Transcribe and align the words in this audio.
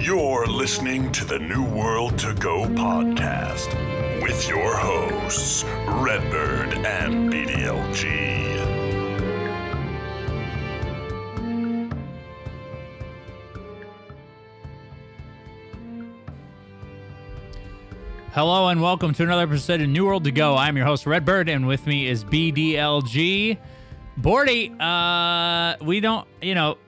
You're 0.00 0.46
listening 0.46 1.12
to 1.12 1.26
the 1.26 1.38
New 1.38 1.62
World 1.62 2.18
to 2.20 2.32
Go 2.32 2.64
podcast 2.64 3.68
with 4.22 4.48
your 4.48 4.74
hosts, 4.74 5.62
Redbird 5.86 6.72
and 6.86 7.30
BDLG. 7.30 8.40
Hello 18.32 18.68
and 18.68 18.80
welcome 18.80 19.12
to 19.12 19.22
another 19.22 19.42
episode 19.42 19.82
of 19.82 19.88
New 19.90 20.06
World 20.06 20.24
to 20.24 20.32
Go. 20.32 20.56
I'm 20.56 20.78
your 20.78 20.86
host 20.86 21.04
Redbird, 21.04 21.50
and 21.50 21.66
with 21.66 21.86
me 21.86 22.06
is 22.06 22.24
BDLG. 22.24 23.58
Bordy, 24.18 24.80
uh, 24.80 25.76
we 25.84 26.00
don't, 26.00 26.26
you 26.40 26.54
know, 26.54 26.78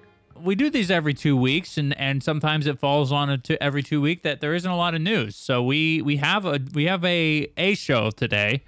we 0.42 0.54
do 0.54 0.70
these 0.70 0.90
every 0.90 1.14
two 1.14 1.36
weeks, 1.36 1.78
and 1.78 1.96
and 1.98 2.22
sometimes 2.22 2.66
it 2.66 2.78
falls 2.78 3.12
on 3.12 3.30
a 3.30 3.62
every 3.62 3.82
two 3.82 4.00
week 4.00 4.22
that 4.22 4.40
there 4.40 4.54
isn't 4.54 4.70
a 4.70 4.76
lot 4.76 4.94
of 4.94 5.00
news. 5.00 5.36
So 5.36 5.62
we 5.62 6.02
we 6.02 6.16
have 6.16 6.44
a 6.44 6.60
we 6.74 6.84
have 6.84 7.04
a 7.04 7.50
a 7.56 7.74
show 7.74 8.10
today. 8.10 8.62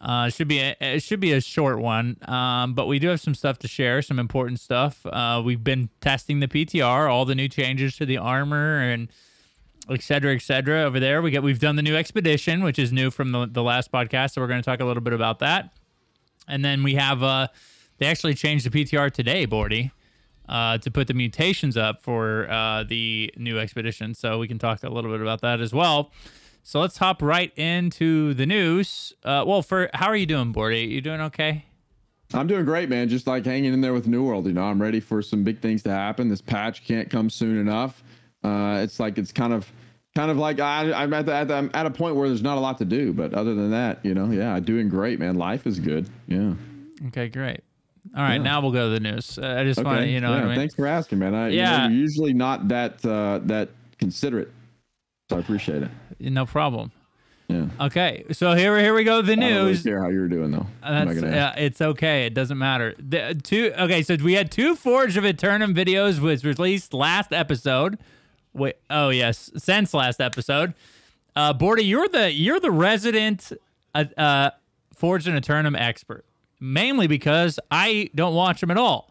Uh, 0.00 0.30
should 0.30 0.48
be 0.48 0.58
a, 0.58 0.74
it 0.80 1.02
should 1.02 1.20
be 1.20 1.32
a 1.32 1.42
short 1.42 1.78
one, 1.78 2.16
um, 2.26 2.72
but 2.72 2.86
we 2.86 2.98
do 2.98 3.08
have 3.08 3.20
some 3.20 3.34
stuff 3.34 3.58
to 3.58 3.68
share, 3.68 4.00
some 4.00 4.18
important 4.18 4.58
stuff. 4.58 5.04
Uh, 5.04 5.42
we've 5.44 5.62
been 5.62 5.90
testing 6.00 6.40
the 6.40 6.48
PTR, 6.48 7.10
all 7.10 7.26
the 7.26 7.34
new 7.34 7.48
changes 7.48 7.96
to 7.96 8.06
the 8.06 8.16
armor, 8.16 8.80
and 8.80 9.08
et 9.90 10.02
cetera, 10.02 10.34
et 10.34 10.40
cetera. 10.40 10.84
Over 10.84 11.00
there, 11.00 11.20
we 11.20 11.30
get 11.30 11.42
we've 11.42 11.58
done 11.58 11.76
the 11.76 11.82
new 11.82 11.96
expedition, 11.96 12.62
which 12.62 12.78
is 12.78 12.92
new 12.92 13.10
from 13.10 13.32
the, 13.32 13.46
the 13.46 13.62
last 13.62 13.92
podcast. 13.92 14.32
So 14.32 14.40
we're 14.40 14.46
going 14.46 14.62
to 14.62 14.64
talk 14.64 14.80
a 14.80 14.86
little 14.86 15.02
bit 15.02 15.12
about 15.12 15.40
that. 15.40 15.74
And 16.48 16.64
then 16.64 16.82
we 16.82 16.94
have 16.94 17.22
uh, 17.22 17.48
they 17.98 18.06
actually 18.06 18.34
changed 18.34 18.70
the 18.70 18.70
PTR 18.70 19.10
today, 19.10 19.46
Bordy, 19.46 19.90
uh, 20.50 20.76
to 20.78 20.90
put 20.90 21.06
the 21.06 21.14
mutations 21.14 21.76
up 21.76 22.02
for 22.02 22.50
uh, 22.50 22.82
the 22.82 23.32
new 23.36 23.58
expedition. 23.58 24.14
So 24.14 24.38
we 24.38 24.48
can 24.48 24.58
talk 24.58 24.82
a 24.82 24.90
little 24.90 25.10
bit 25.10 25.22
about 25.22 25.40
that 25.42 25.60
as 25.60 25.72
well. 25.72 26.10
So 26.62 26.80
let's 26.80 26.98
hop 26.98 27.22
right 27.22 27.56
into 27.56 28.34
the 28.34 28.44
news. 28.44 29.14
Uh, 29.24 29.44
well, 29.46 29.62
for 29.62 29.88
how 29.94 30.08
are 30.08 30.16
you 30.16 30.26
doing, 30.26 30.52
Bordy? 30.52 30.88
You 30.88 31.00
doing 31.00 31.20
okay? 31.22 31.64
I'm 32.34 32.46
doing 32.46 32.64
great, 32.64 32.88
man. 32.88 33.08
Just 33.08 33.26
like 33.26 33.44
hanging 33.46 33.72
in 33.72 33.80
there 33.80 33.94
with 33.94 34.06
New 34.06 34.24
World. 34.24 34.46
You 34.46 34.52
know, 34.52 34.64
I'm 34.64 34.82
ready 34.82 35.00
for 35.00 35.22
some 35.22 35.42
big 35.42 35.60
things 35.60 35.82
to 35.84 35.90
happen. 35.90 36.28
This 36.28 36.42
patch 36.42 36.84
can't 36.84 37.08
come 37.08 37.30
soon 37.30 37.58
enough. 37.58 38.02
Uh, 38.44 38.80
it's 38.82 39.00
like 39.00 39.18
it's 39.18 39.32
kind 39.32 39.52
of 39.52 39.70
kind 40.14 40.30
of 40.30 40.36
like 40.36 40.60
I, 40.60 40.92
I'm 40.92 41.14
at, 41.14 41.26
the, 41.26 41.34
at 41.34 41.48
the, 41.48 41.54
I'm 41.54 41.70
at 41.74 41.86
a 41.86 41.90
point 41.90 42.16
where 42.16 42.28
there's 42.28 42.42
not 42.42 42.58
a 42.58 42.60
lot 42.60 42.78
to 42.78 42.84
do. 42.84 43.12
But 43.12 43.34
other 43.34 43.54
than 43.54 43.70
that, 43.70 44.04
you 44.04 44.14
know, 44.14 44.30
yeah, 44.30 44.58
doing 44.60 44.88
great, 44.88 45.18
man. 45.18 45.36
Life 45.36 45.66
is 45.66 45.78
good. 45.78 46.08
Yeah. 46.26 46.54
Okay, 47.08 47.28
great. 47.28 47.62
All 48.16 48.22
right, 48.22 48.36
Yeah. 48.36 48.42
now 48.42 48.60
we'll 48.60 48.72
go 48.72 48.88
to 48.88 48.98
the 48.98 49.00
news. 49.00 49.38
Uh, 49.38 49.56
I 49.60 49.64
just 49.64 49.82
want 49.82 50.00
to, 50.00 50.06
you 50.08 50.20
know, 50.20 50.34
yeah, 50.34 50.42
I 50.42 50.46
mean? 50.46 50.56
thanks 50.56 50.74
for 50.74 50.86
asking, 50.86 51.18
man. 51.18 51.34
I, 51.34 51.48
you 51.48 51.56
know, 51.56 51.62
Yeah. 51.62 51.88
you're 51.88 51.98
usually 51.98 52.32
not 52.32 52.68
that 52.68 53.04
uh, 53.04 53.40
that 53.44 53.68
considerate, 53.98 54.50
so 55.28 55.36
I 55.36 55.40
appreciate 55.40 55.82
it. 55.82 55.90
no 56.20 56.46
problem. 56.46 56.90
Yeah. 57.48 57.66
Okay, 57.80 58.24
so 58.30 58.54
here 58.54 58.78
here 58.78 58.94
we 58.94 59.02
go. 59.04 59.22
The 59.22 59.34
news. 59.34 59.44
I 59.50 59.54
don't 59.54 59.66
really 59.66 59.82
care 59.82 60.02
how 60.04 60.08
you're 60.08 60.28
doing 60.28 60.50
though. 60.52 60.66
I'm 60.82 60.94
not 60.94 61.06
That's, 61.08 61.20
gonna 61.20 61.34
yeah, 61.34 61.54
it's 61.56 61.80
okay. 61.80 62.24
It 62.26 62.32
doesn't 62.34 62.58
matter. 62.58 62.94
The 62.98 63.38
two 63.42 63.72
okay, 63.76 64.02
so 64.02 64.16
we 64.22 64.34
had 64.34 64.52
two 64.52 64.76
Forging 64.76 65.24
Aeternum 65.24 65.74
videos 65.74 66.20
was 66.20 66.44
released 66.44 66.94
last 66.94 67.32
episode. 67.32 67.98
Wait, 68.52 68.76
oh 68.88 69.08
yes, 69.10 69.50
since 69.56 69.92
last 69.94 70.20
episode. 70.20 70.74
Uh, 71.36 71.52
Bordy, 71.52 71.86
you're 71.86 72.08
the 72.08 72.32
you're 72.32 72.60
the 72.60 72.70
resident 72.70 73.52
uh, 73.96 74.04
uh, 74.16 74.50
Forging 74.94 75.34
Aeternum 75.34 75.74
expert, 75.74 76.24
mainly 76.60 77.06
because 77.06 77.58
I 77.70 78.10
don't 78.14 78.34
watch 78.34 78.60
them 78.60 78.70
at 78.70 78.76
all. 78.76 79.10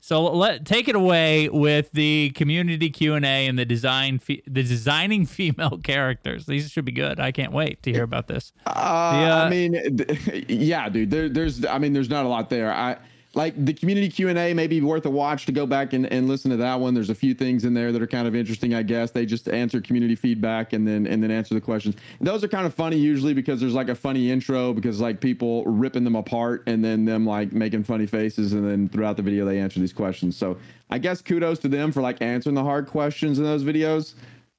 So 0.00 0.24
let 0.24 0.64
take 0.64 0.88
it 0.88 0.94
away 0.94 1.48
with 1.48 1.90
the 1.92 2.30
community 2.30 2.88
Q 2.88 3.14
and 3.14 3.24
A 3.24 3.46
and 3.46 3.58
the 3.58 3.64
design 3.64 4.18
fe- 4.18 4.42
the 4.46 4.62
designing 4.62 5.26
female 5.38 5.78
characters. 5.78 6.46
These 6.46 6.70
should 6.70 6.84
be 6.84 6.92
good. 6.92 7.18
I 7.18 7.32
can't 7.32 7.52
wait 7.52 7.82
to 7.82 7.92
hear 7.92 8.04
about 8.04 8.28
this. 8.28 8.52
Uh, 8.66 8.70
uh, 8.70 9.44
I 9.46 9.50
mean, 9.50 9.74
yeah, 10.48 10.88
dude. 10.88 11.10
There, 11.10 11.28
there's, 11.28 11.64
I 11.64 11.78
mean, 11.78 11.92
there's 11.92 12.10
not 12.10 12.24
a 12.24 12.28
lot 12.28 12.48
there. 12.48 12.72
I 12.72 12.96
like 13.38 13.54
the 13.64 13.72
community 13.72 14.08
Q 14.08 14.30
and 14.30 14.36
A. 14.36 14.52
may 14.52 14.66
be 14.66 14.80
worth 14.80 15.06
a 15.06 15.10
watch 15.10 15.46
to 15.46 15.52
go 15.52 15.64
back 15.64 15.92
and, 15.92 16.12
and 16.12 16.26
listen 16.26 16.50
to 16.50 16.56
that 16.56 16.80
one. 16.80 16.92
There's 16.92 17.08
a 17.08 17.14
few 17.14 17.34
things 17.34 17.64
in 17.64 17.72
there 17.72 17.92
that 17.92 18.02
are 18.02 18.06
kind 18.08 18.26
of 18.26 18.34
interesting. 18.34 18.74
I 18.74 18.82
guess 18.82 19.12
they 19.12 19.24
just 19.24 19.48
answer 19.48 19.80
community 19.80 20.16
feedback 20.16 20.72
and 20.72 20.84
then 20.84 21.06
and 21.06 21.22
then 21.22 21.30
answer 21.30 21.54
the 21.54 21.60
questions. 21.60 21.94
Those 22.20 22.42
are 22.42 22.48
kind 22.48 22.66
of 22.66 22.74
funny 22.74 22.96
usually 22.96 23.34
because 23.34 23.60
there's 23.60 23.74
like 23.74 23.90
a 23.90 23.94
funny 23.94 24.32
intro 24.32 24.72
because 24.72 25.00
like 25.00 25.20
people 25.20 25.64
ripping 25.66 26.02
them 26.02 26.16
apart 26.16 26.64
and 26.66 26.84
then 26.84 27.04
them 27.04 27.24
like 27.24 27.52
making 27.52 27.84
funny 27.84 28.06
faces 28.06 28.54
and 28.54 28.68
then 28.68 28.88
throughout 28.88 29.16
the 29.16 29.22
video 29.22 29.44
they 29.44 29.60
answer 29.60 29.78
these 29.78 29.92
questions. 29.92 30.36
So 30.36 30.58
I 30.90 30.98
guess 30.98 31.22
kudos 31.22 31.60
to 31.60 31.68
them 31.68 31.92
for 31.92 32.02
like 32.02 32.20
answering 32.20 32.56
the 32.56 32.64
hard 32.64 32.88
questions 32.88 33.38
in 33.38 33.44
those 33.44 33.62
videos. 33.62 34.14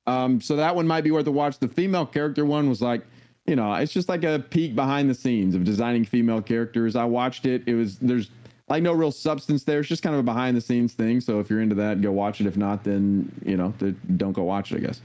Um, 0.08 0.40
so 0.40 0.56
that 0.56 0.74
one 0.74 0.88
might 0.88 1.04
be 1.04 1.12
worth 1.12 1.28
a 1.28 1.32
watch. 1.32 1.60
The 1.60 1.68
female 1.68 2.06
character 2.06 2.46
one 2.46 2.70
was 2.70 2.82
like 2.82 3.06
you 3.46 3.56
know, 3.56 3.74
it's 3.74 3.92
just 3.92 4.08
like 4.08 4.24
a 4.24 4.46
peek 4.52 4.76
behind 4.76 5.10
the 5.10 5.16
scenes 5.16 5.56
of 5.56 5.64
designing 5.64 6.06
female 6.06 6.40
characters. 6.40 6.96
I 6.96 7.06
watched 7.06 7.48
it. 7.48 7.64
It 7.66 7.74
was 7.74 7.98
there's 7.98 8.30
like 8.70 8.84
no 8.84 8.94
real 8.94 9.12
substance 9.12 9.64
there. 9.64 9.80
It's 9.80 9.90
just 9.90 10.04
kind 10.04 10.14
of 10.14 10.20
a 10.20 10.24
behind 10.24 10.56
the 10.56 10.62
scenes 10.62 10.94
thing. 10.94 11.22
So 11.22 11.40
if 11.40 11.50
you're 11.50 11.62
into 11.62 11.76
that, 11.76 12.02
go 12.02 12.12
watch 12.12 12.40
it. 12.42 12.48
If 12.48 12.58
not, 12.58 12.84
then 12.84 13.32
you 13.46 13.58
know, 13.58 13.74
don't 14.18 14.34
go 14.34 14.44
watch 14.44 14.72
it. 14.72 14.78
I 14.78 14.80
guess 14.80 15.02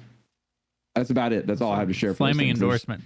that's 0.94 1.10
about 1.10 1.32
it. 1.32 1.46
That's 1.46 1.60
all 1.60 1.72
I 1.72 1.78
have 1.78 1.88
to 1.88 1.94
share. 1.94 2.14
Flaming. 2.14 2.50
Endorsement. 2.50 3.02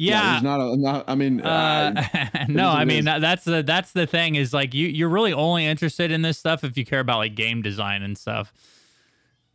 Yeah, 0.00 0.14
Yeah. 0.22 0.30
there's 0.30 0.42
not 0.44 0.60
a. 0.60 0.76
Not, 0.76 1.04
I 1.08 1.14
mean, 1.16 1.40
Uh, 1.40 2.06
no, 2.48 2.68
I 2.70 2.84
mean 2.84 3.04
that's 3.04 3.44
the 3.44 3.62
that's 3.62 3.92
the 3.92 4.06
thing 4.06 4.36
is 4.36 4.52
like 4.54 4.72
you 4.72 4.86
you're 4.86 5.08
really 5.08 5.32
only 5.32 5.66
interested 5.66 6.12
in 6.12 6.22
this 6.22 6.38
stuff 6.38 6.62
if 6.62 6.78
you 6.78 6.84
care 6.86 7.00
about 7.00 7.18
like 7.18 7.34
game 7.34 7.62
design 7.62 8.02
and 8.02 8.16
stuff. 8.16 8.52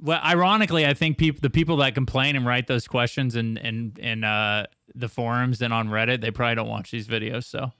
Well, 0.01 0.19
ironically, 0.21 0.85
I 0.85 0.93
think 0.93 1.17
people 1.17 1.39
the 1.41 1.49
people 1.49 1.77
that 1.77 1.95
complain 1.95 2.35
and 2.35 2.45
write 2.45 2.67
those 2.67 2.87
questions 2.89 3.37
and 3.37 3.57
and 3.57 3.97
and 4.01 4.25
uh, 4.25 4.65
the 4.93 5.07
forums 5.07 5.61
and 5.61 5.73
on 5.73 5.87
Reddit, 5.87 6.19
they 6.19 6.29
probably 6.31 6.55
don't 6.55 6.67
watch 6.67 6.91
these 6.91 7.07
videos. 7.07 7.45
So 7.45 7.71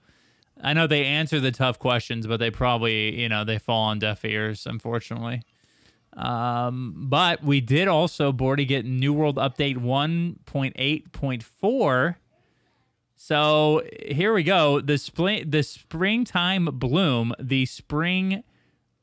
I 0.62 0.72
know 0.72 0.86
they 0.86 1.04
answer 1.04 1.40
the 1.40 1.50
tough 1.50 1.78
questions, 1.78 2.26
but 2.26 2.38
they 2.38 2.50
probably 2.50 3.20
you 3.20 3.28
know 3.28 3.44
they 3.44 3.58
fall 3.58 3.84
on 3.84 3.98
deaf 3.98 4.24
ears, 4.24 4.66
unfortunately. 4.66 5.42
Um, 6.16 6.94
but 6.96 7.42
we 7.42 7.60
did 7.60 7.88
also, 7.88 8.32
Bordy, 8.32 8.68
get 8.68 8.84
New 8.84 9.12
World 9.12 9.36
Update 9.36 9.78
1.8.4. 9.78 12.14
So 13.16 13.82
here 14.06 14.32
we 14.32 14.42
go. 14.42 14.80
The 14.80 14.98
spring, 14.98 15.50
the 15.50 15.62
springtime 15.62 16.64
bloom, 16.66 17.32
the 17.40 17.64
spring, 17.66 18.42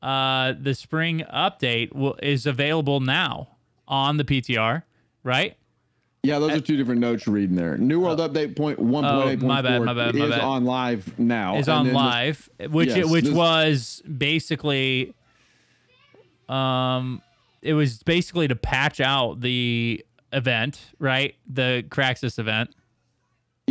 uh, 0.00 0.54
the 0.58 0.74
spring 0.74 1.24
update 1.32 2.18
is 2.22 2.46
available 2.46 3.00
now 3.00 3.56
on 3.88 4.16
the 4.16 4.24
PTR, 4.24 4.84
right? 5.22 5.56
Yeah, 6.22 6.38
those 6.38 6.52
are 6.52 6.60
two 6.60 6.76
different 6.76 7.00
notes 7.00 7.26
you're 7.26 7.34
reading 7.34 7.56
there. 7.56 7.76
New 7.76 8.00
World 8.00 8.20
Update 8.20 8.56
point 8.56 8.78
one 8.78 9.04
Oh, 9.04 9.22
point 9.22 9.42
eight 9.42 9.46
my 9.46 9.56
point 9.60 9.64
bad, 9.66 9.82
my 9.82 9.94
bad, 9.94 10.14
my 10.14 10.24
is 10.24 10.30
bad. 10.30 10.40
on 10.40 10.64
live 10.64 11.18
now. 11.18 11.56
Is 11.56 11.68
on 11.68 11.92
live, 11.92 12.48
which 12.70 12.90
yes, 12.90 13.06
which 13.10 13.24
this- 13.24 13.34
was 13.34 14.02
basically, 14.16 15.14
um, 16.48 17.22
it 17.60 17.74
was 17.74 18.02
basically 18.04 18.46
to 18.48 18.54
patch 18.54 19.00
out 19.00 19.40
the 19.40 20.04
event, 20.32 20.80
right? 21.00 21.34
The 21.52 21.84
Craxus 21.88 22.38
event. 22.38 22.70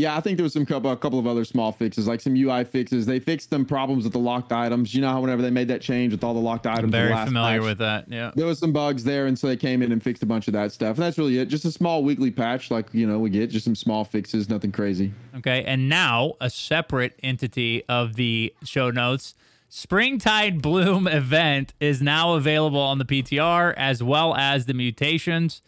Yeah, 0.02 0.18
I 0.18 0.20
think 0.20 0.38
there 0.38 0.44
was 0.44 0.54
some 0.54 0.66
couple, 0.66 0.90
a 0.90 0.98
couple 0.98 1.20
of 1.20 1.28
other 1.28 1.46
small 1.46 1.72
fixes, 1.72 2.08
like 2.08 2.22
some 2.22 2.36
UI 2.36 2.64
fixes. 2.64 3.06
They 3.06 3.20
fixed 3.20 3.52
some 3.52 3.66
problems 3.66 4.04
with 4.04 4.14
the 4.14 4.20
locked 4.20 4.52
items. 4.52 4.96
You 4.96 5.02
know 5.02 5.12
how 5.12 5.22
whenever 5.22 5.44
they 5.44 5.52
made 5.52 5.68
that 5.68 5.80
change 5.80 6.12
with 6.12 6.24
all 6.24 6.34
the 6.34 6.40
locked 6.40 6.66
items, 6.66 6.86
I'm 6.86 6.92
very 6.92 7.12
last 7.12 7.28
familiar 7.28 7.60
patch, 7.60 7.68
with 7.68 7.78
that. 7.78 8.06
Yeah. 8.10 8.32
There 8.36 8.48
was 8.48 8.58
some 8.58 8.74
bugs 8.74 9.04
there, 9.04 9.28
and 9.28 9.38
so 9.38 9.46
they 9.46 9.56
came 9.56 9.84
in 9.84 9.92
and 9.92 10.02
fixed 10.02 10.24
a 10.24 10.26
bunch 10.26 10.48
of 10.48 10.54
that 10.54 10.72
stuff. 10.72 10.98
And 10.98 11.06
that's 11.06 11.20
really 11.20 11.38
it. 11.38 11.50
Just 11.50 11.66
a 11.66 11.72
small 11.72 12.04
weekly 12.04 12.32
patch, 12.32 12.72
like 12.72 12.92
you 12.94 13.06
know 13.06 13.20
we 13.20 13.30
get, 13.30 13.52
just 13.52 13.64
some 13.64 13.76
small 13.76 14.04
fixes, 14.04 14.50
nothing 14.50 14.72
crazy. 14.72 15.14
Okay, 15.38 15.64
and 15.66 15.88
now 15.88 16.34
a 16.42 16.50
separate 16.50 17.20
entity 17.22 17.84
of 17.88 18.16
the 18.16 18.56
show 18.64 18.90
notes. 18.90 19.36
Springtide 19.70 20.64
Bloom 20.64 21.08
event 21.08 21.76
is 21.80 22.02
now 22.02 22.34
available 22.34 22.82
on 22.82 22.98
the 22.98 23.06
PTR 23.06 23.76
as 23.78 24.02
well 24.02 24.36
as 24.36 24.66
the 24.66 24.74
mutations 24.74 25.62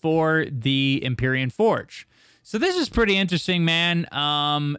for 0.00 0.46
the 0.50 1.02
Empyrean 1.04 1.50
Forge. 1.50 2.08
So 2.46 2.58
this 2.58 2.76
is 2.76 2.90
pretty 2.90 3.16
interesting, 3.16 3.64
man. 3.64 4.06
Um, 4.12 4.76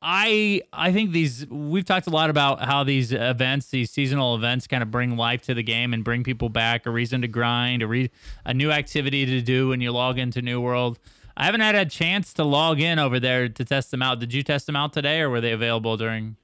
I 0.00 0.62
I 0.72 0.90
think 0.90 1.12
these 1.12 1.46
we've 1.48 1.84
talked 1.84 2.06
a 2.06 2.10
lot 2.10 2.30
about 2.30 2.64
how 2.64 2.82
these 2.82 3.12
events, 3.12 3.66
these 3.66 3.90
seasonal 3.90 4.34
events, 4.34 4.66
kind 4.66 4.82
of 4.82 4.90
bring 4.90 5.18
life 5.18 5.42
to 5.42 5.54
the 5.54 5.62
game 5.62 5.92
and 5.92 6.02
bring 6.02 6.24
people 6.24 6.48
back, 6.48 6.86
a 6.86 6.90
reason 6.90 7.20
to 7.20 7.28
grind, 7.28 7.82
a 7.82 7.86
re- 7.86 8.10
a 8.46 8.54
new 8.54 8.70
activity 8.70 9.26
to 9.26 9.42
do 9.42 9.68
when 9.68 9.82
you 9.82 9.92
log 9.92 10.18
into 10.18 10.40
New 10.40 10.62
World. 10.62 10.98
I 11.36 11.44
haven't 11.44 11.60
had 11.60 11.74
a 11.74 11.84
chance 11.84 12.32
to 12.34 12.44
log 12.44 12.80
in 12.80 12.98
over 12.98 13.20
there 13.20 13.50
to 13.50 13.64
test 13.66 13.90
them 13.90 14.00
out. 14.00 14.18
Did 14.18 14.32
you 14.32 14.42
test 14.42 14.64
them 14.64 14.74
out 14.74 14.94
today, 14.94 15.20
or 15.20 15.28
were 15.28 15.42
they 15.42 15.52
available 15.52 15.98
during 15.98 16.36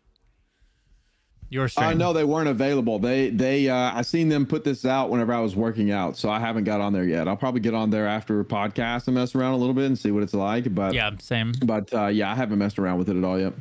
your 1.51 1.69
stream? 1.69 1.89
Uh, 1.91 1.95
no, 1.95 2.13
they 2.13 2.25
weren't 2.25 2.49
available. 2.49 2.99
They 2.99 3.31
they 3.31 3.69
uh, 3.69 3.93
I 3.95 4.03
seen 4.03 4.29
them 4.29 4.47
put 4.47 4.65
this 4.65 4.85
out 4.85 5.11
whenever 5.11 5.33
I 5.33 5.41
was 5.41 5.55
working 5.57 5.91
out, 5.91 6.17
so 6.17 6.29
I 6.31 6.39
haven't 6.41 6.65
got 6.65 6.81
on 6.81 6.93
there 6.93 7.05
yet. 7.05 7.29
I'll 7.29 7.37
probably 7.37 7.61
get 7.61 7.75
on 7.75 7.91
there 7.91 8.07
after 8.07 8.41
a 8.41 8.45
podcast 8.45 9.07
and 9.07 9.15
mess 9.15 9.35
around 9.35 9.55
a 9.55 9.57
little 9.57 9.75
bit 9.75 9.87
and 9.87 9.99
see 9.99 10.11
what 10.11 10.23
it's 10.23 10.35
like. 10.35 10.75
But 10.75 10.95
Yeah, 10.95 11.11
same. 11.21 11.53
but 11.65 11.93
uh, 11.95 12.07
yeah, 12.07 12.31
I 12.31 12.35
haven't 12.35 12.59
messed 12.59 12.79
around 12.79 12.99
with 12.99 13.09
it 13.09 13.17
at 13.17 13.25
all 13.25 13.39
yet. 13.39 13.53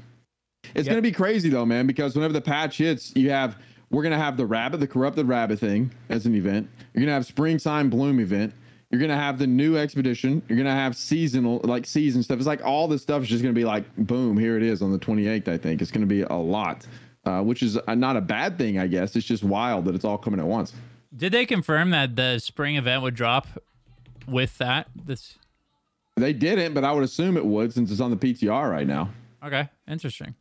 It's 0.75 0.85
Yep. 0.85 0.93
gonna 0.93 1.01
be 1.01 1.11
crazy 1.11 1.49
though, 1.49 1.65
man, 1.65 1.85
because 1.87 2.15
whenever 2.15 2.33
the 2.33 2.41
patch 2.41 2.77
hits, 2.77 3.11
you 3.15 3.29
have 3.29 3.57
we're 3.91 4.03
gonna 4.03 4.17
have 4.17 4.37
the 4.37 4.45
rabbit, 4.45 4.79
the 4.79 4.87
corrupted 4.87 5.27
rabbit 5.27 5.59
thing 5.59 5.91
as 6.09 6.25
an 6.25 6.33
event. 6.35 6.67
You're 6.93 7.01
gonna 7.03 7.13
have 7.13 7.25
Springtide 7.25 7.89
Bloom 7.89 8.19
event. 8.19 8.53
You're 8.89 9.01
gonna 9.01 9.17
have 9.17 9.37
the 9.39 9.47
new 9.47 9.75
expedition. 9.77 10.41
You're 10.47 10.57
gonna 10.57 10.71
have 10.73 10.95
seasonal, 10.95 11.61
like 11.63 11.85
season 11.85 12.21
stuff. 12.23 12.37
It's 12.37 12.47
like 12.47 12.63
all 12.63 12.87
this 12.87 13.01
stuff 13.01 13.23
is 13.23 13.27
just 13.29 13.41
gonna 13.43 13.53
be 13.53 13.65
like, 13.65 13.83
boom, 13.97 14.37
here 14.37 14.55
it 14.57 14.63
is 14.63 14.81
on 14.81 14.91
the 14.91 14.99
28th. 14.99 15.47
I 15.47 15.57
think 15.57 15.81
it's 15.81 15.91
gonna 15.91 16.05
be 16.05 16.21
a 16.21 16.33
lot, 16.33 16.87
uh, 17.25 17.41
which 17.41 17.63
is 17.63 17.77
not 17.87 18.17
a 18.17 18.21
bad 18.21 18.57
thing, 18.57 18.79
I 18.79 18.87
guess. 18.87 19.15
It's 19.15 19.25
just 19.25 19.43
wild 19.43 19.85
that 19.85 19.95
it's 19.95 20.05
all 20.05 20.17
coming 20.17 20.39
at 20.39 20.45
once. 20.45 20.73
Did 21.15 21.31
they 21.31 21.45
confirm 21.45 21.91
that 21.91 22.15
the 22.15 22.39
spring 22.39 22.75
event 22.75 23.03
would 23.03 23.15
drop 23.15 23.47
with 24.27 24.57
that? 24.57 24.87
This 24.95 25.37
they 26.15 26.33
didn't, 26.33 26.73
but 26.73 26.83
I 26.83 26.91
would 26.91 27.03
assume 27.03 27.37
it 27.37 27.45
would 27.45 27.73
since 27.73 27.91
it's 27.91 28.01
on 28.01 28.11
the 28.11 28.17
PTR 28.17 28.69
right 28.69 28.87
now. 28.87 29.09
Okay, 29.43 29.67
interesting. 29.87 30.35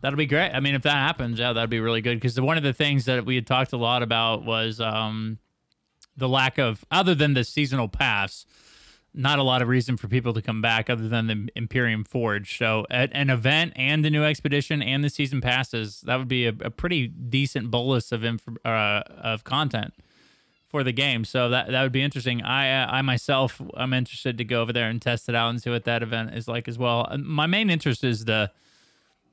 That'll 0.00 0.16
be 0.16 0.26
great. 0.26 0.50
I 0.50 0.60
mean, 0.60 0.74
if 0.74 0.82
that 0.82 0.92
happens, 0.92 1.38
yeah, 1.38 1.52
that'd 1.52 1.70
be 1.70 1.80
really 1.80 2.00
good. 2.00 2.16
Because 2.16 2.40
one 2.40 2.56
of 2.56 2.62
the 2.62 2.72
things 2.72 3.04
that 3.06 3.24
we 3.24 3.34
had 3.34 3.46
talked 3.46 3.72
a 3.72 3.76
lot 3.76 4.02
about 4.02 4.44
was 4.44 4.80
um, 4.80 5.38
the 6.16 6.28
lack 6.28 6.58
of, 6.58 6.84
other 6.90 7.14
than 7.14 7.34
the 7.34 7.42
seasonal 7.42 7.88
pass, 7.88 8.46
not 9.14 9.38
a 9.38 9.42
lot 9.42 9.62
of 9.62 9.68
reason 9.68 9.96
for 9.96 10.08
people 10.08 10.32
to 10.34 10.42
come 10.42 10.62
back 10.62 10.88
other 10.88 11.08
than 11.08 11.26
the 11.26 11.48
Empyrean 11.56 12.04
Forge. 12.04 12.58
So, 12.58 12.86
at 12.90 13.10
an 13.12 13.30
event 13.30 13.72
and 13.76 14.04
the 14.04 14.10
new 14.10 14.24
expedition 14.24 14.82
and 14.82 15.02
the 15.02 15.10
season 15.10 15.40
passes, 15.40 16.02
that 16.02 16.16
would 16.16 16.28
be 16.28 16.46
a, 16.46 16.54
a 16.60 16.70
pretty 16.70 17.08
decent 17.08 17.70
bolus 17.70 18.12
of 18.12 18.24
inf- 18.24 18.46
uh, 18.64 19.02
of 19.18 19.44
content 19.44 19.94
for 20.68 20.84
the 20.84 20.92
game. 20.92 21.24
So 21.24 21.48
that 21.48 21.70
that 21.70 21.82
would 21.82 21.92
be 21.92 22.02
interesting. 22.02 22.42
I 22.42 22.82
uh, 22.82 22.86
I 22.90 23.02
myself 23.02 23.60
I'm 23.74 23.92
interested 23.92 24.38
to 24.38 24.44
go 24.44 24.60
over 24.60 24.72
there 24.72 24.88
and 24.88 25.00
test 25.00 25.28
it 25.28 25.34
out 25.34 25.48
and 25.48 25.60
see 25.60 25.70
what 25.70 25.84
that 25.84 26.02
event 26.02 26.34
is 26.34 26.46
like 26.46 26.68
as 26.68 26.78
well. 26.78 27.10
My 27.18 27.46
main 27.46 27.70
interest 27.70 28.04
is 28.04 28.26
the 28.26 28.52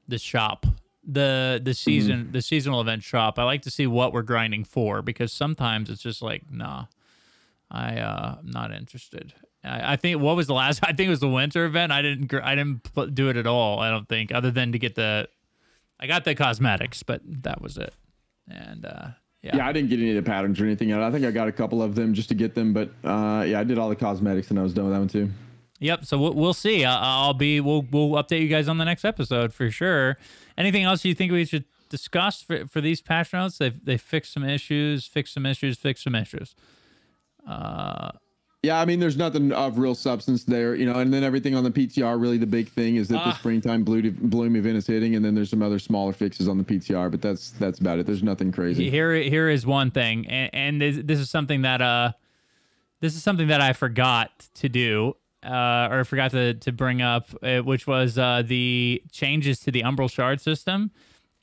the 0.07 0.17
shop, 0.17 0.65
the 1.05 1.61
the 1.63 1.73
season 1.73 2.25
mm. 2.25 2.31
the 2.31 2.41
seasonal 2.41 2.81
event 2.81 3.03
shop. 3.03 3.37
I 3.37 3.43
like 3.43 3.61
to 3.63 3.71
see 3.71 3.85
what 3.85 4.13
we're 4.13 4.23
grinding 4.23 4.63
for 4.63 5.01
because 5.01 5.31
sometimes 5.31 5.89
it's 5.89 6.01
just 6.01 6.21
like 6.21 6.43
nah, 6.49 6.85
I 7.69 7.97
uh, 7.97 8.35
I'm 8.39 8.49
not 8.49 8.71
interested. 8.71 9.33
I, 9.65 9.93
I 9.93 9.95
think 9.95 10.21
what 10.21 10.35
was 10.35 10.47
the 10.47 10.53
last? 10.53 10.79
I 10.83 10.93
think 10.93 11.07
it 11.07 11.09
was 11.09 11.19
the 11.19 11.29
winter 11.29 11.65
event. 11.65 11.91
I 11.91 12.01
didn't 12.01 12.33
I 12.33 12.55
didn't 12.55 13.15
do 13.15 13.29
it 13.29 13.37
at 13.37 13.47
all. 13.47 13.79
I 13.79 13.89
don't 13.89 14.07
think 14.07 14.33
other 14.33 14.51
than 14.51 14.71
to 14.71 14.79
get 14.79 14.95
the 14.95 15.27
I 15.99 16.07
got 16.07 16.25
the 16.25 16.35
cosmetics, 16.35 17.03
but 17.03 17.21
that 17.25 17.61
was 17.61 17.77
it. 17.77 17.93
And 18.49 18.85
uh, 18.85 19.07
yeah. 19.41 19.57
yeah, 19.57 19.67
I 19.67 19.71
didn't 19.71 19.89
get 19.89 19.99
any 19.99 20.15
of 20.15 20.23
the 20.23 20.29
patterns 20.29 20.59
or 20.59 20.65
anything. 20.65 20.93
I 20.93 21.09
think 21.11 21.25
I 21.25 21.31
got 21.31 21.47
a 21.47 21.51
couple 21.51 21.81
of 21.81 21.95
them 21.95 22.13
just 22.13 22.29
to 22.29 22.35
get 22.35 22.55
them, 22.55 22.73
but 22.73 22.89
uh, 23.03 23.43
yeah, 23.47 23.59
I 23.59 23.63
did 23.63 23.77
all 23.77 23.89
the 23.89 23.95
cosmetics 23.95 24.49
and 24.49 24.59
I 24.59 24.63
was 24.63 24.73
done 24.73 24.85
with 24.85 24.93
that 24.93 24.99
one 24.99 25.07
too. 25.07 25.29
Yep. 25.79 26.05
So 26.05 26.17
we'll, 26.17 26.33
we'll 26.33 26.53
see. 26.53 26.85
I'll 26.85 27.33
be 27.33 27.59
we'll 27.59 27.85
we'll 27.91 28.11
update 28.11 28.41
you 28.41 28.47
guys 28.47 28.67
on 28.67 28.77
the 28.77 28.85
next 28.85 29.05
episode 29.05 29.53
for 29.53 29.69
sure. 29.71 30.17
Anything 30.57 30.83
else 30.83 31.03
you 31.03 31.13
think 31.13 31.31
we 31.31 31.45
should 31.45 31.65
discuss 31.89 32.41
for, 32.41 32.65
for 32.67 32.81
these 32.81 33.01
patch 33.01 33.33
notes? 33.33 33.57
They 33.57 33.69
they 33.69 33.97
fixed 33.97 34.33
some 34.33 34.43
issues, 34.43 35.05
fixed 35.05 35.33
some 35.33 35.45
issues, 35.45 35.77
fixed 35.77 36.03
some 36.03 36.15
issues. 36.15 36.55
Uh, 37.47 38.11
yeah, 38.65 38.79
I 38.79 38.85
mean, 38.85 38.99
there's 38.99 39.15
nothing 39.15 39.51
of 39.51 39.77
real 39.77 39.93
substance 39.93 40.43
there, 40.43 40.73
you 40.75 40.91
know. 40.91 40.99
And 40.99 41.13
then 41.13 41.23
everything 41.23 41.55
on 41.55 41.63
the 41.63 41.69
PTR, 41.69 42.19
really, 42.19 42.37
the 42.37 42.47
big 42.47 42.67
thing 42.67 42.95
is 42.95 43.07
that 43.09 43.23
the 43.23 43.29
ah. 43.29 43.33
springtime 43.33 43.83
bloom 43.83 44.55
event 44.55 44.75
is 44.75 44.87
hitting, 44.87 45.15
and 45.15 45.23
then 45.23 45.35
there's 45.35 45.51
some 45.51 45.61
other 45.61 45.77
smaller 45.77 46.13
fixes 46.13 46.47
on 46.47 46.57
the 46.57 46.63
PTR, 46.63 47.11
but 47.11 47.21
that's 47.21 47.51
that's 47.51 47.79
about 47.79 47.99
it. 47.99 48.07
There's 48.07 48.23
nothing 48.23 48.51
crazy. 48.51 48.89
Here, 48.89 49.13
here 49.15 49.49
is 49.49 49.65
one 49.65 49.91
thing, 49.91 50.27
and, 50.27 50.49
and 50.53 50.81
this, 50.81 50.97
this 51.03 51.19
is 51.19 51.29
something 51.29 51.61
that 51.61 51.81
uh, 51.81 52.13
this 53.01 53.15
is 53.15 53.23
something 53.23 53.47
that 53.47 53.61
I 53.61 53.73
forgot 53.73 54.31
to 54.55 54.67
do, 54.67 55.15
uh, 55.43 55.89
or 55.91 56.03
forgot 56.03 56.31
to 56.31 56.55
to 56.55 56.71
bring 56.71 57.03
up, 57.03 57.29
uh, 57.43 57.59
which 57.59 57.85
was 57.85 58.17
uh, 58.17 58.41
the 58.43 59.03
changes 59.11 59.59
to 59.61 59.71
the 59.71 59.83
Umbral 59.83 60.11
Shard 60.11 60.41
system, 60.41 60.89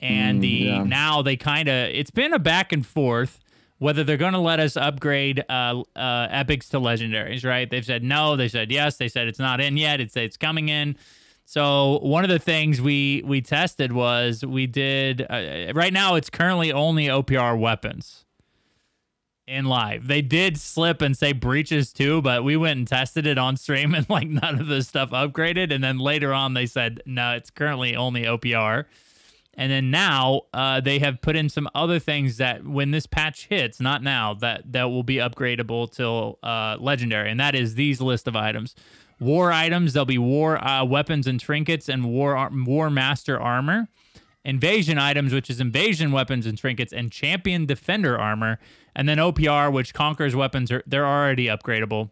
and 0.01 0.39
mm, 0.39 0.41
the 0.41 0.47
yeah. 0.47 0.83
now 0.83 1.21
they 1.21 1.37
kind 1.37 1.69
of 1.69 1.89
it's 1.89 2.11
been 2.11 2.33
a 2.33 2.39
back 2.39 2.73
and 2.73 2.85
forth 2.85 3.39
whether 3.83 4.05
they're 4.05 4.15
going 4.15 4.31
to 4.31 4.39
let 4.39 4.61
us 4.61 4.77
upgrade 4.77 5.43
uh, 5.49 5.83
uh, 5.93 6.27
epics 6.31 6.69
to 6.69 6.79
legendaries, 6.79 7.43
right? 7.43 7.69
They've 7.69 7.83
said 7.83 8.01
no. 8.01 8.37
They 8.37 8.47
said 8.47 8.71
yes. 8.71 8.95
They 8.95 9.09
said 9.09 9.27
it's 9.27 9.39
not 9.39 9.59
in 9.59 9.75
yet. 9.75 9.99
It's 9.99 10.15
it's 10.15 10.37
coming 10.37 10.69
in. 10.69 10.95
So 11.43 11.99
one 12.01 12.23
of 12.23 12.29
the 12.29 12.39
things 12.39 12.79
we 12.79 13.23
we 13.25 13.41
tested 13.41 13.91
was 13.91 14.45
we 14.45 14.67
did 14.67 15.27
uh, 15.29 15.73
right 15.75 15.91
now 15.91 16.15
it's 16.15 16.29
currently 16.29 16.71
only 16.71 17.07
OPR 17.07 17.59
weapons 17.59 18.23
in 19.45 19.65
live. 19.65 20.07
They 20.07 20.21
did 20.21 20.57
slip 20.57 21.01
and 21.01 21.17
say 21.17 21.33
breaches 21.33 21.91
too, 21.91 22.21
but 22.21 22.45
we 22.45 22.55
went 22.55 22.77
and 22.77 22.87
tested 22.87 23.27
it 23.27 23.37
on 23.37 23.57
stream 23.57 23.93
and 23.93 24.09
like 24.09 24.29
none 24.29 24.61
of 24.61 24.67
the 24.67 24.81
stuff 24.81 25.09
upgraded. 25.09 25.73
And 25.73 25.83
then 25.83 25.99
later 25.99 26.33
on 26.33 26.53
they 26.53 26.67
said 26.67 27.01
no, 27.05 27.33
it's 27.33 27.49
currently 27.49 27.97
only 27.97 28.23
OPR. 28.23 28.85
And 29.55 29.71
then 29.71 29.91
now 29.91 30.41
uh, 30.53 30.81
they 30.81 30.99
have 30.99 31.21
put 31.21 31.35
in 31.35 31.47
some 31.47 31.69
other 31.75 31.99
things 31.99 32.37
that 32.37 32.65
when 32.65 32.91
this 32.91 33.05
patch 33.05 33.47
hits, 33.47 33.79
not 33.79 34.01
now, 34.01 34.33
that 34.35 34.71
that 34.71 34.85
will 34.85 35.03
be 35.03 35.15
upgradable 35.15 35.91
till 35.91 36.39
uh, 36.41 36.77
legendary, 36.79 37.29
and 37.29 37.39
that 37.39 37.53
is 37.53 37.75
these 37.75 38.01
list 38.01 38.27
of 38.27 38.35
items. 38.35 38.75
War 39.19 39.51
items, 39.51 39.93
there'll 39.93 40.05
be 40.05 40.17
war 40.17 40.63
uh, 40.63 40.83
weapons 40.83 41.27
and 41.27 41.39
trinkets 41.39 41.87
and 41.87 42.05
war 42.05 42.49
war 42.51 42.89
master 42.89 43.39
armor. 43.39 43.87
Invasion 44.45 44.97
items, 44.97 45.33
which 45.33 45.49
is 45.49 45.61
invasion 45.61 46.11
weapons 46.11 46.45
and 46.45 46.57
trinkets, 46.57 46.91
and 46.91 47.11
champion 47.11 47.65
defender 47.65 48.19
armor, 48.19 48.59
and 48.93 49.07
then 49.07 49.17
OPR, 49.17 49.71
which 49.71 49.93
conquers 49.93 50.35
weapons, 50.35 50.69
are 50.71 50.83
they're 50.85 51.07
already 51.07 51.45
upgradable, 51.45 52.09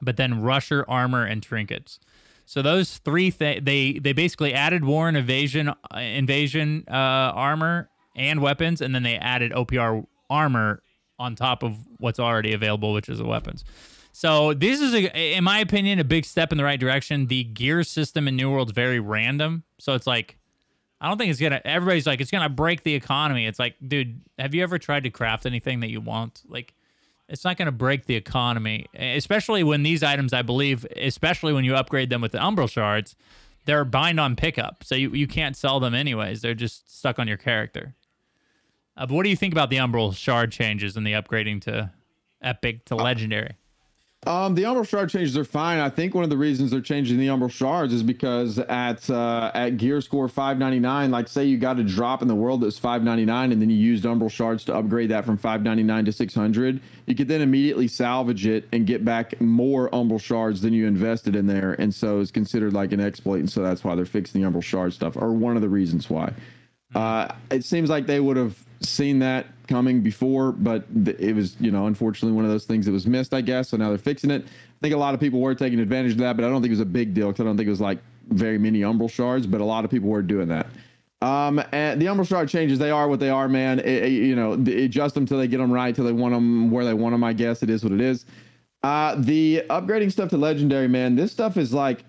but 0.00 0.16
then 0.16 0.40
rusher 0.40 0.84
armor 0.88 1.24
and 1.24 1.42
trinkets. 1.42 2.00
So 2.52 2.60
those 2.60 2.98
three 2.98 3.30
th- 3.30 3.64
they 3.64 3.94
they 3.94 4.12
basically 4.12 4.52
added 4.52 4.84
war 4.84 5.08
and 5.08 5.16
evasion 5.16 5.70
uh, 5.70 5.74
invasion 5.96 6.84
uh, 6.86 6.92
armor 6.92 7.88
and 8.14 8.42
weapons, 8.42 8.82
and 8.82 8.94
then 8.94 9.02
they 9.02 9.16
added 9.16 9.52
OPR 9.52 10.04
armor 10.28 10.82
on 11.18 11.34
top 11.34 11.62
of 11.62 11.78
what's 11.96 12.20
already 12.20 12.52
available, 12.52 12.92
which 12.92 13.08
is 13.08 13.16
the 13.16 13.24
weapons. 13.24 13.64
So 14.12 14.52
this 14.52 14.82
is, 14.82 14.92
a, 14.92 15.34
in 15.34 15.44
my 15.44 15.60
opinion, 15.60 15.98
a 15.98 16.04
big 16.04 16.26
step 16.26 16.52
in 16.52 16.58
the 16.58 16.64
right 16.64 16.78
direction. 16.78 17.28
The 17.28 17.42
gear 17.42 17.82
system 17.84 18.28
in 18.28 18.36
New 18.36 18.50
World's 18.50 18.72
very 18.72 19.00
random, 19.00 19.62
so 19.78 19.94
it's 19.94 20.06
like 20.06 20.36
I 21.00 21.08
don't 21.08 21.16
think 21.16 21.30
it's 21.30 21.40
gonna. 21.40 21.62
Everybody's 21.64 22.06
like 22.06 22.20
it's 22.20 22.30
gonna 22.30 22.50
break 22.50 22.82
the 22.82 22.94
economy. 22.94 23.46
It's 23.46 23.58
like, 23.58 23.76
dude, 23.88 24.20
have 24.38 24.54
you 24.54 24.62
ever 24.62 24.78
tried 24.78 25.04
to 25.04 25.10
craft 25.10 25.46
anything 25.46 25.80
that 25.80 25.88
you 25.88 26.02
want? 26.02 26.42
Like 26.46 26.74
it's 27.32 27.44
not 27.44 27.56
going 27.56 27.66
to 27.66 27.72
break 27.72 28.04
the 28.04 28.14
economy, 28.14 28.86
especially 28.94 29.62
when 29.62 29.82
these 29.82 30.02
items, 30.02 30.34
I 30.34 30.42
believe, 30.42 30.86
especially 30.96 31.54
when 31.54 31.64
you 31.64 31.74
upgrade 31.74 32.10
them 32.10 32.20
with 32.20 32.32
the 32.32 32.38
Umbral 32.38 32.70
shards, 32.70 33.16
they're 33.64 33.86
bind 33.86 34.20
on 34.20 34.36
pickup. 34.36 34.84
So 34.84 34.94
you, 34.94 35.10
you 35.12 35.26
can't 35.26 35.56
sell 35.56 35.80
them 35.80 35.94
anyways. 35.94 36.42
They're 36.42 36.54
just 36.54 36.94
stuck 36.94 37.18
on 37.18 37.26
your 37.26 37.38
character. 37.38 37.94
Uh, 38.98 39.06
but 39.06 39.14
what 39.14 39.22
do 39.24 39.30
you 39.30 39.36
think 39.36 39.54
about 39.54 39.70
the 39.70 39.78
Umbral 39.78 40.14
shard 40.14 40.52
changes 40.52 40.94
and 40.94 41.06
the 41.06 41.12
upgrading 41.12 41.62
to 41.62 41.90
epic 42.42 42.84
to 42.86 42.96
legendary? 42.96 43.56
Um, 44.24 44.54
the 44.54 44.62
Umbral 44.62 44.86
Shard 44.86 45.10
changes 45.10 45.36
are 45.36 45.44
fine. 45.44 45.80
I 45.80 45.88
think 45.88 46.14
one 46.14 46.22
of 46.22 46.30
the 46.30 46.36
reasons 46.36 46.70
they're 46.70 46.80
changing 46.80 47.18
the 47.18 47.26
Umbral 47.26 47.50
Shards 47.50 47.92
is 47.92 48.04
because 48.04 48.60
at 48.60 49.10
uh, 49.10 49.50
at 49.52 49.78
gear 49.78 50.00
score 50.00 50.28
599, 50.28 51.10
like 51.10 51.26
say 51.26 51.44
you 51.44 51.58
got 51.58 51.80
a 51.80 51.82
drop 51.82 52.22
in 52.22 52.28
the 52.28 52.34
world 52.34 52.60
that's 52.60 52.78
599 52.78 53.50
and 53.50 53.60
then 53.60 53.68
you 53.68 53.76
used 53.76 54.04
Umbral 54.04 54.30
Shards 54.30 54.64
to 54.66 54.76
upgrade 54.76 55.10
that 55.10 55.24
from 55.24 55.36
599 55.36 56.04
to 56.04 56.12
600, 56.12 56.80
you 57.06 57.16
could 57.16 57.26
then 57.26 57.40
immediately 57.40 57.88
salvage 57.88 58.46
it 58.46 58.68
and 58.72 58.86
get 58.86 59.04
back 59.04 59.40
more 59.40 59.90
Umbral 59.90 60.20
Shards 60.20 60.60
than 60.60 60.72
you 60.72 60.86
invested 60.86 61.34
in 61.34 61.48
there. 61.48 61.72
And 61.80 61.92
so 61.92 62.20
it's 62.20 62.30
considered 62.30 62.72
like 62.72 62.92
an 62.92 63.00
exploit. 63.00 63.40
And 63.40 63.50
so 63.50 63.60
that's 63.60 63.82
why 63.82 63.96
they're 63.96 64.04
fixing 64.04 64.40
the 64.40 64.48
Umbral 64.48 64.62
Shard 64.62 64.92
stuff, 64.92 65.16
or 65.16 65.32
one 65.32 65.56
of 65.56 65.62
the 65.62 65.68
reasons 65.68 66.08
why. 66.08 66.32
Uh, 66.94 67.26
it 67.50 67.64
seems 67.64 67.90
like 67.90 68.06
they 68.06 68.20
would 68.20 68.36
have 68.36 68.56
seen 68.82 69.18
that 69.18 69.46
coming 69.72 70.02
before, 70.02 70.52
but 70.52 70.84
it 71.18 71.34
was, 71.34 71.56
you 71.58 71.70
know, 71.70 71.86
unfortunately 71.86 72.36
one 72.36 72.44
of 72.44 72.50
those 72.50 72.66
things 72.66 72.84
that 72.84 72.92
was 72.92 73.06
missed, 73.06 73.32
I 73.32 73.40
guess. 73.40 73.70
So 73.70 73.78
now 73.78 73.88
they're 73.88 73.96
fixing 73.96 74.30
it. 74.30 74.44
I 74.44 74.78
think 74.82 74.94
a 74.94 74.98
lot 74.98 75.14
of 75.14 75.20
people 75.20 75.40
were 75.40 75.54
taking 75.54 75.80
advantage 75.80 76.12
of 76.12 76.18
that, 76.18 76.36
but 76.36 76.44
I 76.44 76.50
don't 76.50 76.60
think 76.60 76.70
it 76.70 76.78
was 76.78 76.80
a 76.80 76.84
big 76.84 77.14
deal 77.14 77.28
because 77.28 77.40
I 77.40 77.44
don't 77.44 77.56
think 77.56 77.68
it 77.68 77.70
was 77.70 77.80
like 77.80 77.98
very 78.28 78.58
many 78.58 78.80
Umbral 78.80 79.10
shards, 79.10 79.46
but 79.46 79.62
a 79.62 79.64
lot 79.64 79.84
of 79.86 79.90
people 79.90 80.10
were 80.10 80.20
doing 80.22 80.48
that. 80.48 80.66
Um, 81.22 81.62
and 81.72 82.02
the 82.02 82.06
Umbral 82.06 82.28
shard 82.28 82.48
changes, 82.50 82.78
they 82.78 82.90
are 82.90 83.08
what 83.08 83.18
they 83.18 83.30
are, 83.30 83.48
man. 83.48 83.78
It, 83.78 84.04
it, 84.04 84.12
you 84.12 84.36
know, 84.36 84.52
adjust 84.52 85.14
them 85.14 85.24
till 85.24 85.38
they 85.38 85.48
get 85.48 85.58
them 85.58 85.72
right, 85.72 85.94
till 85.94 86.04
they 86.04 86.12
want 86.12 86.34
them 86.34 86.70
where 86.70 86.84
they 86.84 86.94
want 86.94 87.14
them, 87.14 87.24
I 87.24 87.32
guess. 87.32 87.62
It 87.62 87.70
is 87.70 87.82
what 87.82 87.92
it 87.92 88.00
is. 88.00 88.26
Uh, 88.82 89.14
the 89.16 89.64
upgrading 89.70 90.12
stuff 90.12 90.28
to 90.30 90.36
legendary, 90.36 90.88
man, 90.88 91.16
this 91.16 91.32
stuff 91.32 91.56
is 91.56 91.72
like. 91.72 92.04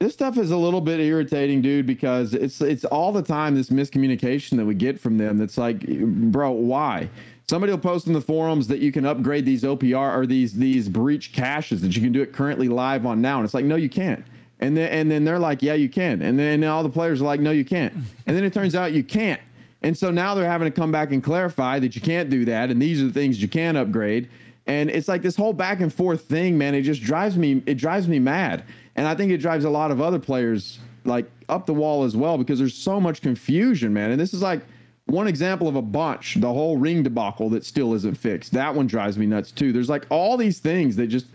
This 0.00 0.12
stuff 0.12 0.38
is 0.38 0.52
a 0.52 0.56
little 0.56 0.80
bit 0.80 1.00
irritating, 1.00 1.60
dude, 1.60 1.86
because 1.86 2.32
it's 2.32 2.60
it's 2.60 2.84
all 2.84 3.10
the 3.10 3.22
time 3.22 3.56
this 3.56 3.70
miscommunication 3.70 4.56
that 4.56 4.64
we 4.64 4.74
get 4.74 5.00
from 5.00 5.18
them. 5.18 5.38
That's 5.38 5.58
like, 5.58 5.86
bro, 5.86 6.52
why? 6.52 7.08
Somebody 7.48 7.72
will 7.72 7.80
post 7.80 8.06
in 8.06 8.12
the 8.12 8.20
forums 8.20 8.68
that 8.68 8.78
you 8.78 8.92
can 8.92 9.06
upgrade 9.06 9.44
these 9.44 9.64
OPR 9.64 10.16
or 10.16 10.26
these 10.26 10.52
these 10.52 10.88
breach 10.88 11.32
caches 11.32 11.80
that 11.80 11.96
you 11.96 12.02
can 12.02 12.12
do 12.12 12.22
it 12.22 12.32
currently 12.32 12.68
live 12.68 13.06
on 13.06 13.20
now, 13.20 13.38
and 13.38 13.44
it's 13.44 13.54
like, 13.54 13.64
no, 13.64 13.74
you 13.74 13.88
can't. 13.88 14.24
And 14.60 14.76
then 14.76 14.88
and 14.90 15.10
then 15.10 15.24
they're 15.24 15.38
like, 15.38 15.62
yeah, 15.62 15.74
you 15.74 15.88
can. 15.88 16.22
And 16.22 16.38
then 16.38 16.62
all 16.62 16.84
the 16.84 16.88
players 16.88 17.20
are 17.20 17.24
like, 17.24 17.40
no, 17.40 17.50
you 17.50 17.64
can't. 17.64 17.92
And 18.26 18.36
then 18.36 18.44
it 18.44 18.52
turns 18.52 18.76
out 18.76 18.92
you 18.92 19.02
can't. 19.02 19.40
And 19.82 19.96
so 19.96 20.10
now 20.10 20.34
they're 20.34 20.48
having 20.48 20.70
to 20.70 20.76
come 20.76 20.92
back 20.92 21.10
and 21.10 21.22
clarify 21.22 21.78
that 21.80 21.96
you 21.96 22.02
can't 22.02 22.30
do 22.30 22.44
that, 22.44 22.70
and 22.70 22.80
these 22.80 23.02
are 23.02 23.06
the 23.06 23.12
things 23.12 23.42
you 23.42 23.48
can 23.48 23.76
upgrade. 23.76 24.28
And 24.68 24.90
it's 24.90 25.08
like 25.08 25.22
this 25.22 25.34
whole 25.34 25.54
back 25.54 25.80
and 25.80 25.92
forth 25.92 26.26
thing, 26.26 26.56
man. 26.56 26.74
It 26.74 26.82
just 26.82 27.02
drives 27.02 27.36
me. 27.36 27.62
It 27.66 27.74
drives 27.74 28.06
me 28.06 28.20
mad. 28.20 28.64
And 28.98 29.06
I 29.06 29.14
think 29.14 29.30
it 29.30 29.38
drives 29.38 29.64
a 29.64 29.70
lot 29.70 29.92
of 29.92 30.00
other 30.00 30.18
players 30.18 30.80
like 31.04 31.30
up 31.48 31.66
the 31.66 31.72
wall 31.72 32.02
as 32.02 32.16
well 32.16 32.36
because 32.36 32.58
there's 32.58 32.74
so 32.74 33.00
much 33.00 33.22
confusion, 33.22 33.92
man. 33.92 34.10
And 34.10 34.20
this 34.20 34.34
is 34.34 34.42
like 34.42 34.60
one 35.06 35.28
example 35.28 35.68
of 35.68 35.76
a 35.76 35.82
bunch. 35.82 36.34
The 36.34 36.52
whole 36.52 36.76
ring 36.76 37.04
debacle 37.04 37.48
that 37.50 37.64
still 37.64 37.94
isn't 37.94 38.16
fixed. 38.16 38.50
That 38.54 38.74
one 38.74 38.88
drives 38.88 39.16
me 39.16 39.24
nuts 39.24 39.52
too. 39.52 39.72
There's 39.72 39.88
like 39.88 40.04
all 40.10 40.36
these 40.36 40.58
things 40.58 40.96
that 40.96 41.06
just 41.06 41.26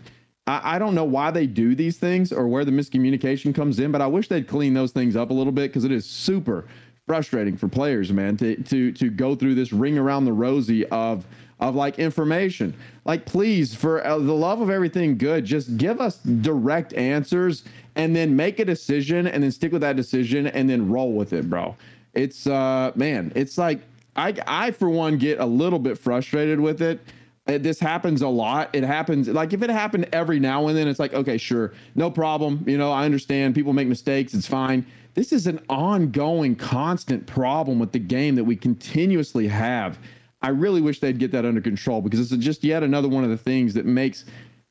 I, 0.46 0.74
I 0.74 0.78
don't 0.78 0.94
know 0.94 1.04
why 1.04 1.30
they 1.30 1.46
do 1.46 1.74
these 1.74 1.96
things 1.96 2.34
or 2.34 2.48
where 2.48 2.66
the 2.66 2.70
miscommunication 2.70 3.54
comes 3.54 3.78
in, 3.78 3.90
but 3.90 4.02
I 4.02 4.08
wish 4.08 4.28
they'd 4.28 4.46
clean 4.46 4.74
those 4.74 4.92
things 4.92 5.16
up 5.16 5.30
a 5.30 5.34
little 5.34 5.50
bit 5.50 5.70
because 5.70 5.84
it 5.84 5.90
is 5.90 6.04
super 6.04 6.66
frustrating 7.06 7.56
for 7.56 7.68
players, 7.68 8.12
man, 8.12 8.36
to 8.36 8.62
to 8.64 8.92
to 8.92 9.08
go 9.08 9.34
through 9.34 9.54
this 9.54 9.72
ring 9.72 9.96
around 9.96 10.26
the 10.26 10.34
rosy 10.34 10.84
of 10.88 11.24
of 11.64 11.74
like 11.74 11.98
information. 11.98 12.74
Like, 13.06 13.24
please, 13.24 13.74
for 13.74 14.06
uh, 14.06 14.18
the 14.18 14.34
love 14.34 14.60
of 14.60 14.68
everything 14.68 15.16
good, 15.16 15.44
just 15.44 15.76
give 15.78 16.00
us 16.00 16.18
direct 16.18 16.92
answers 16.92 17.64
and 17.96 18.14
then 18.14 18.36
make 18.36 18.58
a 18.58 18.64
decision 18.64 19.26
and 19.26 19.42
then 19.42 19.50
stick 19.50 19.72
with 19.72 19.80
that 19.80 19.96
decision 19.96 20.46
and 20.48 20.68
then 20.68 20.90
roll 20.90 21.12
with 21.14 21.32
it, 21.32 21.48
bro. 21.48 21.74
It's 22.12 22.46
uh, 22.46 22.92
man, 22.94 23.32
it's 23.34 23.56
like 23.56 23.80
I 24.14 24.34
I 24.46 24.70
for 24.72 24.90
one 24.90 25.16
get 25.16 25.40
a 25.40 25.46
little 25.46 25.78
bit 25.78 25.96
frustrated 25.98 26.60
with 26.60 26.82
it. 26.82 27.00
Uh, 27.46 27.58
This 27.58 27.80
happens 27.80 28.22
a 28.22 28.28
lot. 28.28 28.68
It 28.74 28.84
happens 28.84 29.28
like 29.28 29.52
if 29.52 29.62
it 29.62 29.70
happened 29.70 30.08
every 30.12 30.38
now 30.38 30.68
and 30.68 30.76
then, 30.76 30.86
it's 30.86 31.00
like 31.00 31.14
okay, 31.14 31.38
sure, 31.38 31.72
no 31.94 32.10
problem. 32.10 32.62
You 32.66 32.76
know, 32.76 32.92
I 32.92 33.06
understand 33.06 33.54
people 33.54 33.72
make 33.72 33.88
mistakes. 33.88 34.34
It's 34.34 34.46
fine. 34.46 34.84
This 35.14 35.32
is 35.32 35.46
an 35.46 35.60
ongoing, 35.68 36.56
constant 36.56 37.26
problem 37.26 37.78
with 37.78 37.92
the 37.92 38.00
game 38.00 38.34
that 38.34 38.44
we 38.44 38.56
continuously 38.56 39.48
have. 39.48 39.98
I 40.44 40.48
really 40.48 40.82
wish 40.82 41.00
they'd 41.00 41.18
get 41.18 41.32
that 41.32 41.46
under 41.46 41.62
control 41.62 42.02
because 42.02 42.20
is 42.20 42.36
just 42.36 42.62
yet 42.62 42.82
another 42.82 43.08
one 43.08 43.24
of 43.24 43.30
the 43.30 43.36
things 43.36 43.72
that 43.72 43.86
makes 43.86 44.26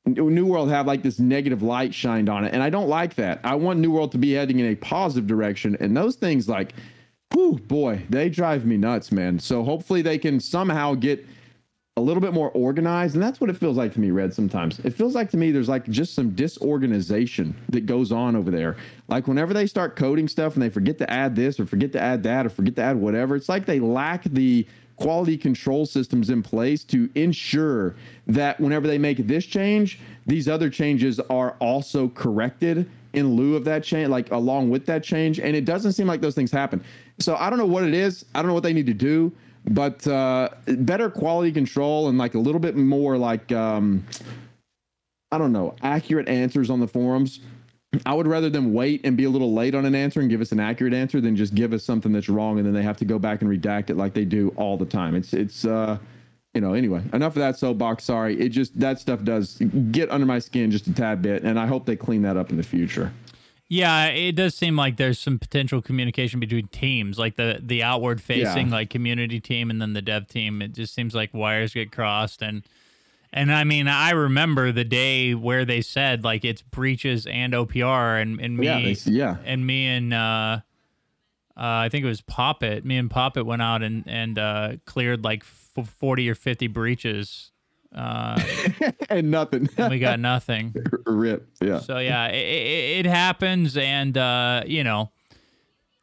New 0.06 0.46
World 0.46 0.70
have 0.70 0.86
like 0.86 1.02
this 1.02 1.18
negative 1.18 1.64
light 1.64 1.96
shined 1.96 2.30
on 2.30 2.46
it. 2.46 2.54
And 2.54 2.62
I 2.62 2.70
don't 2.70 2.88
like 2.88 3.16
that. 3.16 3.40
I 3.44 3.56
want 3.56 3.80
New 3.80 3.90
World 3.90 4.12
to 4.12 4.20
be 4.20 4.34
heading 4.34 4.60
in 4.60 4.68
a 4.68 4.76
positive 4.76 5.26
direction. 5.26 5.76
And 5.80 5.98
those 5.98 6.16
things 6.16 6.48
like, 6.48 6.76
whew, 7.34 7.58
boy, 7.58 8.04
they 8.08 8.30
drive 8.30 8.68
me 8.68 8.78
nuts, 8.78 9.12
man. 9.12 9.40
So 9.40 9.64
hopefully 9.64 10.04
they 10.04 10.20
can 10.20 10.40
somehow 10.40 10.94
get 10.94 11.26
a 11.98 12.02
little 12.02 12.22
bit 12.22 12.34
more 12.34 12.52
organized. 12.52 13.16
And 13.16 13.24
that's 13.24 13.42
what 13.42 13.50
it 13.50 13.58
feels 13.58 13.76
like 13.76 13.94
to 13.94 14.00
me, 14.00 14.12
Red, 14.12 14.32
sometimes. 14.32 14.78
It 14.80 14.94
feels 14.94 15.16
like 15.16 15.32
to 15.32 15.38
me 15.38 15.50
there's 15.50 15.70
like 15.70 15.88
just 15.90 16.14
some 16.14 16.36
disorganization 16.36 17.56
that 17.70 17.88
goes 17.88 18.12
on 18.12 18.36
over 18.36 18.52
there. 18.52 18.78
Like 19.08 19.28
whenever 19.28 19.56
they 19.56 19.66
start 19.66 19.96
coding 19.96 20.28
stuff 20.28 20.54
and 20.54 20.62
they 20.62 20.70
forget 20.70 21.00
to 21.00 21.10
add 21.10 21.36
this 21.36 21.60
or 21.60 21.66
forget 21.66 21.92
to 21.94 22.00
add 22.00 22.22
that 22.24 22.46
or 22.46 22.50
forget 22.50 22.76
to 22.76 22.84
add 22.84 22.98
whatever, 22.98 23.36
it's 23.36 23.50
like 23.50 23.66
they 23.66 23.80
lack 23.80 24.26
the 24.26 24.68
quality 24.98 25.38
control 25.38 25.86
systems 25.86 26.30
in 26.30 26.44
place 26.44 26.84
to 26.86 27.10
ensure 27.16 27.96
that 28.28 28.60
whenever 28.60 28.88
they 28.88 28.98
make 28.98 29.18
this 29.28 29.46
change, 29.46 30.00
these 30.26 30.48
other 30.48 30.70
changes 30.70 31.20
are 31.30 31.56
also 31.60 32.10
corrected 32.10 32.90
in 33.14 33.36
lieu 33.36 33.56
of 33.56 33.64
that 33.66 33.84
change, 33.84 34.10
like 34.10 34.32
along 34.32 34.70
with 34.70 34.86
that 34.86 35.04
change. 35.04 35.40
And 35.40 35.56
it 35.56 35.66
doesn't 35.66 35.94
seem 35.94 36.08
like 36.08 36.22
those 36.22 36.36
things 36.36 36.52
happen. 36.52 36.84
So 37.20 37.36
I 37.36 37.50
don't 37.50 37.60
know 37.60 37.66
what 37.66 37.84
it 37.84 37.94
is. 37.94 38.26
I 38.34 38.42
don't 38.42 38.48
know 38.48 38.54
what 38.54 38.64
they 38.64 38.74
need 38.74 38.88
to 38.88 38.94
do, 38.94 39.32
but 39.66 40.06
uh, 40.08 40.50
better 40.66 41.10
quality 41.10 41.52
control 41.52 42.10
and 42.10 42.18
like 42.18 42.36
a 42.36 42.40
little 42.40 42.60
bit 42.60 42.76
more 42.76 43.18
like, 43.18 43.52
um, 43.52 44.06
I 45.32 45.38
don't 45.38 45.52
know, 45.52 45.76
accurate 45.82 46.28
answers 46.28 46.70
on 46.70 46.80
the 46.80 46.88
forums. 46.88 47.40
I 48.06 48.14
would 48.14 48.28
rather 48.28 48.50
them 48.50 48.74
wait 48.74 49.02
and 49.06 49.16
be 49.16 49.24
a 49.26 49.30
little 49.30 49.54
late 49.54 49.76
on 49.76 49.86
an 49.86 49.96
answer 49.96 50.20
and 50.20 50.30
give 50.30 50.42
us 50.42 50.52
an 50.52 50.60
accurate 50.60 50.94
answer 50.94 51.22
than 51.22 51.36
just 51.36 51.54
give 51.56 51.74
us 51.74 51.84
something 51.84 52.12
that's 52.12 52.30
wrong 52.30 52.58
and 52.58 52.66
then 52.66 52.74
they 52.74 52.84
have 52.84 52.98
to 52.98 53.06
go 53.06 53.20
back 53.20 53.42
and 53.42 53.50
redact 53.50 53.90
it 53.90 53.98
like 53.98 54.14
they 54.14 54.26
do 54.26 54.54
all 54.58 54.78
the 54.78 54.86
time. 54.86 55.16
It's 55.16 55.34
it's 55.34 55.66
uh 55.66 55.98
you 56.54 56.62
know, 56.62 56.74
anyway, 56.74 57.02
enough 57.14 57.36
of 57.36 57.40
that 57.40 57.58
soapbox. 57.58 58.04
Sorry. 58.04 58.40
It 58.40 58.50
just 58.50 58.80
that 58.80 59.00
stuff 59.00 59.24
does 59.24 59.58
get 59.92 60.12
under 60.12 60.26
my 60.28 60.38
skin 60.40 60.70
just 60.70 60.86
a 60.88 60.94
tad 60.94 61.22
bit, 61.22 61.44
and 61.44 61.60
I 61.60 61.66
hope 61.66 61.86
they 61.86 61.96
clean 61.96 62.22
that 62.24 62.38
up 62.38 62.52
in 62.52 62.58
the 62.58 62.64
future. 62.64 63.12
Yeah, 63.70 64.06
it 64.08 64.34
does 64.34 64.54
seem 64.54 64.76
like 64.76 64.98
there's 64.98 65.18
some 65.18 65.40
potential 65.40 65.82
communication 65.82 66.40
between 66.40 66.68
teams, 66.68 67.18
like 67.18 67.38
the 67.38 67.60
the 67.60 67.82
outward 67.82 68.22
facing, 68.22 68.68
Yeah. 68.68 68.74
like 68.74 68.92
community 68.92 69.40
team, 69.40 69.72
and 69.72 69.82
then 69.82 69.94
the 69.94 70.02
dev 70.02 70.28
team. 70.28 70.62
It 70.62 70.74
just 70.74 70.94
seems 70.94 71.16
like 71.16 71.34
wires 71.34 71.74
get 71.74 71.92
crossed, 71.92 72.44
and 72.44 72.62
and 73.34 73.52
I 73.52 73.64
mean, 73.64 73.88
I 73.88 74.12
remember 74.12 74.72
the 74.72 74.84
day 74.84 75.34
where 75.34 75.66
they 75.66 75.82
said 75.82 76.24
like 76.24 76.46
it's 76.46 76.62
breaches 76.62 77.26
and 77.26 77.54
OPR, 77.54 78.22
and 78.22 78.40
and 78.40 78.58
me, 78.58 78.66
Yeah, 78.68 78.80
they- 78.80 79.12
yeah. 79.12 79.38
and 79.44 79.66
me 79.66 79.88
and 79.88 80.14
uh, 80.14 80.18
uh, 80.18 80.62
I 81.58 81.90
think 81.90 82.06
it 82.06 82.08
was 82.08 82.22
Poppet. 82.22 82.86
Me 82.86 82.98
and 82.98 83.10
Poppet 83.12 83.46
went 83.46 83.62
out 83.62 83.84
and 83.84 84.04
and 84.08 84.38
uh, 84.40 84.74
cleared 84.86 85.24
like 85.24 85.44
f- 85.44 85.88
forty 85.88 86.30
or 86.30 86.36
fifty 86.36 86.68
breaches. 86.68 87.50
Uh, 87.96 88.42
and 89.10 89.30
nothing. 89.30 89.70
and 89.78 89.92
we 89.92 90.00
got 90.00 90.20
nothing. 90.20 90.74
Rip. 91.06 91.48
Yeah. 91.62 91.80
So 91.80 92.00
yeah, 92.00 92.28
it, 92.28 92.36
it, 92.38 93.06
it 93.06 93.10
happens, 93.10 93.78
and 93.78 94.18
uh, 94.18 94.64
you 94.66 94.84
know, 94.84 95.12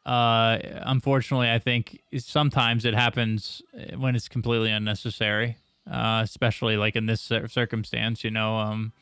uh, 0.05 0.57
unfortunately, 0.83 1.51
I 1.51 1.59
think 1.59 2.01
sometimes 2.17 2.85
it 2.85 2.93
happens 2.93 3.61
when 3.97 4.15
it's 4.15 4.29
completely 4.29 4.71
unnecessary, 4.71 5.57
uh, 5.89 6.21
especially 6.23 6.77
like 6.77 6.95
in 6.95 7.05
this 7.05 7.21
circumstance. 7.47 8.23
You 8.23 8.31
know, 8.31 8.57
um, 8.57 8.93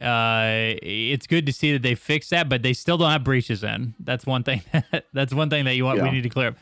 uh, 0.00 0.74
it's 0.82 1.26
good 1.26 1.46
to 1.46 1.52
see 1.52 1.72
that 1.72 1.82
they 1.82 1.94
fixed 1.94 2.30
that, 2.30 2.48
but 2.48 2.62
they 2.62 2.72
still 2.72 2.98
don't 2.98 3.10
have 3.10 3.24
breaches 3.24 3.64
in. 3.64 3.94
That's 4.00 4.26
one 4.26 4.42
thing. 4.42 4.62
That, 4.90 5.04
that's 5.12 5.34
one 5.34 5.50
thing 5.50 5.64
that 5.64 5.74
you 5.74 5.84
want. 5.84 6.02
We 6.02 6.10
need 6.10 6.22
to 6.22 6.28
clear 6.28 6.48
up. 6.48 6.56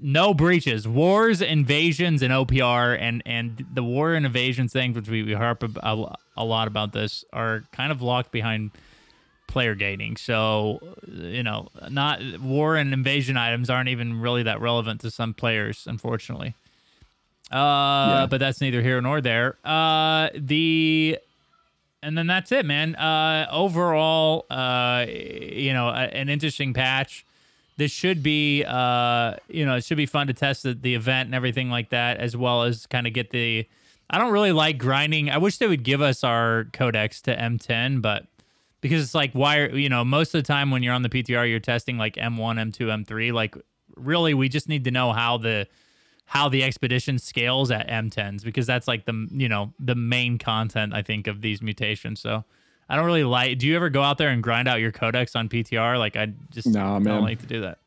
No 0.00 0.34
breaches, 0.34 0.88
wars, 0.88 1.40
invasions, 1.42 2.22
and 2.22 2.32
OPR, 2.32 2.98
and 2.98 3.22
and 3.24 3.64
the 3.72 3.82
war 3.82 4.14
and 4.14 4.26
invasions 4.26 4.72
things, 4.72 4.96
which 4.96 5.08
we, 5.08 5.22
we 5.22 5.32
harp 5.32 5.62
a, 5.62 6.16
a 6.36 6.44
lot 6.44 6.66
about 6.66 6.92
this, 6.92 7.24
are 7.32 7.62
kind 7.72 7.92
of 7.92 8.02
locked 8.02 8.32
behind 8.32 8.72
player 9.52 9.74
gating. 9.74 10.16
So, 10.16 10.80
you 11.06 11.42
know, 11.42 11.68
not 11.90 12.20
war 12.40 12.76
and 12.76 12.92
invasion 12.92 13.36
items 13.36 13.68
aren't 13.68 13.90
even 13.90 14.20
really 14.20 14.42
that 14.44 14.60
relevant 14.60 15.02
to 15.02 15.10
some 15.10 15.34
players, 15.34 15.86
unfortunately. 15.86 16.54
Uh, 17.52 18.26
but 18.26 18.38
that's 18.38 18.60
neither 18.60 18.80
here 18.80 19.00
nor 19.00 19.20
there. 19.20 19.56
Uh, 19.64 20.30
the 20.34 21.18
and 22.02 22.18
then 22.18 22.26
that's 22.26 22.50
it, 22.50 22.66
man. 22.66 22.96
Uh, 22.96 23.46
overall, 23.50 24.46
uh, 24.50 25.06
you 25.08 25.72
know, 25.72 25.88
a, 25.88 26.08
an 26.12 26.28
interesting 26.28 26.72
patch. 26.74 27.24
This 27.76 27.92
should 27.92 28.22
be, 28.22 28.64
uh, 28.64 29.36
you 29.48 29.64
know, 29.64 29.76
it 29.76 29.84
should 29.84 29.96
be 29.96 30.06
fun 30.06 30.26
to 30.26 30.34
test 30.34 30.62
the, 30.62 30.74
the 30.74 30.94
event 30.94 31.26
and 31.26 31.34
everything 31.34 31.70
like 31.70 31.90
that, 31.90 32.18
as 32.18 32.36
well 32.36 32.62
as 32.62 32.86
kind 32.86 33.06
of 33.06 33.12
get 33.12 33.30
the. 33.30 33.68
I 34.10 34.18
don't 34.18 34.32
really 34.32 34.52
like 34.52 34.78
grinding. 34.78 35.30
I 35.30 35.38
wish 35.38 35.58
they 35.58 35.66
would 35.66 35.84
give 35.84 36.02
us 36.02 36.22
our 36.22 36.66
codex 36.72 37.22
to 37.22 37.36
M10, 37.36 38.02
but 38.02 38.26
because 38.82 39.02
it's 39.02 39.14
like 39.14 39.32
why 39.32 39.58
are 39.58 39.74
you 39.74 39.88
know 39.88 40.04
most 40.04 40.34
of 40.34 40.42
the 40.42 40.46
time 40.46 40.70
when 40.70 40.82
you're 40.82 40.92
on 40.92 41.02
the 41.02 41.08
PTR 41.08 41.48
you're 41.48 41.60
testing 41.60 41.96
like 41.96 42.16
M1, 42.16 42.36
M2, 42.36 43.06
M3. 43.06 43.32
Like 43.32 43.56
really, 43.96 44.34
we 44.34 44.48
just 44.48 44.68
need 44.68 44.84
to 44.84 44.90
know 44.90 45.12
how 45.12 45.38
the 45.38 45.66
how 46.26 46.48
the 46.48 46.62
expedition 46.64 47.18
scales 47.18 47.70
at 47.70 47.88
M10s 47.88 48.42
because 48.44 48.66
that's 48.66 48.88
like 48.88 49.04
the 49.04 49.28
you 49.30 49.48
know 49.48 49.72
the 49.78 49.94
main 49.94 50.38
content 50.38 50.94
I 50.94 51.02
think 51.02 51.26
of 51.26 51.40
these 51.42 51.60
mutations. 51.62 52.20
So 52.20 52.44
I 52.88 52.96
don't 52.96 53.04
really 53.06 53.24
like. 53.24 53.58
Do 53.58 53.66
you 53.66 53.76
ever 53.76 53.90
go 53.90 54.02
out 54.02 54.18
there 54.18 54.28
and 54.30 54.42
grind 54.42 54.68
out 54.68 54.80
your 54.80 54.92
codex 54.92 55.36
on 55.36 55.48
PTR? 55.48 55.98
Like 55.98 56.16
I 56.16 56.32
just 56.50 56.68
Nah, 56.68 56.98
man. 56.98 57.14
don't 57.14 57.22
like 57.22 57.40
to 57.40 57.46
do 57.46 57.60
that. 57.62 57.78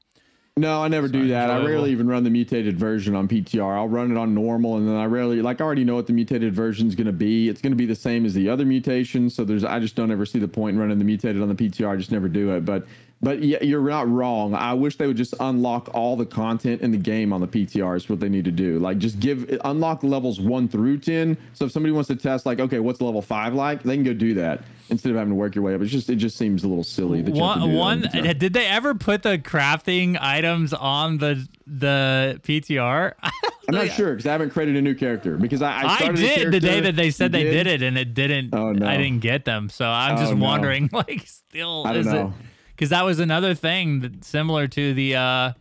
No, 0.58 0.82
I 0.82 0.88
never 0.88 1.10
do 1.10 1.28
that. 1.28 1.52
I 1.52 1.58
rarely 1.66 1.92
even 1.92 2.08
run 2.08 2.24
the 2.24 2.30
mutated 2.30 2.80
version 2.80 3.14
on 3.14 3.28
PTR. 3.28 3.76
I'll 3.76 3.90
run 3.90 4.10
it 4.10 4.16
on 4.16 4.34
normal, 4.34 4.78
and 4.78 4.88
then 4.88 4.96
I 4.96 5.04
rarely 5.04 5.42
like 5.42 5.60
I 5.60 5.66
already 5.66 5.84
know 5.84 5.96
what 5.96 6.08
the 6.08 6.14
mutated 6.14 6.56
version 6.56 6.88
is 6.88 6.96
going 6.96 7.08
to 7.08 7.12
be. 7.14 7.50
It's 7.50 7.62
going 7.62 7.74
to 7.74 7.78
be 7.78 7.86
the 7.86 7.94
same 7.94 8.26
as 8.26 8.34
the 8.34 8.48
other 8.48 8.64
mutations, 8.64 9.36
so 9.36 9.44
there's 9.44 9.66
I 9.66 9.80
just 9.82 9.96
don't 9.96 10.12
ever 10.12 10.26
see 10.26 10.40
the 10.40 10.48
point 10.48 10.76
in 10.76 10.80
running 10.80 10.98
the 10.98 11.04
mutated 11.04 11.42
on 11.42 11.50
the 11.50 11.56
PTR. 11.56 11.90
I 11.90 11.98
just 11.98 12.10
never 12.10 12.30
do 12.30 12.52
it. 12.56 12.64
But 12.64 12.88
but 13.22 13.42
yeah, 13.42 13.62
you're 13.62 13.82
not 13.82 14.08
wrong. 14.10 14.54
I 14.54 14.74
wish 14.74 14.98
they 14.98 15.08
would 15.08 15.18
just 15.18 15.34
unlock 15.40 15.90
all 15.94 16.16
the 16.16 16.26
content 16.26 16.82
in 16.82 16.92
the 16.92 16.98
game 16.98 17.34
on 17.34 17.42
the 17.42 17.48
PTR. 17.48 17.96
Is 17.96 18.10
what 18.10 18.20
they 18.20 18.30
need 18.30 18.46
to 18.46 18.52
do. 18.52 18.80
Like 18.80 18.98
just 18.98 19.20
give 19.20 19.58
unlock 19.64 20.04
levels 20.04 20.40
one 20.40 20.68
through 20.68 21.00
ten. 21.00 21.38
So 21.54 21.66
if 21.66 21.72
somebody 21.72 21.92
wants 21.94 22.08
to 22.10 22.16
test, 22.16 22.46
like 22.46 22.60
okay, 22.60 22.80
what's 22.80 23.02
level 23.02 23.22
five 23.22 23.54
like, 23.54 23.84
they 23.84 23.96
can 23.96 24.04
go 24.04 24.14
do 24.14 24.34
that 24.36 24.64
instead 24.90 25.10
of 25.10 25.16
having 25.18 25.32
to 25.32 25.36
work 25.36 25.56
your 25.56 25.64
way 25.64 25.74
up. 25.74 25.82
It's 25.82 25.92
just 25.92 26.10
it 26.10 26.18
just 26.18 26.38
seems 26.38 26.64
a 26.64 26.68
little 26.68 26.84
silly. 26.84 27.22
That 27.22 27.36
you 27.36 27.42
One, 27.42 27.60
that 27.60 27.68
one 27.68 28.02
did 28.38 28.54
they 28.54 28.68
ever 28.68 28.94
put 28.94 29.24
the 29.24 29.38
crafting 29.38 30.18
items 30.20 30.74
on 30.74 31.18
the 31.18 31.48
the 31.66 32.40
PTR? 32.44 33.14
I'm 33.68 33.76
not 33.76 33.90
sure 33.90 34.12
because 34.12 34.28
I 34.28 34.32
haven't 34.32 34.52
created 34.52 34.76
a 34.76 34.82
new 34.82 34.94
character 34.94 35.38
because 35.38 35.62
I 35.62 35.82
I, 35.82 35.96
I 36.06 36.12
did 36.12 36.52
the 36.52 36.60
day 36.60 36.82
that 36.82 36.96
they 36.96 37.10
said 37.10 37.32
they 37.32 37.44
did 37.44 37.68
it, 37.68 37.82
and 37.82 37.98
it 37.98 38.14
didn't. 38.14 38.54
Oh, 38.54 38.72
no. 38.72 38.86
I 38.86 38.98
didn't 38.98 39.22
get 39.22 39.46
them, 39.46 39.70
so 39.70 39.88
I'm 39.88 40.16
oh, 40.16 40.20
just 40.20 40.32
Oh, 40.32 40.36
no. 40.36 40.46
wondering. 40.46 40.90
Like, 40.96 41.28
still, 41.28 41.84
I 41.86 41.92
don't 41.94 42.02
is 42.02 42.08
know. 42.08 42.28
it? 42.28 42.46
Because 42.76 42.90
that 42.90 43.06
was 43.06 43.20
another 43.20 43.54
thing 43.56 44.02
that, 44.02 44.24
similar 44.26 44.68
to 44.68 44.94
the 44.94 45.16
uh, 45.16 45.54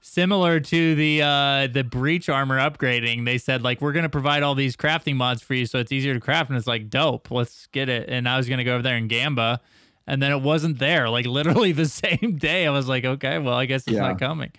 similar 0.00 0.60
to 0.60 0.94
the 0.94 1.22
uh, 1.22 1.66
the 1.66 1.84
breach 1.84 2.28
armor 2.28 2.58
upgrading. 2.58 3.24
They 3.24 3.38
said 3.38 3.62
like 3.62 3.80
we're 3.80 3.92
gonna 3.92 4.08
provide 4.08 4.42
all 4.42 4.54
these 4.54 4.76
crafting 4.76 5.16
mods 5.16 5.42
for 5.42 5.54
you, 5.54 5.66
so 5.66 5.78
it's 5.78 5.92
easier 5.92 6.14
to 6.14 6.20
craft. 6.20 6.50
And 6.50 6.56
it's 6.58 6.66
like 6.66 6.88
dope. 6.90 7.30
Let's 7.30 7.66
get 7.68 7.88
it. 7.88 8.08
And 8.08 8.28
I 8.28 8.36
was 8.36 8.48
gonna 8.48 8.64
go 8.64 8.74
over 8.74 8.82
there 8.82 8.96
in 8.96 9.08
Gamba. 9.08 9.60
And 10.06 10.22
then 10.22 10.32
it 10.32 10.42
wasn't 10.42 10.78
there. 10.78 11.08
Like 11.08 11.24
literally 11.38 11.72
the 11.72 11.86
same 11.86 12.36
day, 12.38 12.66
I 12.66 12.70
was 12.70 12.86
like, 12.88 13.04
"Okay, 13.06 13.38
well, 13.38 13.54
I 13.54 13.64
guess 13.66 13.82
it's 13.86 13.94
Yeah. 13.94 14.00
not 14.02 14.18
coming." 14.18 14.52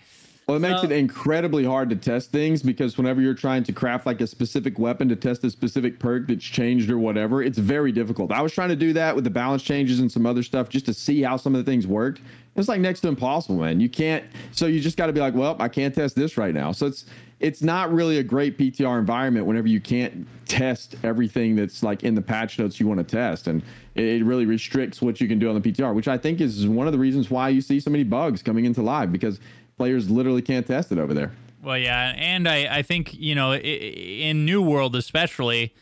Well, 0.46 0.58
it 0.58 0.60
makes 0.60 0.82
So- 0.82 0.86
it 0.86 0.92
incredibly 0.92 1.64
hard 1.64 1.90
to 1.90 1.96
test 1.96 2.30
things 2.30 2.62
because 2.62 2.96
whenever 2.96 3.20
you're 3.20 3.34
trying 3.34 3.64
to 3.64 3.72
craft 3.72 4.06
like 4.06 4.20
a 4.20 4.28
specific 4.28 4.78
weapon 4.78 5.08
to 5.08 5.16
test 5.16 5.42
a 5.42 5.50
specific 5.50 5.98
perk 5.98 6.28
that's 6.28 6.44
changed 6.44 6.88
or 6.88 6.98
whatever, 6.98 7.42
it's 7.42 7.58
very 7.58 7.90
difficult. 7.90 8.30
I 8.30 8.40
was 8.42 8.52
trying 8.52 8.68
to 8.68 8.76
do 8.76 8.92
that 8.92 9.16
with 9.16 9.24
the 9.24 9.30
balance 9.30 9.64
changes 9.64 9.98
and 9.98 10.10
some 10.10 10.24
other 10.24 10.44
stuff 10.44 10.68
just 10.68 10.86
to 10.86 10.94
see 10.94 11.20
how 11.20 11.36
some 11.36 11.56
of 11.56 11.64
the 11.64 11.68
things 11.68 11.88
worked. 11.88 12.20
It's 12.54 12.68
like 12.68 12.80
next 12.80 13.00
to 13.00 13.08
impossible, 13.08 13.56
man. 13.56 13.80
You 13.80 13.88
can't. 13.88 14.22
So 14.52 14.66
you 14.66 14.80
just 14.80 14.96
got 14.96 15.06
to 15.06 15.12
be 15.12 15.18
like, 15.18 15.34
well, 15.34 15.56
I 15.58 15.66
can't 15.66 15.92
test 15.92 16.14
this 16.14 16.36
right 16.38 16.54
now. 16.54 16.70
So 16.70 16.86
it's 16.86 17.06
it's 17.40 17.60
not 17.60 17.92
really 17.92 18.16
a 18.18 18.22
great 18.22 18.56
PTR 18.56 18.98
environment 19.00 19.44
whenever 19.46 19.68
you 19.68 19.80
can't 19.80 20.26
test 20.46 20.94
everything 21.02 21.54
that's 21.56 21.82
like 21.82 22.02
in 22.04 22.14
the 22.14 22.22
patch 22.22 22.58
notes 22.58 22.78
you 22.80 22.86
want 22.86 22.98
to 22.98 23.04
test, 23.04 23.48
and 23.48 23.62
it 23.96 24.24
really 24.24 24.46
restricts 24.46 25.02
what 25.02 25.20
you 25.20 25.26
can 25.26 25.38
do 25.40 25.48
on 25.50 25.60
the 25.60 25.60
PTR, 25.60 25.92
which 25.92 26.08
I 26.08 26.16
think 26.16 26.40
is 26.40 26.66
one 26.68 26.86
of 26.86 26.92
the 26.94 26.98
reasons 27.00 27.30
why 27.30 27.48
you 27.50 27.60
see 27.60 27.78
so 27.80 27.90
many 27.90 28.04
bugs 28.04 28.42
coming 28.42 28.64
into 28.64 28.80
live 28.80 29.10
because 29.12 29.38
players 29.76 30.10
literally 30.10 30.42
can't 30.42 30.66
test 30.66 30.92
it 30.92 30.98
over 30.98 31.14
there. 31.14 31.32
Well, 31.62 31.78
yeah, 31.78 32.14
and 32.16 32.48
I 32.48 32.78
I 32.78 32.82
think 32.82 33.14
you 33.14 33.34
know 33.34 33.54
in 33.54 34.44
New 34.44 34.62
World 34.62 34.96
especially 34.96 35.74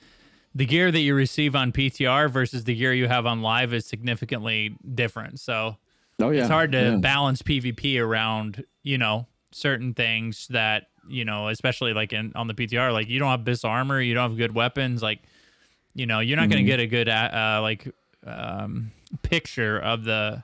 the 0.54 0.66
gear 0.66 0.92
that 0.92 1.00
you 1.00 1.14
receive 1.14 1.56
on 1.56 1.72
PTR 1.72 2.30
versus 2.30 2.64
the 2.64 2.74
gear 2.74 2.92
you 2.92 3.08
have 3.08 3.26
on 3.26 3.42
live 3.42 3.74
is 3.74 3.84
significantly 3.84 4.76
different. 4.94 5.40
So 5.40 5.76
oh, 6.20 6.30
yeah. 6.30 6.42
it's 6.42 6.48
hard 6.48 6.72
to 6.72 6.90
yeah. 6.90 6.96
balance 6.96 7.42
PvP 7.42 8.00
around, 8.00 8.64
you 8.82 8.96
know, 8.96 9.26
certain 9.50 9.94
things 9.94 10.46
that, 10.48 10.84
you 11.08 11.24
know, 11.24 11.48
especially 11.48 11.92
like 11.92 12.12
in 12.12 12.32
on 12.36 12.46
the 12.46 12.54
PTR, 12.54 12.92
like 12.92 13.08
you 13.08 13.18
don't 13.18 13.30
have 13.30 13.44
bis 13.44 13.64
armor, 13.64 14.00
you 14.00 14.14
don't 14.14 14.30
have 14.30 14.38
good 14.38 14.54
weapons, 14.54 15.02
like, 15.02 15.20
you 15.94 16.06
know, 16.06 16.20
you're 16.20 16.36
not 16.36 16.44
mm-hmm. 16.44 16.52
going 16.52 16.64
to 16.64 16.70
get 16.70 16.80
a 16.80 16.86
good 16.86 17.08
uh, 17.08 17.58
like 17.60 17.88
um, 18.24 18.92
picture 19.22 19.78
of 19.78 20.04
the 20.04 20.42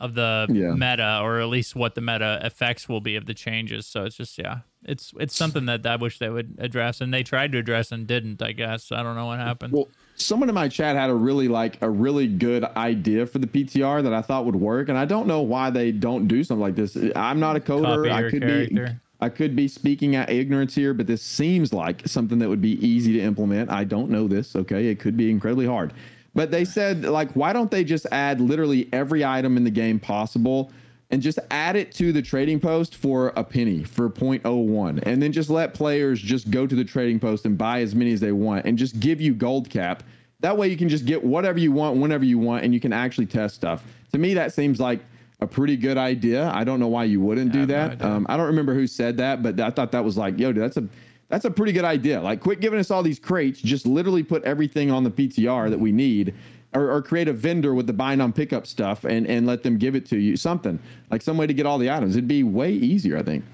of 0.00 0.14
the 0.14 0.46
yeah. 0.50 0.72
meta 0.72 1.20
or 1.22 1.40
at 1.40 1.48
least 1.48 1.76
what 1.76 1.94
the 1.94 2.00
meta 2.00 2.40
effects 2.42 2.88
will 2.88 3.00
be 3.00 3.16
of 3.16 3.26
the 3.26 3.34
changes. 3.34 3.86
So 3.86 4.04
it's 4.04 4.16
just 4.16 4.38
yeah, 4.38 4.60
it's 4.84 5.12
it's 5.20 5.36
something 5.36 5.66
that 5.66 5.86
I 5.86 5.96
wish 5.96 6.18
they 6.18 6.30
would 6.30 6.56
address, 6.58 7.00
and 7.00 7.12
they 7.12 7.22
tried 7.22 7.52
to 7.52 7.58
address 7.58 7.92
and 7.92 8.06
didn't. 8.06 8.42
I 8.42 8.52
guess 8.52 8.90
I 8.90 9.02
don't 9.02 9.14
know 9.14 9.26
what 9.26 9.38
happened. 9.38 9.74
Well, 9.74 9.88
someone 10.16 10.48
in 10.48 10.54
my 10.54 10.68
chat 10.68 10.96
had 10.96 11.10
a 11.10 11.14
really 11.14 11.48
like 11.48 11.80
a 11.82 11.90
really 11.90 12.26
good 12.26 12.64
idea 12.64 13.26
for 13.26 13.38
the 13.38 13.46
PTR 13.46 14.02
that 14.02 14.14
I 14.14 14.22
thought 14.22 14.46
would 14.46 14.56
work, 14.56 14.88
and 14.88 14.96
I 14.96 15.04
don't 15.04 15.26
know 15.26 15.42
why 15.42 15.70
they 15.70 15.92
don't 15.92 16.26
do 16.26 16.42
something 16.42 16.62
like 16.62 16.76
this. 16.76 16.96
I'm 17.14 17.38
not 17.38 17.56
a 17.56 17.60
coder. 17.60 18.10
I 18.10 18.30
could 18.30 18.42
character. 18.42 18.86
be. 18.86 19.00
I 19.22 19.28
could 19.28 19.54
be 19.54 19.68
speaking 19.68 20.16
at 20.16 20.30
ignorance 20.30 20.74
here, 20.74 20.94
but 20.94 21.06
this 21.06 21.20
seems 21.20 21.74
like 21.74 22.08
something 22.08 22.38
that 22.38 22.48
would 22.48 22.62
be 22.62 22.84
easy 22.86 23.12
to 23.12 23.20
implement. 23.20 23.70
I 23.70 23.84
don't 23.84 24.08
know 24.08 24.26
this. 24.26 24.56
Okay, 24.56 24.86
it 24.86 24.98
could 24.98 25.14
be 25.14 25.30
incredibly 25.30 25.66
hard. 25.66 25.92
But 26.34 26.50
they 26.50 26.64
said, 26.64 27.04
like, 27.04 27.32
why 27.32 27.52
don't 27.52 27.70
they 27.70 27.84
just 27.84 28.06
add 28.12 28.40
literally 28.40 28.88
every 28.92 29.24
item 29.24 29.56
in 29.56 29.64
the 29.64 29.70
game 29.70 29.98
possible 29.98 30.70
and 31.10 31.20
just 31.20 31.38
add 31.50 31.74
it 31.74 31.92
to 31.92 32.12
the 32.12 32.22
trading 32.22 32.60
post 32.60 32.94
for 32.94 33.32
a 33.36 33.42
penny 33.42 33.82
for 33.82 34.08
0.01 34.08 35.02
and 35.02 35.20
then 35.20 35.32
just 35.32 35.50
let 35.50 35.74
players 35.74 36.20
just 36.20 36.50
go 36.50 36.66
to 36.66 36.74
the 36.74 36.84
trading 36.84 37.18
post 37.18 37.46
and 37.46 37.58
buy 37.58 37.80
as 37.80 37.94
many 37.94 38.12
as 38.12 38.20
they 38.20 38.32
want 38.32 38.64
and 38.64 38.78
just 38.78 39.00
give 39.00 39.20
you 39.20 39.34
gold 39.34 39.68
cap. 39.68 40.04
That 40.38 40.56
way 40.56 40.68
you 40.68 40.76
can 40.76 40.88
just 40.88 41.04
get 41.04 41.22
whatever 41.22 41.58
you 41.58 41.72
want 41.72 41.98
whenever 41.98 42.24
you 42.24 42.38
want 42.38 42.64
and 42.64 42.72
you 42.72 42.80
can 42.80 42.92
actually 42.92 43.26
test 43.26 43.56
stuff. 43.56 43.84
To 44.12 44.18
me 44.18 44.34
that 44.34 44.54
seems 44.54 44.78
like 44.78 45.00
a 45.40 45.46
pretty 45.46 45.76
good 45.76 45.98
idea. 45.98 46.48
I 46.54 46.62
don't 46.64 46.78
know 46.78 46.88
why 46.88 47.04
you 47.04 47.20
wouldn't 47.20 47.50
do 47.52 47.66
that. 47.66 48.00
no 48.00 48.06
um, 48.06 48.26
i 48.28 48.36
don't 48.36 48.46
remember 48.46 48.74
who 48.74 48.86
said 48.86 49.16
that 49.16 49.42
but 49.42 49.58
i 49.58 49.70
thought 49.70 49.90
that 49.92 50.04
was 50.04 50.16
like 50.16 50.38
yo 50.38 50.52
dude, 50.52 50.62
that's 50.62 50.76
a 50.76 50.86
that's 51.30 51.44
a 51.44 51.50
pretty 51.50 51.72
good 51.72 51.84
idea. 51.84 52.20
Like 52.20 52.40
quit 52.40 52.60
giving 52.60 52.78
us 52.78 52.90
all 52.90 53.02
these 53.02 53.18
crates. 53.18 53.60
Just 53.60 53.86
literally 53.86 54.22
put 54.22 54.42
everything 54.44 54.90
on 54.90 55.04
the 55.04 55.10
ptr 55.10 55.70
that 55.70 55.78
we 55.78 55.92
need 55.92 56.34
or, 56.74 56.90
or, 56.90 57.02
create 57.02 57.26
a 57.26 57.32
vendor 57.32 57.74
with 57.74 57.86
the 57.88 57.92
bind 57.92 58.22
on 58.22 58.32
pickup 58.32 58.66
stuff 58.66 59.04
and 59.04 59.26
and 59.26 59.46
let 59.46 59.62
them 59.62 59.78
give 59.78 59.94
it 59.94 60.04
to 60.06 60.18
you. 60.18 60.36
Something 60.36 60.78
like 61.10 61.22
some 61.22 61.36
way 61.36 61.46
to 61.46 61.54
get 61.54 61.66
all 61.66 61.78
the 61.78 61.90
items. 61.90 62.16
It'd 62.16 62.28
be 62.28 62.42
way 62.42 62.72
easier 62.72 63.16
i 63.16 63.22
think. 63.22 63.44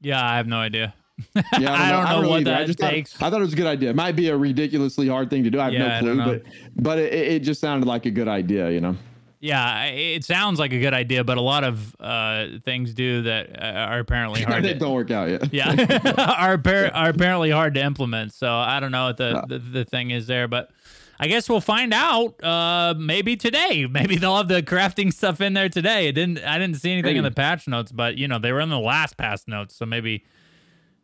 Yeah 0.00 0.24
i 0.24 0.36
have 0.36 0.46
no 0.46 0.58
idea. 0.58 0.94
Yeah 1.34 1.42
i 1.44 1.50
don't 1.52 1.62
know, 1.62 1.74
I 1.74 1.90
don't 1.90 2.04
know 2.04 2.20
really 2.20 2.30
what 2.30 2.44
that 2.44 2.60
I 2.62 2.64
just 2.64 2.78
takes. 2.78 3.12
Thought, 3.12 3.26
i 3.26 3.30
thought 3.30 3.40
it 3.40 3.44
was 3.44 3.52
a 3.52 3.56
good 3.56 3.66
idea. 3.66 3.90
It 3.90 3.96
might 3.96 4.16
be 4.16 4.28
a 4.28 4.36
ridiculously 4.36 5.08
hard 5.08 5.30
thing 5.30 5.44
to 5.44 5.50
do. 5.50 5.60
I 5.60 5.64
have 5.64 5.72
yeah, 5.74 6.00
no 6.00 6.14
clue 6.14 6.24
but 6.24 6.42
but 6.76 6.98
it, 6.98 7.12
it 7.12 7.38
just 7.40 7.60
sounded 7.60 7.86
like 7.86 8.06
a 8.06 8.10
good 8.10 8.28
idea 8.28 8.70
you 8.70 8.80
know 8.80 8.96
yeah, 9.40 9.86
it 9.86 10.22
sounds 10.24 10.58
like 10.58 10.72
a 10.74 10.78
good 10.78 10.92
idea, 10.92 11.24
but 11.24 11.38
a 11.38 11.40
lot 11.40 11.64
of 11.64 11.96
uh, 11.98 12.46
things 12.62 12.92
do 12.92 13.22
that 13.22 13.60
uh, 13.60 13.64
are 13.64 13.98
apparently 13.98 14.42
hard. 14.42 14.62
to, 14.64 14.74
don't 14.74 14.92
work 14.92 15.10
out 15.10 15.30
yet. 15.30 15.52
yeah, 15.52 15.70
are 16.38 16.60
are 16.94 17.08
apparently 17.08 17.50
hard 17.50 17.74
to 17.74 17.82
implement. 17.82 18.34
So 18.34 18.52
I 18.52 18.80
don't 18.80 18.92
know 18.92 19.06
what 19.06 19.16
the, 19.16 19.42
the, 19.48 19.58
the 19.58 19.84
thing 19.86 20.10
is 20.10 20.26
there, 20.26 20.46
but 20.46 20.70
I 21.18 21.26
guess 21.26 21.48
we'll 21.48 21.62
find 21.62 21.94
out. 21.94 22.42
Uh, 22.44 22.94
maybe 22.98 23.34
today. 23.36 23.86
Maybe 23.90 24.16
they'll 24.16 24.36
have 24.36 24.48
the 24.48 24.62
crafting 24.62 25.12
stuff 25.12 25.40
in 25.40 25.54
there 25.54 25.68
today. 25.68 26.08
It 26.08 26.12
didn't. 26.12 26.38
I 26.44 26.58
didn't 26.58 26.76
see 26.76 26.92
anything 26.92 27.10
maybe. 27.10 27.18
in 27.18 27.24
the 27.24 27.30
patch 27.30 27.66
notes, 27.66 27.92
but 27.92 28.18
you 28.18 28.28
know 28.28 28.38
they 28.38 28.52
were 28.52 28.60
in 28.60 28.68
the 28.68 28.78
last 28.78 29.16
patch 29.16 29.42
notes, 29.46 29.74
so 29.74 29.86
maybe 29.86 30.24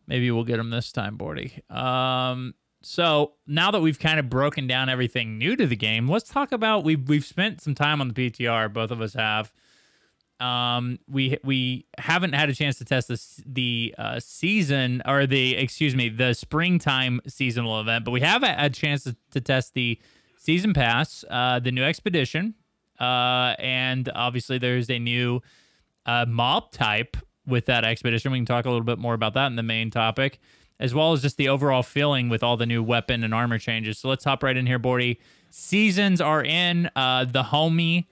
maybe 0.06 0.30
we'll 0.30 0.44
get 0.44 0.58
them 0.58 0.70
this 0.70 0.92
time, 0.92 1.16
Bordy. 1.16 1.70
Um, 1.70 2.54
so 2.86 3.32
now 3.48 3.72
that 3.72 3.80
we've 3.80 3.98
kind 3.98 4.20
of 4.20 4.30
broken 4.30 4.68
down 4.68 4.88
everything 4.88 5.38
new 5.38 5.56
to 5.56 5.66
the 5.66 5.74
game, 5.74 6.08
let's 6.08 6.30
talk 6.30 6.52
about 6.52 6.84
we've 6.84 7.08
we've 7.08 7.24
spent 7.24 7.60
some 7.60 7.74
time 7.74 8.00
on 8.00 8.08
the 8.08 8.14
PTR. 8.14 8.72
Both 8.72 8.92
of 8.92 9.00
us 9.00 9.14
have. 9.14 9.52
Um, 10.38 10.98
we 11.08 11.36
we 11.42 11.86
haven't 11.98 12.34
had 12.34 12.48
a 12.48 12.54
chance 12.54 12.78
to 12.78 12.84
test 12.84 13.08
this 13.08 13.42
the 13.44 13.92
uh, 13.98 14.20
season 14.20 15.02
or 15.04 15.26
the 15.26 15.56
excuse 15.56 15.96
me 15.96 16.08
the 16.08 16.32
springtime 16.34 17.20
seasonal 17.26 17.80
event, 17.80 18.04
but 18.04 18.12
we 18.12 18.20
have 18.20 18.44
a, 18.44 18.54
a 18.56 18.70
chance 18.70 19.02
to, 19.04 19.16
to, 19.32 19.40
test 19.40 19.74
the 19.74 19.98
season 20.36 20.72
pass, 20.72 21.24
uh, 21.28 21.58
the 21.58 21.72
new 21.72 21.82
expedition, 21.82 22.54
uh, 23.00 23.54
and 23.58 24.10
obviously 24.14 24.58
there's 24.58 24.90
a 24.90 24.98
new 24.98 25.40
uh, 26.04 26.24
mob 26.28 26.70
type 26.70 27.16
with 27.46 27.66
that 27.66 27.84
expedition. 27.84 28.30
We 28.30 28.38
can 28.38 28.46
talk 28.46 28.66
a 28.66 28.70
little 28.70 28.84
bit 28.84 28.98
more 28.98 29.14
about 29.14 29.34
that 29.34 29.46
in 29.46 29.56
the 29.56 29.62
main 29.62 29.90
topic, 29.90 30.38
as 30.78 30.94
well 30.94 31.12
as 31.12 31.22
just 31.22 31.36
the 31.36 31.48
overall 31.48 31.82
feeling 31.82 32.28
with 32.28 32.42
all 32.42 32.56
the 32.56 32.66
new 32.66 32.82
weapon 32.82 33.24
and 33.24 33.32
armor 33.32 33.58
changes. 33.58 33.98
So 33.98 34.08
let's 34.08 34.24
hop 34.24 34.42
right 34.42 34.56
in 34.56 34.66
here, 34.66 34.78
Bordy. 34.78 35.18
Seasons 35.50 36.20
are 36.20 36.42
in. 36.42 36.90
Uh, 36.94 37.24
the 37.24 37.44
homie 37.44 38.06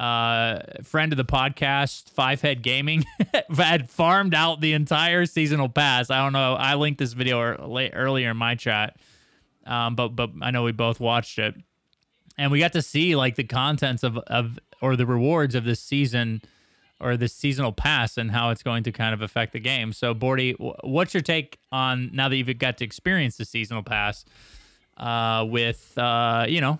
uh, 0.00 0.60
friend 0.82 1.12
of 1.12 1.18
the 1.18 1.24
podcast, 1.24 2.08
Five 2.10 2.40
Head 2.40 2.62
Gaming, 2.62 3.04
had 3.56 3.90
farmed 3.90 4.34
out 4.34 4.60
the 4.60 4.72
entire 4.72 5.26
seasonal 5.26 5.68
pass. 5.68 6.10
I 6.10 6.22
don't 6.22 6.32
know. 6.32 6.54
I 6.54 6.74
linked 6.74 6.98
this 6.98 7.12
video 7.12 7.38
earlier 7.92 8.30
in 8.30 8.36
my 8.36 8.54
chat, 8.54 8.96
um, 9.66 9.94
but 9.94 10.08
but 10.08 10.30
I 10.40 10.50
know 10.50 10.62
we 10.62 10.72
both 10.72 11.00
watched 11.00 11.38
it, 11.38 11.54
and 12.38 12.50
we 12.50 12.58
got 12.58 12.72
to 12.72 12.82
see 12.82 13.14
like 13.14 13.36
the 13.36 13.44
contents 13.44 14.02
of 14.02 14.16
of 14.16 14.58
or 14.80 14.96
the 14.96 15.04
rewards 15.06 15.54
of 15.54 15.64
this 15.64 15.80
season 15.80 16.40
or 17.00 17.16
this 17.16 17.32
seasonal 17.32 17.72
pass 17.72 18.18
and 18.18 18.30
how 18.30 18.50
it's 18.50 18.62
going 18.62 18.82
to 18.84 18.92
kind 18.92 19.14
of 19.14 19.22
affect 19.22 19.52
the 19.52 19.60
game. 19.60 19.92
So, 19.92 20.14
Bordy, 20.14 20.54
what's 20.84 21.14
your 21.14 21.22
take 21.22 21.58
on 21.72 22.10
now 22.12 22.28
that 22.28 22.36
you've 22.36 22.58
got 22.58 22.78
to 22.78 22.84
experience 22.84 23.36
the 23.36 23.44
seasonal 23.44 23.82
pass? 23.82 24.24
Uh, 24.96 25.46
with 25.48 25.96
uh, 25.96 26.44
you 26.48 26.60
know, 26.60 26.78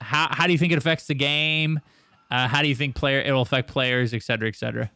how 0.00 0.28
how 0.30 0.46
do 0.46 0.52
you 0.52 0.58
think 0.58 0.72
it 0.72 0.78
affects 0.78 1.06
the 1.06 1.14
game? 1.14 1.80
Uh, 2.30 2.48
how 2.48 2.62
do 2.62 2.68
you 2.68 2.74
think 2.74 2.94
player 2.94 3.20
it 3.20 3.32
will 3.32 3.42
affect 3.42 3.68
players, 3.68 4.14
et 4.14 4.22
cetera, 4.22 4.48
et 4.48 4.56
cetera? 4.56 4.90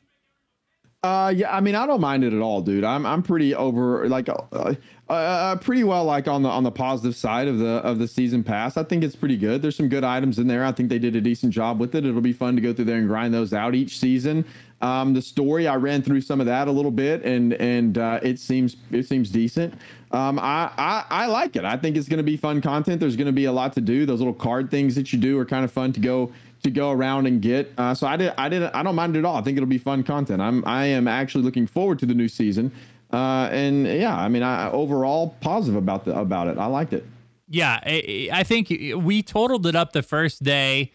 Uh, 1.02 1.32
yeah, 1.34 1.56
I 1.56 1.62
mean, 1.62 1.74
I 1.74 1.86
don't 1.86 2.00
mind 2.00 2.24
it 2.24 2.34
at 2.34 2.42
all, 2.42 2.60
dude. 2.60 2.84
I'm 2.84 3.06
I'm 3.06 3.22
pretty 3.22 3.54
over 3.54 4.06
like 4.10 4.28
uh, 4.28 4.34
uh, 4.52 4.74
uh, 5.08 5.56
pretty 5.56 5.82
well 5.82 6.04
like 6.04 6.28
on 6.28 6.42
the 6.42 6.50
on 6.50 6.62
the 6.62 6.70
positive 6.70 7.16
side 7.16 7.48
of 7.48 7.58
the 7.58 7.76
of 7.76 7.98
the 7.98 8.06
season 8.06 8.44
pass. 8.44 8.76
I 8.76 8.82
think 8.82 9.02
it's 9.02 9.16
pretty 9.16 9.38
good. 9.38 9.62
There's 9.62 9.76
some 9.76 9.88
good 9.88 10.04
items 10.04 10.38
in 10.38 10.46
there. 10.46 10.62
I 10.62 10.72
think 10.72 10.90
they 10.90 10.98
did 10.98 11.16
a 11.16 11.20
decent 11.22 11.54
job 11.54 11.80
with 11.80 11.94
it. 11.94 12.04
It'll 12.04 12.20
be 12.20 12.34
fun 12.34 12.54
to 12.56 12.60
go 12.60 12.74
through 12.74 12.84
there 12.84 12.98
and 12.98 13.08
grind 13.08 13.32
those 13.32 13.54
out 13.54 13.74
each 13.74 13.98
season. 13.98 14.44
Um, 14.82 15.14
the 15.14 15.22
story 15.22 15.66
I 15.66 15.76
ran 15.76 16.02
through 16.02 16.20
some 16.20 16.38
of 16.38 16.46
that 16.46 16.68
a 16.68 16.72
little 16.72 16.90
bit, 16.90 17.24
and 17.24 17.54
and 17.54 17.96
uh, 17.96 18.20
it 18.22 18.38
seems 18.38 18.76
it 18.90 19.06
seems 19.06 19.30
decent. 19.30 19.72
Um, 20.12 20.38
I, 20.38 20.70
I 20.76 21.04
I 21.08 21.26
like 21.26 21.56
it. 21.56 21.64
I 21.64 21.78
think 21.78 21.96
it's 21.96 22.08
going 22.10 22.18
to 22.18 22.22
be 22.22 22.36
fun 22.36 22.60
content. 22.60 23.00
There's 23.00 23.16
going 23.16 23.26
to 23.26 23.32
be 23.32 23.46
a 23.46 23.52
lot 23.52 23.72
to 23.72 23.80
do. 23.80 24.04
Those 24.04 24.18
little 24.18 24.34
card 24.34 24.70
things 24.70 24.94
that 24.96 25.14
you 25.14 25.18
do 25.18 25.38
are 25.38 25.46
kind 25.46 25.64
of 25.64 25.72
fun 25.72 25.94
to 25.94 26.00
go 26.00 26.30
to 26.62 26.70
go 26.70 26.90
around 26.90 27.27
and 27.27 27.40
get. 27.40 27.73
Uh, 27.77 27.94
so 27.94 28.07
I 28.07 28.16
did 28.16 28.33
I 28.37 28.49
didn't. 28.49 28.75
I 28.75 28.83
don't 28.83 28.94
mind 28.94 29.16
it 29.16 29.20
at 29.20 29.25
all. 29.25 29.37
I 29.37 29.42
think 29.42 29.57
it'll 29.57 29.68
be 29.68 29.79
fun 29.79 30.03
content. 30.03 30.40
I'm 30.40 30.64
I 30.66 30.87
am 30.87 31.09
actually 31.09 31.44
looking 31.44 31.66
forward 31.66 31.99
to 32.01 32.07
the 32.07 32.14
new 32.14 32.29
season. 32.29 32.73
Uh, 33.12 33.49
and 33.51 33.87
yeah, 33.87 34.16
I 34.16 34.29
mean, 34.29 34.42
I 34.42 34.70
overall 34.70 35.35
positive 35.40 35.77
about 35.77 36.05
the 36.05 36.18
about 36.18 36.49
it. 36.49 36.59
I 36.59 36.66
liked 36.66 36.92
it. 36.92 37.05
Yeah, 37.53 37.81
I, 37.83 38.44
think 38.44 38.68
we 38.68 39.25
totaled 39.25 39.66
it 39.66 39.75
up 39.75 39.92
the 39.92 40.05
first 40.05 40.44
day. 40.44 40.92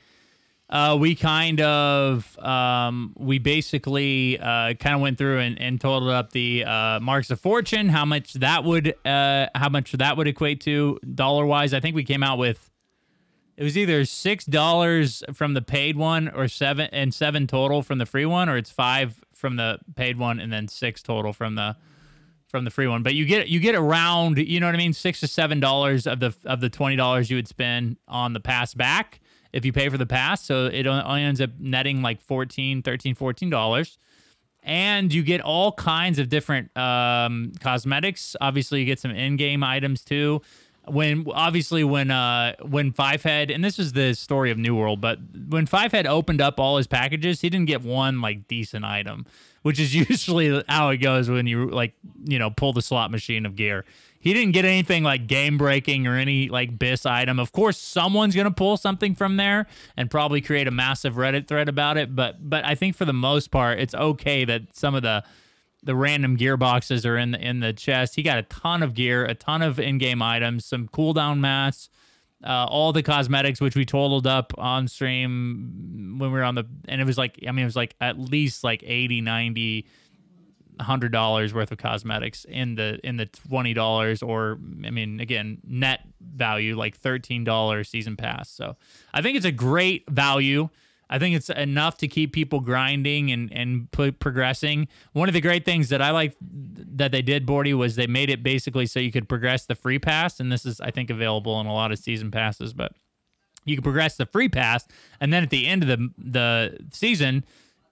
Uh, 0.69 0.95
we 0.97 1.13
kind 1.13 1.60
of 1.60 2.39
um, 2.39 3.13
we 3.17 3.39
basically 3.39 4.39
uh, 4.39 4.73
kind 4.75 4.95
of 4.95 5.01
went 5.01 5.17
through 5.17 5.39
and, 5.39 5.60
and 5.60 5.82
totaled 5.82 6.12
up 6.12 6.32
the 6.32 6.63
uh, 6.63 6.99
marks 7.01 7.30
of 7.30 7.41
fortune, 7.41 7.89
how 7.89 8.06
much 8.06 8.34
that 8.36 8.63
would 8.63 8.95
uh, 9.06 9.47
how 9.54 9.67
much 9.67 9.91
that 9.91 10.15
would 10.15 10.28
equate 10.28 10.62
to 10.62 10.97
dollar 11.13 11.45
wise. 11.45 11.73
I 11.73 11.82
think 11.82 11.93
we 11.93 12.06
came 12.06 12.23
out 12.23 12.38
with 12.38 12.71
it 13.57 13.63
was 13.63 13.77
either 13.77 14.05
six 14.05 14.45
dollars 14.45 15.23
from 15.33 15.53
the 15.53 15.61
paid 15.61 15.95
one 15.95 16.29
or 16.29 16.47
seven 16.47 16.89
and 16.91 17.13
seven 17.13 17.47
total 17.47 17.81
from 17.81 17.97
the 17.97 18.05
free 18.05 18.25
one, 18.25 18.49
or 18.49 18.57
it's 18.57 18.71
five 18.71 19.23
from 19.33 19.55
the 19.55 19.79
paid 19.95 20.17
one 20.17 20.39
and 20.39 20.51
then 20.51 20.67
six 20.67 21.01
total 21.01 21.33
from 21.33 21.55
the 21.55 21.75
from 22.49 22.65
the 22.65 22.71
free 22.71 22.87
one. 22.87 23.03
But 23.03 23.15
you 23.15 23.25
get 23.25 23.47
you 23.47 23.59
get 23.59 23.75
around, 23.75 24.37
you 24.37 24.59
know 24.59 24.65
what 24.65 24.75
I 24.75 24.77
mean, 24.77 24.93
six 24.93 25.19
to 25.21 25.27
seven 25.27 25.59
dollars 25.59 26.05
of 26.07 26.19
the 26.19 26.35
of 26.45 26.59
the 26.61 26.69
twenty 26.69 26.95
dollars 26.95 27.29
you 27.29 27.37
would 27.37 27.47
spend 27.47 27.97
on 28.07 28.33
the 28.33 28.39
pass 28.39 28.73
back 28.73 29.19
if 29.53 29.63
you 29.63 29.71
pay 29.71 29.87
for 29.87 29.97
the 29.97 30.05
pass. 30.05 30.43
So 30.43 30.65
it 30.65 30.85
only 30.85 31.23
ends 31.23 31.39
up 31.39 31.51
netting 31.57 32.01
like 32.01 32.21
14 32.21 32.81
13 32.81 33.15
14 33.15 33.49
dollars. 33.49 33.97
And 34.63 35.13
you 35.13 35.21
get 35.21 35.41
all 35.41 35.71
kinds 35.71 36.17
of 36.17 36.27
different 36.27 36.75
um, 36.75 37.51
cosmetics. 37.59 38.35
Obviously, 38.41 38.79
you 38.79 38.85
get 38.85 38.99
some 38.99 39.11
in-game 39.11 39.63
items 39.63 40.03
too. 40.03 40.41
When 40.87 41.25
obviously 41.33 41.83
when 41.83 42.11
uh 42.11 42.55
when 42.61 42.91
Fivehead 42.91 43.53
and 43.53 43.63
this 43.63 43.79
is 43.79 43.93
the 43.93 44.13
story 44.13 44.51
of 44.51 44.57
New 44.57 44.75
World, 44.75 45.01
but 45.01 45.19
when 45.49 45.67
Fivehead 45.67 46.05
opened 46.05 46.41
up 46.41 46.59
all 46.59 46.77
his 46.77 46.87
packages, 46.87 47.41
he 47.41 47.49
didn't 47.49 47.67
get 47.67 47.83
one 47.83 48.21
like 48.21 48.47
decent 48.47 48.85
item, 48.85 49.25
which 49.61 49.79
is 49.79 49.95
usually 50.09 50.63
how 50.67 50.89
it 50.89 50.97
goes 50.97 51.29
when 51.29 51.47
you 51.47 51.67
like 51.67 51.93
you 52.25 52.39
know 52.39 52.49
pull 52.49 52.73
the 52.73 52.81
slot 52.81 53.11
machine 53.11 53.45
of 53.45 53.55
gear. 53.55 53.85
He 54.19 54.33
didn't 54.33 54.53
get 54.53 54.65
anything 54.65 55.03
like 55.03 55.27
game 55.27 55.57
breaking 55.57 56.07
or 56.07 56.15
any 56.15 56.49
like 56.49 56.79
BIS 56.79 57.05
item. 57.05 57.39
Of 57.39 57.51
course, 57.51 57.77
someone's 57.77 58.35
gonna 58.35 58.49
pull 58.49 58.77
something 58.77 59.13
from 59.13 59.37
there 59.37 59.67
and 59.95 60.09
probably 60.09 60.41
create 60.41 60.67
a 60.67 60.71
massive 60.71 61.13
Reddit 61.13 61.47
thread 61.47 61.69
about 61.69 61.97
it. 61.97 62.15
But 62.15 62.49
but 62.49 62.65
I 62.65 62.75
think 62.75 62.95
for 62.95 63.05
the 63.05 63.13
most 63.13 63.51
part, 63.51 63.79
it's 63.79 63.93
okay 63.93 64.43
that 64.45 64.75
some 64.75 64.95
of 64.95 65.03
the 65.03 65.23
the 65.85 65.95
random 65.95 66.35
gear 66.35 66.57
boxes 66.57 67.05
are 67.05 67.17
in 67.17 67.31
the 67.31 67.39
in 67.39 67.61
the 67.61 67.71
chest. 67.71 68.15
He 68.15 68.23
got 68.23 68.37
a 68.37 68.43
ton 68.43 68.83
of 68.83 68.93
gear, 68.93 69.23
a 69.23 69.35
ton 69.35 69.61
of 69.61 69.79
in-game 69.79 70.21
items, 70.21 70.65
some 70.65 70.87
cooldown 70.89 71.39
mats, 71.39 71.89
uh, 72.43 72.65
all 72.65 72.91
the 72.91 73.03
cosmetics 73.03 73.61
which 73.61 73.75
we 73.75 73.85
totaled 73.85 74.27
up 74.27 74.51
on 74.57 74.87
stream 74.87 76.15
when 76.19 76.31
we 76.31 76.37
were 76.37 76.43
on 76.43 76.55
the 76.55 76.65
and 76.87 76.99
it 76.99 77.05
was 77.05 77.17
like 77.17 77.39
I 77.47 77.51
mean 77.51 77.63
it 77.63 77.67
was 77.67 77.75
like 77.75 77.95
at 78.01 78.19
least 78.19 78.63
like 78.63 78.83
80, 78.85 79.21
90 79.21 79.87
hundred 80.81 81.11
dollars 81.11 81.53
worth 81.53 81.71
of 81.71 81.77
cosmetics 81.77 82.45
in 82.45 82.75
the 82.75 82.99
in 83.03 83.17
the 83.17 83.25
twenty 83.25 83.73
dollars 83.73 84.21
or 84.21 84.59
I 84.85 84.89
mean 84.91 85.19
again 85.19 85.59
net 85.65 86.01
value 86.19 86.75
like 86.75 86.97
thirteen 86.97 87.43
dollars 87.43 87.89
season 87.89 88.17
pass. 88.17 88.49
So 88.49 88.75
I 89.13 89.21
think 89.21 89.37
it's 89.37 89.45
a 89.45 89.51
great 89.51 90.09
value. 90.09 90.69
I 91.09 91.19
think 91.19 91.35
it's 91.35 91.49
enough 91.49 91.97
to 91.97 92.07
keep 92.07 92.33
people 92.33 92.59
grinding 92.59 93.31
and 93.31 93.51
and 93.51 93.91
put, 93.91 94.19
progressing. 94.19 94.87
One 95.13 95.27
of 95.29 95.33
the 95.33 95.41
great 95.41 95.65
things 95.65 95.89
that 95.89 96.01
I 96.01 96.11
like 96.11 96.35
that 96.41 97.11
they 97.11 97.21
did, 97.21 97.45
Bordy, 97.45 97.73
was 97.73 97.95
they 97.95 98.07
made 98.07 98.29
it 98.29 98.41
basically 98.43 98.85
so 98.85 98.99
you 98.99 99.11
could 99.11 99.29
progress 99.29 99.65
the 99.65 99.75
free 99.75 99.99
pass, 99.99 100.39
and 100.39 100.51
this 100.51 100.65
is 100.65 100.81
I 100.81 100.91
think 100.91 101.09
available 101.09 101.59
in 101.59 101.67
a 101.67 101.73
lot 101.73 101.91
of 101.91 101.99
season 101.99 102.31
passes, 102.31 102.73
but 102.73 102.93
you 103.65 103.75
can 103.75 103.83
progress 103.83 104.17
the 104.17 104.25
free 104.25 104.49
pass, 104.49 104.87
and 105.19 105.31
then 105.31 105.43
at 105.43 105.49
the 105.49 105.67
end 105.67 105.83
of 105.83 105.89
the 105.89 106.09
the 106.17 106.77
season, 106.91 107.45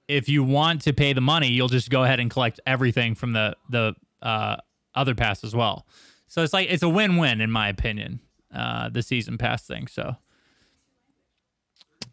if 0.07 0.27
you 0.27 0.43
want 0.43 0.81
to 0.81 0.93
pay 0.93 1.13
the 1.13 1.21
money, 1.21 1.49
you'll 1.49 1.67
just 1.67 1.89
go 1.89 2.03
ahead 2.03 2.19
and 2.19 2.31
collect 2.31 2.59
everything 2.65 3.15
from 3.15 3.33
the 3.33 3.55
the 3.69 3.95
uh, 4.21 4.57
other 4.95 5.13
pass 5.13 5.43
as 5.43 5.55
well. 5.55 5.85
So 6.27 6.41
it's 6.41 6.53
like 6.53 6.67
it's 6.71 6.83
a 6.83 6.89
win 6.89 7.17
win 7.17 7.41
in 7.41 7.51
my 7.51 7.69
opinion, 7.69 8.21
uh, 8.53 8.89
the 8.89 9.03
season 9.03 9.37
pass 9.37 9.63
thing. 9.63 9.87
So. 9.87 10.15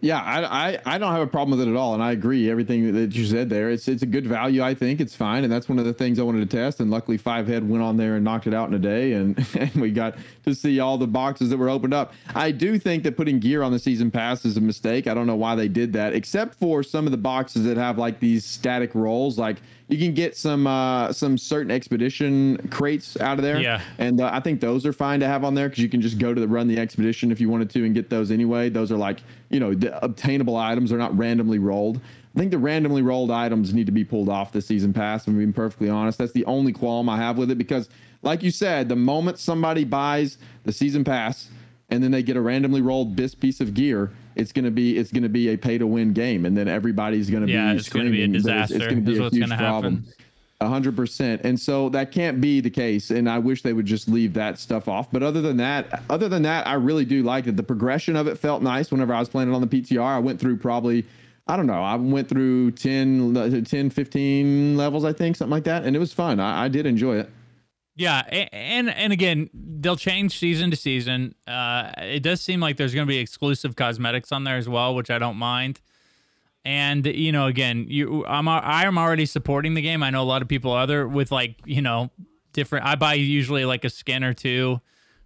Yeah, 0.03 0.21
I, 0.21 0.71
I 0.71 0.79
I 0.87 0.99
don't 0.99 1.13
have 1.13 1.21
a 1.21 1.27
problem 1.27 1.59
with 1.59 1.67
it 1.67 1.71
at 1.71 1.77
all, 1.77 1.93
and 1.93 2.03
I 2.03 2.13
agree 2.13 2.51
everything 2.51 2.95
that 2.95 3.15
you 3.15 3.27
said 3.27 3.51
there. 3.51 3.71
It's 3.71 3.87
it's 3.87 4.03
a 4.03 4.07
good 4.07 4.27
value, 4.27 4.63
I 4.63 4.75
think. 4.75 4.99
It's 5.01 5.15
fine, 5.15 5.45
and 5.45 5.53
that's 5.53 5.69
one 5.69 5.79
of 5.79 5.85
the 5.85 5.93
things 5.93 6.19
I 6.19 6.23
wanted 6.23 6.49
to 6.49 6.57
test. 6.57 6.81
And 6.81 6.91
luckily, 6.91 7.19
Five 7.19 7.47
Head 7.47 7.69
went 7.69 7.83
on 7.83 7.99
there 7.99 8.17
and 8.17 8.25
knocked 8.25 8.47
it 8.47 8.55
out 8.55 8.69
in 8.69 8.75
a 8.75 8.79
day, 8.79 9.13
and 9.13 9.39
and 9.59 9.75
we 9.75 9.91
got 9.91 10.17
to 10.45 10.55
see 10.55 10.81
all 10.81 10.97
the 10.97 11.07
boxes 11.07 11.51
that 11.51 11.59
were 11.59 11.69
opened 11.69 11.93
up. 11.93 12.15
I 12.35 12.51
do 12.51 12.79
think 12.79 13.03
that 13.05 13.17
putting 13.17 13.41
gear 13.41 13.63
on 13.63 13.73
the 13.73 13.79
season 13.79 14.11
pass 14.11 14.45
is 14.47 14.57
a 14.57 14.61
mistake. 14.61 15.07
I 15.07 15.13
don't 15.13 15.27
know 15.27 15.37
why 15.37 15.55
they 15.55 15.69
did 15.69 15.93
that, 15.93 16.15
except 16.15 16.55
for 16.55 16.83
some 16.83 17.05
of 17.07 17.11
the 17.11 17.19
boxes 17.19 17.65
that 17.65 17.77
have 17.77 17.99
like 17.99 18.21
these 18.21 18.47
static 18.47 18.95
rolls, 18.95 19.39
like 19.39 19.59
you 19.91 19.99
can 19.99 20.15
get 20.15 20.37
some 20.37 20.67
uh, 20.67 21.13
some 21.13 21.37
certain 21.37 21.71
expedition 21.71 22.69
crates 22.71 23.19
out 23.19 23.39
of 23.39 23.43
there. 23.43 23.61
Yeah. 23.61 23.83
And 23.99 24.21
uh, 24.21 24.31
I 24.33 24.41
think 24.41 24.61
those 24.61 24.87
are 24.87 24.93
fine 24.93 25.21
to 25.21 25.27
have 25.27 25.45
on 25.45 25.55
there 25.55 25.69
because 25.69 25.83
you 25.83 25.89
can 25.89 26.01
just 26.01 26.19
go 26.19 26.33
to 26.33 26.41
the 26.41 26.47
run 26.47 26.69
the 26.69 26.79
expedition 26.79 27.33
if 27.33 27.41
you 27.41 27.49
wanted 27.49 27.71
to 27.71 27.85
and 27.85 27.95
get 27.95 28.09
those 28.09 28.31
anyway. 28.31 28.69
Those 28.69 28.93
are 28.93 28.97
like 28.97 29.21
you 29.51 29.59
know 29.59 29.75
the 29.75 30.03
obtainable 30.05 30.57
items. 30.57 30.91
They're 30.91 30.99
not 30.99 31.17
randomly 31.19 31.59
rolled. 31.59 32.01
I 32.35 32.39
think 32.39 32.53
the 32.53 32.59
randomly 32.59 33.03
rolled 33.03 33.33
items 33.33 33.75
need 33.75 33.87
to 33.87 33.93
be 33.93 34.05
pulled 34.05 34.29
off 34.29 34.53
the 34.53 34.63
season 34.63 34.93
pass. 34.93 35.27
I'm 35.27 35.37
being 35.37 35.53
perfectly 35.53 35.89
honest. 35.89 36.19
That's 36.19 36.33
the 36.33 36.45
only 36.45 36.73
qualm 36.73 37.09
I 37.09 37.17
have 37.17 37.37
with 37.37 37.51
it 37.51 37.59
because, 37.59 37.89
like 38.23 38.45
you 38.45 38.53
said, 38.53 38.89
the 38.89 38.95
moment 38.97 39.41
somebody 39.41 39.83
buys 39.83 40.39
the 40.63 40.73
season 40.73 41.03
pass 41.03 41.49
and 41.91 42.03
then 42.03 42.11
they 42.11 42.23
get 42.23 42.37
a 42.37 42.41
randomly 42.41 42.81
rolled 42.83 43.17
BIS 43.17 43.35
piece 43.35 43.61
of 43.61 43.75
gear, 43.75 44.11
it's 44.37 44.53
gonna 44.53 44.71
be 44.71 44.97
it's 44.97 45.11
gonna 45.13 45.29
be 45.29 45.49
a 45.49 45.57
pay 45.57 45.79
to 45.79 45.87
win 45.87 46.13
game, 46.13 46.47
and 46.47 46.57
then 46.57 46.69
everybody's 46.69 47.29
gonna 47.31 47.47
Yeah, 47.47 47.73
be 47.73 47.79
it's 47.79 47.89
gonna 47.89 48.05
be 48.11 48.11
a 48.11 48.13
screaming 48.27 48.31
it's- 48.37 48.43
disaster, 48.45 48.77
It's, 48.77 48.87
gonna 48.87 49.01
be 49.01 49.13
is 49.13 49.19
a 49.19 49.23
what's 49.23 49.37
huge 49.37 49.49
gonna 49.49 49.59
problem. 49.61 50.05
A 50.63 50.69
hundred 50.69 50.95
percent. 50.95 51.41
And 51.45 51.59
so 51.59 51.89
that 51.89 52.13
can't 52.13 52.39
be 52.39 52.61
the 52.61 52.69
case. 52.69 53.11
And 53.11 53.31
I 53.31 53.39
wish 53.39 53.63
they 53.63 53.73
would 53.73 53.87
just 53.87 54.09
leave 54.11 54.35
that 54.35 54.59
stuff 54.59 54.89
off. 54.89 55.11
But 55.11 55.23
other 55.23 55.41
than 55.41 55.57
that, 55.57 56.03
other 56.11 56.29
than 56.29 56.43
that, 56.43 56.67
I 56.67 56.75
really 56.75 57.07
do 57.07 57.23
like 57.23 57.47
it. 57.47 57.57
The 57.57 57.63
progression 57.63 58.15
of 58.15 58.27
it 58.27 58.37
felt 58.37 58.63
nice 58.63 58.91
whenever 58.93 59.15
I 59.15 59.21
was 59.21 59.31
playing 59.31 59.51
it 59.51 59.55
on 59.55 59.63
the 59.63 59.67
PTR. 59.67 60.03
I 60.17 60.19
went 60.19 60.39
through 60.39 60.59
probably, 60.59 61.07
I 61.49 61.57
don't 61.57 61.67
know, 61.67 61.83
I 61.83 61.95
went 61.95 62.29
through 62.29 62.73
10, 62.73 63.35
uh, 63.39 63.61
10 63.63 63.89
15 63.89 64.77
levels, 64.77 65.03
I 65.03 65.15
think, 65.15 65.37
something 65.37 65.51
like 65.51 65.65
that. 65.65 65.85
And 65.85 65.97
it 65.97 65.99
was 65.99 66.13
fun. 66.13 66.39
I, 66.41 66.65
I 66.65 66.69
did 66.69 66.85
enjoy 66.85 67.17
it. 67.21 67.31
Yeah, 67.97 68.23
and 68.53 68.89
and 68.89 69.13
again, 69.13 69.51
they'll 69.53 69.97
change 69.97 70.39
season 70.39 70.71
to 70.71 70.77
season. 70.77 71.35
Uh, 71.47 71.93
it 71.99 72.23
does 72.23 72.41
seem 72.41 72.61
like 72.61 72.77
there's 72.77 72.95
going 72.95 73.07
to 73.07 73.11
be 73.11 73.19
exclusive 73.19 73.77
cosmetics 73.77 74.33
on 74.33 74.45
there 74.45 74.57
as 74.57 74.69
well, 74.69 74.95
which 74.95 75.11
I 75.11 75.19
don't 75.19 75.37
mind. 75.37 75.81
And 76.65 77.05
you 77.07 77.33
know, 77.33 77.47
again, 77.47 77.87
you, 77.89 78.25
I'm 78.27 78.49
I 78.49 78.85
am 78.85 78.97
already 78.97 79.27
supporting 79.27 79.75
the 79.75 79.83
game. 79.83 80.03
I 80.03 80.11
know 80.11 80.23
a 80.23 80.25
lot 80.25 80.41
of 80.41 80.49
people 80.49 80.73
other 80.73 81.07
with 81.07 81.33
like 81.33 81.57
you 81.65 81.83
know 81.83 82.11
different. 82.53 82.87
I 82.87 82.95
buy 82.95 83.15
usually 83.15 83.65
like 83.65 83.85
a 83.85 83.91
skin 83.91 84.25
or 84.25 84.35
two 84.35 84.81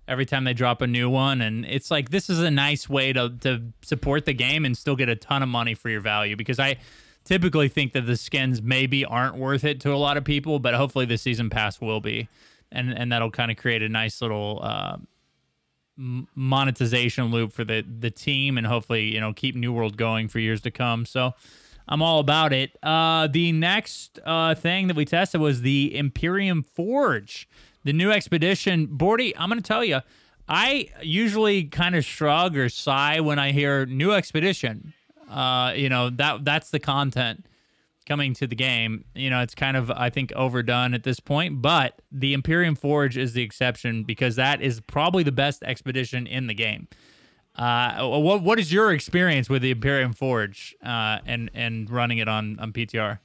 every 0.06 0.26
time 0.26 0.44
they 0.44 0.54
drop 0.54 0.82
a 0.82 0.86
new 0.86 1.08
one, 1.08 1.40
and 1.40 1.64
it's 1.66 1.90
like 1.90 2.10
this 2.10 2.30
is 2.30 2.40
a 2.40 2.50
nice 2.50 2.88
way 2.88 3.12
to 3.12 3.30
to 3.40 3.62
support 3.82 4.24
the 4.24 4.34
game 4.34 4.64
and 4.64 4.76
still 4.76 4.96
get 4.96 5.08
a 5.08 5.16
ton 5.16 5.42
of 5.42 5.48
money 5.48 5.74
for 5.74 5.90
your 5.90 6.00
value 6.00 6.36
because 6.36 6.58
I 6.58 6.76
typically 7.24 7.68
think 7.68 7.92
that 7.92 8.02
the 8.02 8.16
skins 8.16 8.62
maybe 8.62 9.04
aren't 9.04 9.36
worth 9.36 9.64
it 9.64 9.80
to 9.80 9.92
a 9.92 9.96
lot 9.96 10.16
of 10.16 10.24
people, 10.24 10.58
but 10.58 10.74
hopefully 10.74 11.06
the 11.06 11.18
season 11.18 11.50
pass 11.50 11.80
will 11.80 12.00
be, 12.00 12.28
and 12.74 12.92
and 12.96 13.12
that'll 13.12 13.30
kind 13.30 13.50
of 13.50 13.56
create 13.56 13.82
a 13.82 13.88
nice 13.88 14.20
little 14.20 14.60
uh, 14.62 14.96
monetization 15.96 17.30
loop 17.30 17.52
for 17.52 17.64
the 17.64 17.84
the 18.00 18.10
team, 18.10 18.58
and 18.58 18.66
hopefully 18.66 19.14
you 19.14 19.20
know 19.20 19.32
keep 19.32 19.54
New 19.54 19.72
World 19.72 19.96
going 19.96 20.28
for 20.28 20.38
years 20.38 20.60
to 20.62 20.70
come. 20.70 21.06
So. 21.06 21.34
I'm 21.86 22.00
all 22.00 22.18
about 22.18 22.54
it. 22.54 22.78
Uh, 22.82 23.26
the 23.26 23.52
next 23.52 24.18
uh, 24.24 24.54
thing 24.54 24.86
that 24.86 24.96
we 24.96 25.04
tested 25.04 25.38
was 25.38 25.60
the 25.60 25.94
Empyrean 25.94 26.62
Forge, 26.62 27.46
the 27.84 27.92
new 27.92 28.10
expedition. 28.10 28.86
Bordy, 28.86 29.34
I'm 29.36 29.50
going 29.50 29.60
to 29.60 29.68
tell 29.68 29.84
you, 29.84 30.00
I 30.48 30.88
usually 31.02 31.64
kind 31.64 31.94
of 31.94 32.02
shrug 32.02 32.56
or 32.56 32.70
sigh 32.70 33.20
when 33.20 33.38
I 33.38 33.52
hear 33.52 33.84
new 33.84 34.12
expedition. 34.12 34.94
Uh, 35.28 35.74
you 35.76 35.90
know 35.90 36.08
that 36.08 36.46
that's 36.46 36.70
the 36.70 36.78
content 36.78 37.44
coming 38.06 38.34
to 38.34 38.46
the 38.46 38.54
game. 38.56 39.04
You 39.14 39.30
know, 39.30 39.40
it's 39.40 39.54
kind 39.54 39.76
of 39.76 39.90
I 39.90 40.10
think 40.10 40.32
overdone 40.32 40.94
at 40.94 41.02
this 41.04 41.20
point, 41.20 41.62
but 41.62 42.00
the 42.12 42.34
Empyrean 42.34 42.74
Forge 42.74 43.16
is 43.16 43.32
the 43.32 43.42
exception 43.42 44.04
because 44.04 44.36
that 44.36 44.60
is 44.62 44.80
probably 44.80 45.22
the 45.22 45.32
best 45.32 45.62
expedition 45.62 46.26
in 46.26 46.46
the 46.46 46.54
game. 46.54 46.88
Uh, 47.56 48.08
what 48.08 48.42
what 48.42 48.58
is 48.58 48.72
your 48.72 48.92
experience 48.92 49.48
with 49.48 49.62
the 49.62 49.70
Empyrean 49.70 50.12
Forge 50.12 50.74
uh, 50.84 51.18
and 51.24 51.50
and 51.54 51.88
running 51.90 52.18
it 52.18 52.28
on 52.28 52.58
on 52.58 52.72
PTR? 52.72 53.18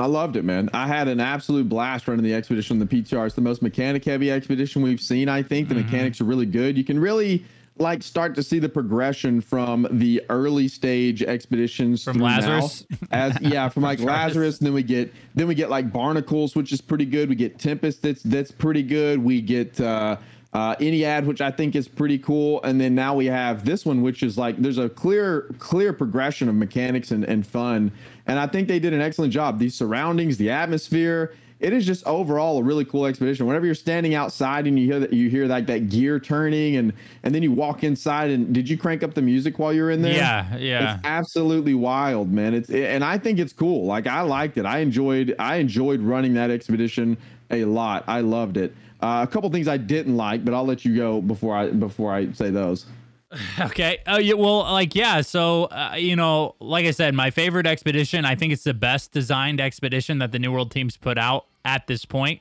I 0.00 0.06
loved 0.06 0.36
it, 0.36 0.44
man. 0.44 0.70
I 0.72 0.86
had 0.86 1.08
an 1.08 1.18
absolute 1.20 1.68
blast 1.68 2.06
running 2.06 2.24
the 2.24 2.32
expedition 2.32 2.80
on 2.80 2.86
the 2.86 3.02
PTR. 3.02 3.26
It's 3.26 3.34
the 3.34 3.40
most 3.40 3.62
mechanic 3.62 4.04
heavy 4.04 4.30
expedition 4.30 4.80
we've 4.80 5.00
seen. 5.00 5.28
I 5.28 5.42
think 5.42 5.68
the 5.68 5.74
Mm-hmm. 5.74 5.84
mechanics 5.86 6.20
are 6.20 6.24
really 6.24 6.46
good. 6.46 6.78
You 6.78 6.84
can 6.84 7.00
really 7.00 7.44
like 7.80 8.02
start 8.02 8.34
to 8.34 8.42
see 8.42 8.58
the 8.58 8.68
progression 8.68 9.40
from 9.40 9.86
the 9.90 10.22
early 10.28 10.68
stage 10.68 11.22
expeditions 11.22 12.04
From 12.04 12.14
through 12.14 12.22
now. 12.22 12.36
Lazarus? 12.38 12.86
as 13.10 13.38
yeah 13.40 13.68
from 13.68 13.82
like 13.82 14.00
Lazarus. 14.00 14.58
And 14.58 14.66
then 14.66 14.74
we 14.74 14.82
get 14.82 15.12
then 15.34 15.46
we 15.46 15.54
get 15.54 15.70
like 15.70 15.92
barnacles 15.92 16.54
which 16.56 16.72
is 16.72 16.80
pretty 16.80 17.04
good. 17.04 17.28
We 17.28 17.34
get 17.34 17.58
Tempest 17.58 18.02
that's 18.02 18.22
that's 18.22 18.50
pretty 18.50 18.82
good. 18.82 19.22
We 19.22 19.40
get 19.40 19.80
uh 19.80 20.16
uh 20.52 20.76
which 20.76 21.40
I 21.40 21.50
think 21.50 21.76
is 21.76 21.88
pretty 21.88 22.18
cool. 22.18 22.62
And 22.62 22.80
then 22.80 22.94
now 22.94 23.14
we 23.14 23.26
have 23.26 23.64
this 23.64 23.84
one 23.84 24.02
which 24.02 24.22
is 24.22 24.38
like 24.38 24.56
there's 24.58 24.78
a 24.78 24.88
clear 24.88 25.54
clear 25.58 25.92
progression 25.92 26.48
of 26.48 26.54
mechanics 26.54 27.10
and, 27.10 27.24
and 27.24 27.46
fun. 27.46 27.92
And 28.26 28.38
I 28.38 28.46
think 28.46 28.68
they 28.68 28.78
did 28.78 28.92
an 28.92 29.00
excellent 29.00 29.32
job. 29.32 29.58
These 29.58 29.74
surroundings 29.74 30.36
the 30.36 30.50
atmosphere 30.50 31.34
it 31.60 31.72
is 31.72 31.84
just 31.84 32.06
overall 32.06 32.58
a 32.58 32.62
really 32.62 32.84
cool 32.84 33.06
expedition. 33.06 33.46
Whenever 33.46 33.66
you're 33.66 33.74
standing 33.74 34.14
outside 34.14 34.66
and 34.66 34.78
you 34.78 34.86
hear 34.86 35.00
that 35.00 35.12
you 35.12 35.28
hear 35.28 35.46
like 35.46 35.66
that 35.66 35.88
gear 35.88 36.20
turning 36.20 36.76
and 36.76 36.92
and 37.22 37.34
then 37.34 37.42
you 37.42 37.52
walk 37.52 37.82
inside 37.82 38.30
and 38.30 38.52
did 38.54 38.68
you 38.68 38.78
crank 38.78 39.02
up 39.02 39.14
the 39.14 39.22
music 39.22 39.58
while 39.58 39.72
you're 39.72 39.90
in 39.90 40.02
there? 40.02 40.14
Yeah, 40.14 40.56
yeah. 40.56 40.94
It's 40.94 41.04
absolutely 41.04 41.74
wild, 41.74 42.30
man. 42.32 42.54
It's 42.54 42.70
and 42.70 43.04
I 43.04 43.18
think 43.18 43.38
it's 43.38 43.52
cool. 43.52 43.86
Like 43.86 44.06
I 44.06 44.20
liked 44.20 44.56
it. 44.56 44.66
I 44.66 44.78
enjoyed 44.78 45.34
I 45.38 45.56
enjoyed 45.56 46.00
running 46.00 46.34
that 46.34 46.50
expedition 46.50 47.16
a 47.50 47.64
lot. 47.64 48.04
I 48.06 48.20
loved 48.20 48.56
it. 48.56 48.74
Uh, 49.00 49.24
a 49.28 49.32
couple 49.32 49.50
things 49.50 49.68
I 49.68 49.76
didn't 49.76 50.16
like, 50.16 50.44
but 50.44 50.54
I'll 50.54 50.66
let 50.66 50.84
you 50.84 50.96
go 50.96 51.20
before 51.20 51.56
I 51.56 51.70
before 51.70 52.12
I 52.12 52.32
say 52.32 52.50
those. 52.50 52.86
Okay. 53.60 53.98
Oh, 54.06 54.18
yeah. 54.18 54.34
Well, 54.34 54.60
like, 54.60 54.94
yeah. 54.94 55.20
So, 55.20 55.64
uh, 55.64 55.94
you 55.98 56.16
know, 56.16 56.54
like 56.60 56.86
I 56.86 56.92
said, 56.92 57.14
my 57.14 57.30
favorite 57.30 57.66
expedition. 57.66 58.24
I 58.24 58.34
think 58.34 58.52
it's 58.52 58.64
the 58.64 58.72
best 58.72 59.12
designed 59.12 59.60
expedition 59.60 60.18
that 60.20 60.32
the 60.32 60.38
New 60.38 60.52
World 60.52 60.70
teams 60.70 60.96
put 60.96 61.18
out 61.18 61.46
at 61.64 61.86
this 61.86 62.04
point. 62.04 62.40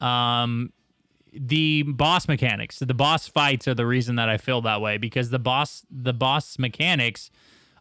Um, 0.00 0.72
the 1.32 1.82
boss 1.82 2.28
mechanics, 2.28 2.78
the 2.78 2.94
boss 2.94 3.28
fights 3.28 3.68
are 3.68 3.74
the 3.74 3.86
reason 3.86 4.16
that 4.16 4.28
I 4.28 4.38
feel 4.38 4.62
that 4.62 4.80
way 4.80 4.96
because 4.96 5.30
the 5.30 5.38
boss, 5.38 5.84
the 5.90 6.12
boss 6.12 6.58
mechanics 6.58 7.30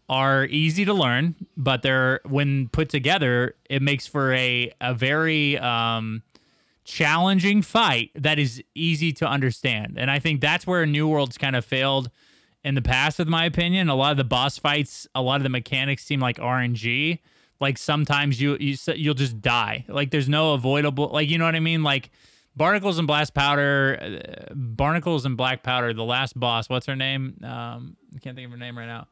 are 0.10 0.46
easy 0.46 0.86
to 0.86 0.94
learn, 0.94 1.36
but 1.58 1.82
they're 1.82 2.20
when 2.26 2.68
put 2.70 2.90
together, 2.90 3.56
it 3.70 3.82
makes 3.82 4.06
for 4.08 4.34
a 4.34 4.72
a 4.82 4.94
very 4.94 5.58
um 5.58 6.22
challenging 6.84 7.62
fight 7.64 8.12
that 8.14 8.38
is 8.38 8.64
easy 8.76 9.12
to 9.12 9.28
understand. 9.28 9.96
And 9.98 10.12
I 10.12 10.20
think 10.20 10.40
that's 10.40 10.68
where 10.68 10.86
New 10.86 11.08
World's 11.08 11.38
kind 11.38 11.56
of 11.56 11.66
failed 11.66 12.12
in 12.64 12.76
the 12.76 12.82
past, 12.82 13.20
with 13.20 13.28
my 13.28 13.46
opinion. 13.46 13.90
A 13.90 13.96
lot 13.96 14.12
of 14.12 14.18
the 14.18 14.24
boss 14.24 14.58
fights, 14.58 15.08
a 15.16 15.22
lot 15.22 15.38
of 15.38 15.44
the 15.44 15.50
mechanics 15.50 16.06
seem 16.06 16.20
like 16.20 16.38
RNG. 16.38 17.20
Like 17.60 17.78
sometimes 17.78 18.42
you 18.42 18.58
you 18.60 18.76
you'll 18.96 19.14
just 19.14 19.42
die. 19.42 19.86
Like 19.88 20.12
there's 20.12 20.30
no 20.30 20.54
avoidable. 20.54 21.10
Like 21.10 21.30
you 21.30 21.38
know 21.38 21.46
what 21.46 21.56
I 21.56 21.60
mean. 21.60 21.84
Like 21.84 22.12
barnacles 22.56 22.98
and 22.98 23.08
blast 23.08 23.34
powder, 23.34 23.98
uh, 24.50 24.54
barnacles 24.54 25.26
and 25.26 25.38
black 25.38 25.64
powder. 25.64 25.94
The 25.94 26.04
last 26.04 26.40
boss. 26.40 26.70
What's 26.70 26.86
her 26.86 26.96
name? 26.96 27.40
Um, 27.44 27.98
I 28.16 28.20
can't 28.20 28.36
think 28.36 28.46
of 28.46 28.52
her 28.52 28.58
name 28.58 28.78
right 28.78 28.88
now. 28.88 29.08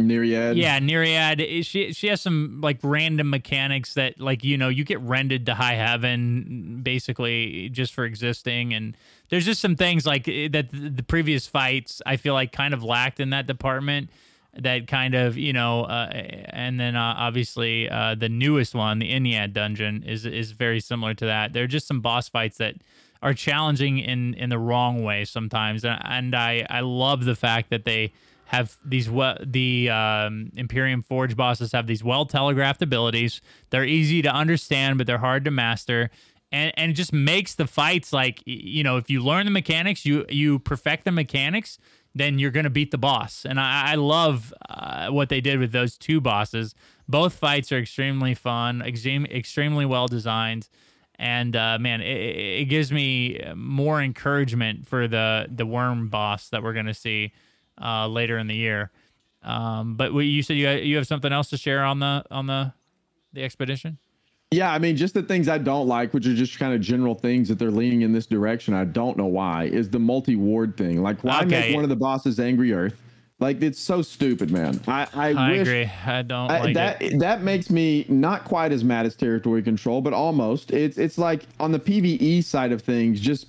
Nereid. 0.00 0.56
Yeah, 0.56 0.78
Nereid. 0.78 1.64
She 1.64 1.92
she 1.92 2.08
has 2.08 2.20
some 2.20 2.60
like 2.62 2.78
random 2.82 3.30
mechanics 3.30 3.94
that 3.94 4.20
like 4.20 4.44
you 4.44 4.56
know 4.56 4.68
you 4.68 4.84
get 4.84 5.00
rendered 5.00 5.46
to 5.46 5.54
high 5.54 5.74
heaven 5.74 6.80
basically 6.82 7.68
just 7.70 7.92
for 7.92 8.04
existing, 8.04 8.74
and 8.74 8.96
there's 9.28 9.44
just 9.44 9.60
some 9.60 9.76
things 9.76 10.06
like 10.06 10.26
eh, 10.28 10.48
that 10.52 10.70
the 10.70 11.02
previous 11.02 11.46
fights 11.46 12.00
I 12.06 12.16
feel 12.16 12.34
like 12.34 12.52
kind 12.52 12.74
of 12.74 12.82
lacked 12.82 13.20
in 13.20 13.30
that 13.30 13.46
department. 13.46 14.10
That 14.58 14.88
kind 14.88 15.14
of 15.14 15.38
you 15.38 15.52
know, 15.52 15.84
uh, 15.84 16.10
and 16.12 16.80
then 16.80 16.96
uh, 16.96 17.14
obviously 17.16 17.88
uh, 17.88 18.16
the 18.16 18.28
newest 18.28 18.74
one, 18.74 18.98
the 18.98 19.12
Ennead 19.12 19.52
dungeon, 19.52 20.02
is 20.02 20.26
is 20.26 20.52
very 20.52 20.80
similar 20.80 21.14
to 21.14 21.26
that. 21.26 21.52
There 21.52 21.64
are 21.64 21.68
just 21.68 21.86
some 21.86 22.00
boss 22.00 22.28
fights 22.28 22.58
that 22.58 22.74
are 23.22 23.32
challenging 23.32 23.98
in 23.98 24.34
in 24.34 24.50
the 24.50 24.58
wrong 24.58 25.04
way 25.04 25.24
sometimes, 25.24 25.84
and, 25.84 26.00
and 26.04 26.34
I 26.34 26.66
I 26.68 26.80
love 26.80 27.24
the 27.24 27.36
fact 27.36 27.70
that 27.70 27.84
they 27.84 28.12
have 28.50 28.76
these 28.84 29.08
well 29.08 29.36
the 29.44 29.88
um, 29.90 30.50
Empyrean 30.56 31.02
Forge 31.02 31.36
bosses 31.36 31.70
have 31.70 31.86
these 31.86 32.02
well 32.02 32.26
telegraphed 32.26 32.82
abilities. 32.82 33.40
They're 33.70 33.84
easy 33.84 34.22
to 34.22 34.28
understand, 34.28 34.98
but 34.98 35.06
they're 35.06 35.18
hard 35.18 35.44
to 35.44 35.52
master. 35.52 36.10
And, 36.50 36.72
and 36.76 36.90
it 36.90 36.94
just 36.94 37.12
makes 37.12 37.54
the 37.54 37.68
fights 37.68 38.12
like 38.12 38.42
you 38.44 38.82
know 38.82 38.96
if 38.96 39.08
you 39.08 39.22
learn 39.22 39.44
the 39.44 39.52
mechanics 39.52 40.04
you 40.04 40.26
you 40.28 40.58
perfect 40.58 41.04
the 41.04 41.12
mechanics 41.12 41.78
then 42.14 42.38
you're 42.38 42.50
gonna 42.50 42.70
beat 42.70 42.90
the 42.90 42.98
boss 42.98 43.44
and 43.44 43.60
I, 43.60 43.92
I 43.92 43.94
love 43.96 44.52
uh, 44.68 45.08
what 45.08 45.28
they 45.28 45.40
did 45.40 45.58
with 45.58 45.72
those 45.72 45.96
two 45.96 46.20
bosses 46.20 46.74
both 47.08 47.34
fights 47.34 47.72
are 47.72 47.78
extremely 47.78 48.34
fun 48.34 48.82
extreme, 48.82 49.26
extremely 49.26 49.86
well 49.86 50.06
designed 50.06 50.68
and 51.18 51.54
uh, 51.54 51.78
man 51.78 52.00
it, 52.00 52.62
it 52.62 52.64
gives 52.66 52.90
me 52.90 53.40
more 53.54 54.00
encouragement 54.00 54.86
for 54.86 55.06
the 55.06 55.46
the 55.50 55.66
worm 55.66 56.08
boss 56.08 56.48
that 56.48 56.62
we're 56.62 56.72
gonna 56.72 56.94
see 56.94 57.32
uh, 57.80 58.06
later 58.06 58.38
in 58.38 58.46
the 58.46 58.54
year. 58.54 58.90
Um, 59.42 59.96
but 59.96 60.12
you 60.12 60.42
said 60.42 60.56
you 60.56 60.68
you 60.70 60.96
have 60.96 61.06
something 61.06 61.32
else 61.32 61.48
to 61.50 61.56
share 61.56 61.82
on 61.82 61.98
the 62.00 62.24
on 62.30 62.46
the 62.46 62.72
the 63.32 63.42
expedition. 63.42 63.98
Yeah, 64.52 64.72
I 64.72 64.80
mean, 64.80 64.96
just 64.96 65.14
the 65.14 65.22
things 65.22 65.48
I 65.48 65.58
don't 65.58 65.86
like, 65.86 66.12
which 66.12 66.26
are 66.26 66.34
just 66.34 66.58
kind 66.58 66.74
of 66.74 66.80
general 66.80 67.14
things 67.14 67.48
that 67.48 67.58
they're 67.60 67.70
leaning 67.70 68.02
in 68.02 68.12
this 68.12 68.26
direction. 68.26 68.74
I 68.74 68.84
don't 68.84 69.16
know 69.16 69.26
why. 69.26 69.66
Is 69.66 69.88
the 69.88 70.00
multi 70.00 70.34
ward 70.34 70.76
thing 70.76 71.02
like 71.02 71.22
why 71.22 71.42
okay. 71.42 71.46
make 71.46 71.74
one 71.74 71.84
of 71.84 71.90
the 71.90 71.96
bosses 71.96 72.40
Angry 72.40 72.72
Earth? 72.72 73.00
Like 73.38 73.62
it's 73.62 73.78
so 73.78 74.02
stupid, 74.02 74.50
man. 74.50 74.80
I 74.88 75.06
I, 75.14 75.28
I 75.28 75.50
wish, 75.52 75.60
agree. 75.60 75.90
I 76.04 76.22
don't 76.22 76.50
I, 76.50 76.60
like 76.60 76.74
that. 76.74 77.00
It. 77.00 77.20
That 77.20 77.42
makes 77.42 77.70
me 77.70 78.04
not 78.08 78.44
quite 78.44 78.72
as 78.72 78.82
mad 78.82 79.06
as 79.06 79.14
territory 79.14 79.62
control, 79.62 80.00
but 80.00 80.12
almost. 80.12 80.72
It's 80.72 80.98
it's 80.98 81.16
like 81.16 81.44
on 81.60 81.70
the 81.70 81.78
PVE 81.78 82.42
side 82.42 82.72
of 82.72 82.82
things, 82.82 83.20
just 83.20 83.46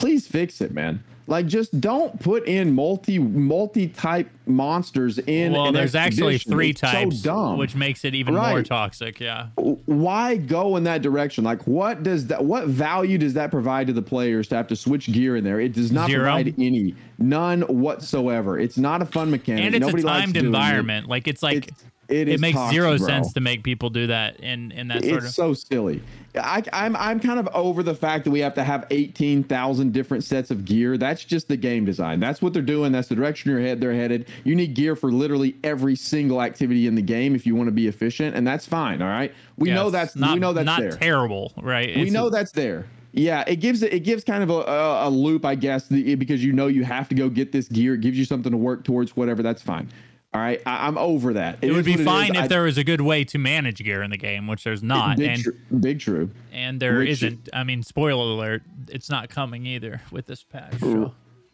please 0.00 0.26
fix 0.26 0.60
it, 0.60 0.72
man. 0.72 1.02
Like, 1.30 1.46
just 1.46 1.80
don't 1.80 2.18
put 2.18 2.48
in 2.48 2.72
multi 2.72 3.20
multi 3.20 3.86
type 3.86 4.28
monsters 4.46 5.20
in. 5.20 5.52
Well, 5.52 5.70
there's 5.70 5.94
actually 5.94 6.38
three 6.38 6.70
it's 6.70 6.80
types, 6.80 7.22
so 7.22 7.54
which 7.54 7.76
makes 7.76 8.04
it 8.04 8.16
even 8.16 8.34
right. 8.34 8.50
more 8.50 8.64
toxic. 8.64 9.20
Yeah. 9.20 9.46
Why 9.54 10.36
go 10.36 10.74
in 10.74 10.82
that 10.84 11.02
direction? 11.02 11.44
Like, 11.44 11.64
what 11.68 12.02
does 12.02 12.26
that? 12.26 12.44
What 12.44 12.66
value 12.66 13.16
does 13.16 13.32
that 13.34 13.52
provide 13.52 13.86
to 13.86 13.92
the 13.92 14.02
players 14.02 14.48
to 14.48 14.56
have 14.56 14.66
to 14.66 14.76
switch 14.76 15.12
gear 15.12 15.36
in 15.36 15.44
there? 15.44 15.60
It 15.60 15.72
does 15.72 15.92
not 15.92 16.10
Zero. 16.10 16.24
provide 16.24 16.52
any, 16.58 16.96
none 17.18 17.62
whatsoever. 17.62 18.58
It's 18.58 18.76
not 18.76 19.00
a 19.00 19.06
fun 19.06 19.30
mechanic. 19.30 19.66
And 19.66 19.74
it's 19.76 19.86
Nobody 19.86 20.02
a 20.02 20.06
timed 20.06 20.36
environment. 20.36 21.06
It. 21.06 21.10
Like, 21.10 21.28
it's 21.28 21.44
like. 21.44 21.68
It's, 21.68 21.84
it, 22.10 22.28
it 22.28 22.40
makes 22.40 22.56
toxic, 22.56 22.74
zero 22.74 22.98
bro. 22.98 23.06
sense 23.06 23.32
to 23.32 23.40
make 23.40 23.62
people 23.62 23.90
do 23.90 24.06
that 24.08 24.40
in 24.40 24.72
in 24.72 24.88
that 24.88 25.04
sort 25.04 25.18
it's 25.18 25.26
of. 25.26 25.34
so 25.34 25.54
silly. 25.54 26.02
I, 26.36 26.62
I'm 26.72 26.94
I'm 26.96 27.18
kind 27.18 27.40
of 27.40 27.48
over 27.54 27.82
the 27.82 27.94
fact 27.94 28.24
that 28.24 28.30
we 28.30 28.40
have 28.40 28.54
to 28.54 28.64
have 28.64 28.86
eighteen 28.90 29.42
thousand 29.42 29.92
different 29.92 30.24
sets 30.24 30.50
of 30.50 30.64
gear. 30.64 30.96
That's 30.96 31.24
just 31.24 31.48
the 31.48 31.56
game 31.56 31.84
design. 31.84 32.20
That's 32.20 32.40
what 32.40 32.52
they're 32.52 32.62
doing. 32.62 32.92
That's 32.92 33.08
the 33.08 33.14
direction 33.14 33.50
your 33.50 33.60
head 33.60 33.80
they're 33.80 33.94
headed. 33.94 34.28
You 34.44 34.54
need 34.54 34.74
gear 34.74 34.94
for 34.96 35.10
literally 35.10 35.56
every 35.64 35.96
single 35.96 36.42
activity 36.42 36.86
in 36.86 36.94
the 36.94 37.02
game 37.02 37.34
if 37.34 37.46
you 37.46 37.56
want 37.56 37.68
to 37.68 37.72
be 37.72 37.88
efficient, 37.88 38.36
and 38.36 38.46
that's 38.46 38.66
fine. 38.66 39.02
All 39.02 39.08
right, 39.08 39.32
we 39.56 39.68
yes, 39.68 39.76
know 39.76 39.90
that's 39.90 40.16
not, 40.16 40.34
we 40.34 40.40
know 40.40 40.52
that's 40.52 40.66
not 40.66 40.80
there. 40.80 40.92
terrible, 40.92 41.52
right? 41.62 41.94
We 41.96 42.10
know 42.10 42.28
a, 42.28 42.30
that's 42.30 42.52
there. 42.52 42.86
Yeah, 43.12 43.42
it 43.46 43.56
gives 43.56 43.82
it 43.82 44.04
gives 44.04 44.22
kind 44.22 44.42
of 44.42 44.50
a, 44.50 44.70
a, 44.70 45.08
a 45.08 45.10
loop, 45.10 45.44
I 45.44 45.56
guess, 45.56 45.88
the, 45.88 46.14
because 46.14 46.44
you 46.44 46.52
know 46.52 46.68
you 46.68 46.84
have 46.84 47.08
to 47.08 47.14
go 47.14 47.28
get 47.28 47.50
this 47.50 47.66
gear. 47.68 47.94
It 47.94 48.02
gives 48.02 48.16
you 48.16 48.24
something 48.24 48.52
to 48.52 48.58
work 48.58 48.84
towards, 48.84 49.16
whatever. 49.16 49.42
That's 49.42 49.62
fine. 49.62 49.88
All 50.32 50.40
right, 50.40 50.62
I, 50.64 50.86
am 50.86 50.96
over 50.96 51.32
that. 51.32 51.58
It, 51.60 51.70
it 51.70 51.72
would 51.72 51.84
be 51.84 51.96
fine 51.96 52.36
if 52.36 52.42
I, 52.42 52.46
there 52.46 52.62
was 52.62 52.78
a 52.78 52.84
good 52.84 53.00
way 53.00 53.24
to 53.24 53.38
manage 53.38 53.82
gear 53.82 54.00
in 54.00 54.10
the 54.10 54.16
game, 54.16 54.46
which 54.46 54.62
there's 54.62 54.82
not. 54.82 55.16
Big, 55.16 55.28
and, 55.28 55.42
tr- 55.42 55.50
big 55.80 55.98
true. 55.98 56.30
And 56.52 56.78
there 56.78 57.02
not 57.02 57.32
I 57.52 57.64
mean, 57.64 57.82
spoiler 57.82 58.22
alert: 58.22 58.62
it's 58.88 59.10
not 59.10 59.28
coming 59.28 59.66
either 59.66 60.02
with 60.12 60.26
this 60.26 60.44
patch. 60.44 60.78
So. 60.78 61.12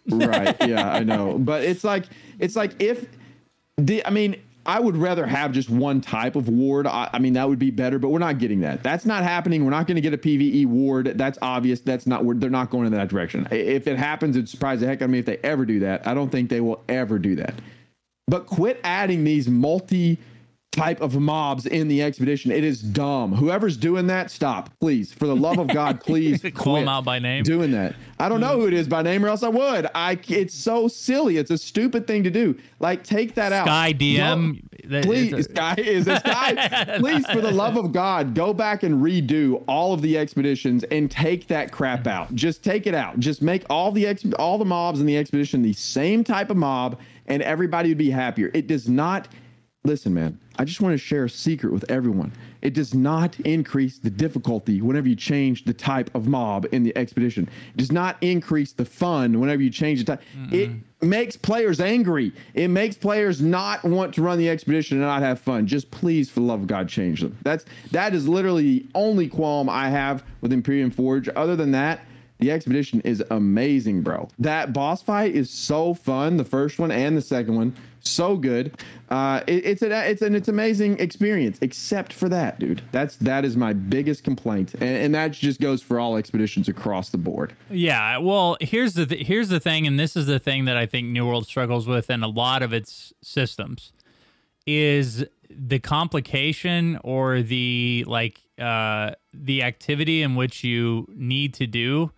right? 0.08 0.54
Yeah, 0.66 0.92
I 0.92 1.04
know. 1.04 1.38
But 1.38 1.64
it's 1.64 1.84
like 1.84 2.04
it's 2.38 2.54
like 2.54 2.80
if 2.80 3.06
the 3.78 4.04
I 4.06 4.10
mean, 4.10 4.42
I 4.66 4.80
would 4.80 4.96
rather 4.96 5.24
have 5.26 5.52
just 5.52 5.70
one 5.70 6.00
type 6.00 6.36
of 6.36 6.48
ward. 6.48 6.86
I, 6.86 7.08
I, 7.12 7.18
mean, 7.18 7.34
that 7.34 7.48
would 7.48 7.58
be 7.58 7.70
better, 7.70 7.98
but 7.98 8.08
we're 8.08 8.18
not 8.18 8.38
getting 8.38 8.60
that. 8.60 8.82
That's 8.82 9.06
not 9.06 9.22
happening. 9.22 9.64
We're 9.64 9.70
not 9.70 9.86
going 9.86 9.94
to 9.94 10.00
get 10.00 10.12
a 10.12 10.18
PVE 10.18 10.66
ward. 10.66 11.12
That's 11.16 11.38
obvious. 11.40 11.80
That's 11.80 12.06
not. 12.06 12.22
They're 12.40 12.50
not 12.50 12.70
going 12.70 12.86
in 12.86 12.92
that 12.92 13.08
direction. 13.08 13.46
If 13.50 13.86
it 13.86 13.96
happens, 13.96 14.36
it'd 14.36 14.48
surprise 14.48 14.80
the 14.80 14.86
heck 14.86 15.02
out 15.02 15.06
of 15.06 15.10
me 15.10 15.18
if 15.18 15.26
they 15.26 15.38
ever 15.38 15.64
do 15.64 15.80
that. 15.80 16.06
I 16.06 16.14
don't 16.14 16.30
think 16.30 16.50
they 16.50 16.60
will 16.60 16.82
ever 16.88 17.18
do 17.18 17.36
that. 17.36 17.54
But 18.28 18.46
quit 18.46 18.80
adding 18.82 19.22
these 19.22 19.48
multi 19.48 20.18
type 20.76 21.00
of 21.00 21.18
mobs 21.18 21.66
in 21.66 21.88
the 21.88 22.02
expedition. 22.02 22.52
It 22.52 22.62
is 22.62 22.80
dumb. 22.80 23.32
Whoever's 23.32 23.76
doing 23.76 24.06
that, 24.08 24.30
stop, 24.30 24.70
please. 24.78 25.12
For 25.12 25.26
the 25.26 25.34
love 25.34 25.58
of 25.58 25.68
God, 25.68 26.00
please 26.00 26.44
call 26.54 26.74
them 26.74 26.88
out 26.88 27.04
by 27.04 27.18
name. 27.18 27.42
Doing 27.44 27.70
that. 27.72 27.96
I 28.18 28.28
don't 28.28 28.40
know 28.40 28.60
who 28.60 28.66
it 28.66 28.74
is 28.74 28.86
by 28.86 29.02
name, 29.02 29.24
or 29.24 29.28
else 29.28 29.42
I 29.42 29.48
would. 29.48 29.86
I. 29.94 30.18
It's 30.28 30.54
so 30.54 30.88
silly. 30.88 31.38
It's 31.38 31.50
a 31.50 31.58
stupid 31.58 32.06
thing 32.06 32.22
to 32.24 32.30
do. 32.30 32.56
Like 32.78 33.02
take 33.02 33.34
that 33.34 33.52
out. 33.52 33.66
Sky 33.66 33.92
DM. 33.92 34.62
No, 34.88 35.02
please, 35.02 35.32
a, 35.32 35.42
Sky 35.42 35.74
is 35.78 36.06
a 36.06 36.20
Sky. 36.20 36.96
please, 37.00 37.26
for 37.26 37.40
the 37.40 37.50
love 37.50 37.76
of 37.76 37.92
God, 37.92 38.34
go 38.34 38.52
back 38.52 38.82
and 38.82 39.02
redo 39.02 39.62
all 39.66 39.92
of 39.92 40.02
the 40.02 40.16
expeditions 40.16 40.84
and 40.84 41.10
take 41.10 41.48
that 41.48 41.72
crap 41.72 42.06
out. 42.06 42.34
Just 42.34 42.62
take 42.62 42.86
it 42.86 42.94
out. 42.94 43.18
Just 43.18 43.42
make 43.42 43.64
all 43.68 43.90
the 43.90 44.06
ex- 44.06 44.24
all 44.38 44.58
the 44.58 44.64
mobs 44.64 45.00
in 45.00 45.06
the 45.06 45.16
expedition 45.16 45.62
the 45.62 45.72
same 45.72 46.22
type 46.22 46.50
of 46.50 46.56
mob 46.56 46.98
and 47.28 47.42
everybody 47.42 47.90
would 47.90 47.98
be 47.98 48.10
happier. 48.10 48.50
It 48.54 48.66
does 48.66 48.88
not, 48.88 49.28
listen, 49.84 50.14
man, 50.14 50.38
I 50.58 50.64
just 50.64 50.80
want 50.80 50.94
to 50.94 50.98
share 50.98 51.24
a 51.24 51.30
secret 51.30 51.72
with 51.72 51.90
everyone. 51.90 52.32
It 52.62 52.72
does 52.72 52.94
not 52.94 53.38
increase 53.40 53.98
the 53.98 54.10
difficulty 54.10 54.80
whenever 54.80 55.08
you 55.08 55.14
change 55.14 55.64
the 55.64 55.74
type 55.74 56.10
of 56.14 56.26
mob 56.26 56.66
in 56.72 56.82
the 56.82 56.96
expedition. 56.96 57.48
It 57.74 57.76
does 57.76 57.92
not 57.92 58.16
increase 58.22 58.72
the 58.72 58.84
fun 58.84 59.38
whenever 59.38 59.62
you 59.62 59.70
change 59.70 60.00
the 60.00 60.16
type. 60.16 60.22
Mm-mm. 60.36 60.80
It 61.02 61.06
makes 61.06 61.36
players 61.36 61.80
angry. 61.80 62.32
It 62.54 62.68
makes 62.68 62.96
players 62.96 63.42
not 63.42 63.84
want 63.84 64.14
to 64.14 64.22
run 64.22 64.38
the 64.38 64.48
expedition 64.48 64.96
and 64.96 65.06
not 65.06 65.22
have 65.22 65.38
fun. 65.38 65.66
Just 65.66 65.90
please, 65.90 66.30
for 66.30 66.40
the 66.40 66.46
love 66.46 66.62
of 66.62 66.66
God, 66.66 66.88
change 66.88 67.20
them. 67.20 67.36
That's 67.42 67.66
that 67.92 68.14
is 68.14 68.26
literally 68.26 68.62
the 68.62 68.86
only 68.94 69.28
qualm 69.28 69.68
I 69.68 69.90
have 69.90 70.24
with 70.40 70.52
Empyrean 70.52 70.90
Forge. 70.90 71.28
Other 71.36 71.54
than 71.54 71.70
that, 71.72 72.00
the 72.38 72.51
expedition 72.51 73.01
is 73.01 73.25
amazing, 73.31 74.03
bro. 74.03 74.29
That 74.38 74.72
boss 74.72 75.03
fight 75.03 75.35
is 75.35 75.51
so 75.51 75.94
fun. 75.94 76.37
The 76.37 76.44
first 76.44 76.79
one 76.79 76.90
and 76.90 77.16
the 77.16 77.22
second 77.22 77.57
one, 77.57 77.75
so 78.01 78.37
good. 78.37 78.77
Uh, 79.09 79.42
it, 79.46 79.64
it's 79.64 79.83
an 79.83 79.92
it's 79.92 80.22
an 80.22 80.35
it's 80.35 80.49
amazing 80.49 80.99
experience. 80.99 81.59
Except 81.62 82.12
for 82.12 82.29
that, 82.29 82.59
dude. 82.59 82.83
That's 82.92 83.16
that 83.16 83.44
is 83.44 83.57
my 83.57 83.72
biggest 83.72 84.22
complaint, 84.25 84.75
and, 84.75 84.83
and 84.83 85.14
that 85.14 85.33
just 85.33 85.61
goes 85.61 85.83
for 85.83 85.99
all 85.99 86.16
expeditions 86.16 86.68
across 86.68 87.11
the 87.11 87.18
board. 87.18 87.55
Yeah. 87.70 88.18
Well, 88.18 88.57
here's 88.61 88.94
the 88.94 89.07
th- 89.07 89.27
here's 89.27 89.49
the 89.49 89.61
thing, 89.61 89.87
and 89.87 89.99
this 89.99 90.16
is 90.16 90.27
the 90.27 90.38
thing 90.38 90.66
that 90.66 90.77
I 90.77 90.87
think 90.87 91.09
New 91.09 91.27
World 91.27 91.46
struggles 91.46 91.87
with 91.87 92.11
and 92.11 92.22
a 92.22 92.29
lot 92.29 92.62
of 92.62 92.72
its 92.72 93.12
systems, 93.22 93.92
is 94.66 95.25
the 95.49 95.79
complication 95.79 96.99
or 97.03 97.40
the 97.40 98.05
like 98.07 98.40
uh, 98.59 99.12
the 99.33 99.62
activity 99.62 100.22
in 100.22 100.35
which 100.35 100.64
you 100.64 101.07
need 101.14 101.55
to 101.55 101.66
do 101.66 102.11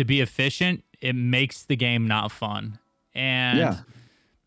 to 0.00 0.04
be 0.06 0.22
efficient, 0.22 0.82
it 1.02 1.14
makes 1.14 1.62
the 1.62 1.76
game 1.76 2.08
not 2.08 2.32
fun. 2.32 2.78
And 3.14 3.58
yeah. 3.58 3.76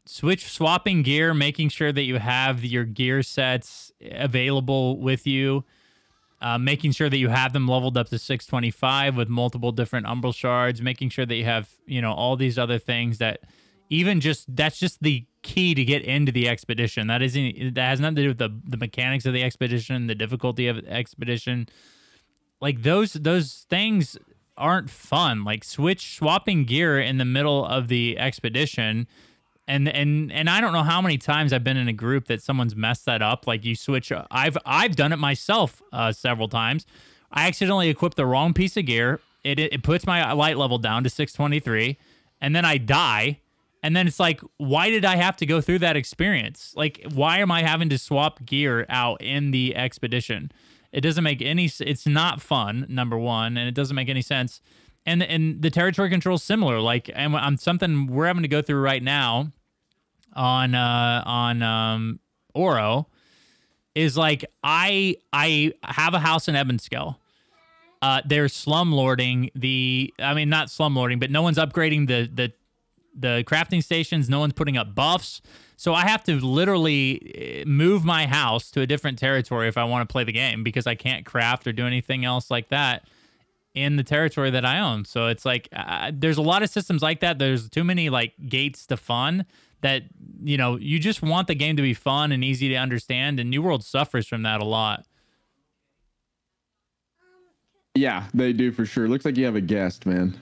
switch 0.04 0.50
swapping 0.52 1.04
gear, 1.04 1.32
making 1.36 1.70
sure 1.70 1.92
that 1.92 2.02
you 2.02 2.18
have 2.18 2.66
your 2.66 2.86
gear 2.86 3.22
sets 3.22 3.92
available 4.02 5.00
with 5.00 5.28
you, 5.28 5.64
uh, 6.42 6.58
making 6.58 6.94
sure 6.94 7.08
that 7.08 7.18
you 7.18 7.30
have 7.30 7.54
them 7.54 7.68
leveled 7.68 8.00
up 8.00 8.10
to 8.10 8.18
625 8.18 9.16
with 9.16 9.30
multiple 9.30 9.72
different 9.72 10.08
umbral 10.08 10.34
shards, 10.34 10.82
making 10.82 11.10
sure 11.10 11.26
that 11.28 11.36
you 11.36 11.46
have, 11.46 11.70
you 11.86 12.02
know, 12.02 12.14
all 12.14 12.36
these 12.36 12.58
other 12.58 12.80
things 12.80 13.20
that 13.20 13.42
even 13.92 14.22
just 14.22 14.56
that's 14.56 14.80
just 14.80 15.04
the 15.04 15.24
key 15.44 15.76
to 15.76 15.86
get 15.86 16.02
into 16.02 16.32
the 16.32 16.50
expedition. 16.50 17.06
That 17.06 17.22
isn't 17.22 17.76
that 17.76 17.90
has 17.90 18.00
nothing 18.00 18.16
to 18.16 18.22
do 18.24 18.28
with 18.30 18.40
the 18.40 18.60
the 18.66 18.78
mechanics 18.78 19.28
of 19.28 19.34
the 19.34 19.44
expedition, 19.44 20.08
the 20.08 20.16
difficulty 20.16 20.68
of 20.68 20.78
the 20.78 20.92
expedition 20.92 21.68
like 22.64 22.82
those 22.82 23.12
those 23.14 23.66
things 23.70 24.18
aren't 24.58 24.90
fun. 24.90 25.44
Like 25.44 25.64
switch 25.64 26.16
swapping 26.16 26.66
gear 26.66 27.00
in 27.00 27.18
the 27.18 27.26
middle 27.26 27.66
of 27.66 27.88
the 27.88 28.18
expedition. 28.18 29.08
And 29.68 29.88
and 29.88 30.32
and 30.32 30.50
I 30.50 30.62
don't 30.62 30.74
know 30.74 30.84
how 30.84 31.02
many 31.02 31.18
times 31.18 31.54
I've 31.54 31.64
been 31.64 31.78
in 31.78 31.88
a 31.88 31.94
group 31.94 32.28
that 32.28 32.42
someone's 32.42 32.76
messed 32.76 33.06
that 33.06 33.22
up. 33.22 33.48
Like 33.48 33.64
you 33.64 33.76
switch. 33.76 34.12
I've 34.32 34.58
I've 34.66 34.96
done 34.96 35.14
it 35.14 35.20
myself 35.20 35.82
uh, 35.92 36.12
several 36.12 36.50
times. 36.50 36.86
I 37.32 37.48
accidentally 37.48 37.90
equipped 37.90 38.18
the 38.18 38.26
wrong 38.26 38.54
piece 38.54 38.78
of 38.78 38.86
gear. 38.86 39.20
It, 39.44 39.60
it 39.60 39.74
it 39.74 39.84
puts 39.84 40.06
my 40.06 40.32
light 40.34 40.58
level 40.58 40.78
down 40.78 41.04
to 41.04 41.10
623, 41.10 41.98
and 42.42 42.56
then 42.56 42.66
I 42.66 42.78
die. 42.78 43.40
And 43.86 43.98
then 43.98 44.08
it's 44.08 44.20
like, 44.20 44.40
why 44.56 44.90
did 44.90 45.04
I 45.04 45.18
have 45.18 45.36
to 45.38 45.46
go 45.46 45.60
through 45.60 45.80
that 45.80 45.98
experience? 45.98 46.72
Like, 46.74 47.06
why 47.14 47.40
am 47.40 47.52
I 47.52 47.64
having 47.64 47.90
to 47.90 47.98
swap 47.98 48.46
gear 48.46 48.86
out 48.88 49.22
in 49.22 49.52
the 49.52 49.76
expedition? 49.76 50.54
It 50.94 51.02
doesn't 51.02 51.24
make 51.24 51.42
any. 51.42 51.70
It's 51.80 52.06
not 52.06 52.42
fun. 52.42 52.86
Number 52.88 53.18
one, 53.18 53.58
and 53.58 53.68
it 53.68 53.74
doesn't 53.74 53.96
make 53.96 54.10
any 54.10 54.22
sense. 54.22 54.62
And 55.06 55.24
and 55.24 55.62
the 55.62 55.70
territory 55.70 56.10
control 56.10 56.36
is 56.36 56.44
similar. 56.44 56.80
Like, 56.80 57.10
and 57.14 57.36
I'm 57.36 57.58
something 57.58 58.08
we're 58.08 58.28
having 58.28 58.44
to 58.44 58.48
go 58.48 58.62
through 58.62 58.80
right 58.80 59.04
now 59.04 59.52
on 60.36 60.76
uh 60.76 61.24
on 61.26 61.62
um 61.62 62.20
Oro 62.54 63.08
is 63.96 64.16
like 64.16 64.46
I 64.64 65.18
I 65.34 65.74
have 65.84 66.14
a 66.14 66.20
house 66.20 66.48
in 66.48 66.56
Ebonscale. 66.56 67.18
Uh, 68.02 68.22
they're 68.26 68.46
slumlording 68.46 69.50
the. 69.56 70.14
I 70.20 70.34
mean, 70.34 70.50
not 70.50 70.68
slumlording, 70.68 71.20
but 71.20 71.32
no 71.32 71.42
one's 71.42 71.58
upgrading 71.58 72.08
the 72.08 72.30
the 72.32 72.54
the 73.18 73.44
crafting 73.48 73.84
stations. 73.84 74.30
No 74.30 74.40
one's 74.40 74.54
putting 74.54 74.78
up 74.78 74.94
buffs. 74.94 75.42
So 75.84 75.94
I 75.94 76.04
have 76.04 76.24
to 76.24 76.40
literally 76.40 77.34
eh, 77.36 77.64
move 77.68 78.06
my 78.06 78.26
house 78.26 78.72
to 78.72 78.80
a 78.80 78.88
different 78.88 79.20
territory 79.20 79.68
if 79.68 79.78
I 79.78 79.84
want 79.84 80.08
to 80.08 80.10
play 80.10 80.24
the 80.24 80.32
game 80.32 80.64
because 80.64 80.88
I 80.88 80.96
can't 80.96 81.26
craft 81.26 81.68
or 81.68 81.74
do 81.74 81.86
anything 81.86 82.24
else 82.24 82.50
like 82.50 82.70
that 82.70 83.06
in 83.74 83.98
the 83.98 84.04
territory 84.04 84.50
that 84.52 84.64
I 84.64 84.80
own. 84.80 85.04
So 85.04 85.28
it's 85.28 85.44
like 85.44 85.68
uh, 85.76 86.14
there's 86.14 86.38
a 86.38 86.42
lot 86.42 86.64
of 86.64 86.70
systems 86.70 87.02
like 87.02 87.20
that. 87.20 87.38
There's 87.38 87.70
too 87.70 87.84
many 87.84 88.10
like 88.10 88.32
gates 88.48 88.86
to 88.88 88.96
fun 88.96 89.46
that 89.82 90.04
you 90.42 90.56
know 90.56 90.78
you 90.78 91.00
just 91.00 91.22
want 91.22 91.50
the 91.50 91.56
game 91.56 91.76
to 91.76 91.82
be 91.82 91.94
fun 91.94 92.32
and 92.32 92.46
easy 92.46 92.70
to 92.70 92.76
understand. 92.78 93.42
And 93.42 93.50
New 93.50 93.62
World 93.62 93.84
suffers 93.84 94.26
from 94.26 94.44
that 94.44 94.62
a 94.62 94.66
lot. 94.66 95.06
Yeah, 97.94 98.24
they 98.34 98.54
do 98.54 98.72
for 98.72 98.86
sure. 98.86 99.10
Looks 99.10 99.26
like 99.26 99.36
you 99.36 99.44
have 99.44 99.58
a 99.58 99.62
guest, 99.62 100.06
man. 100.06 100.40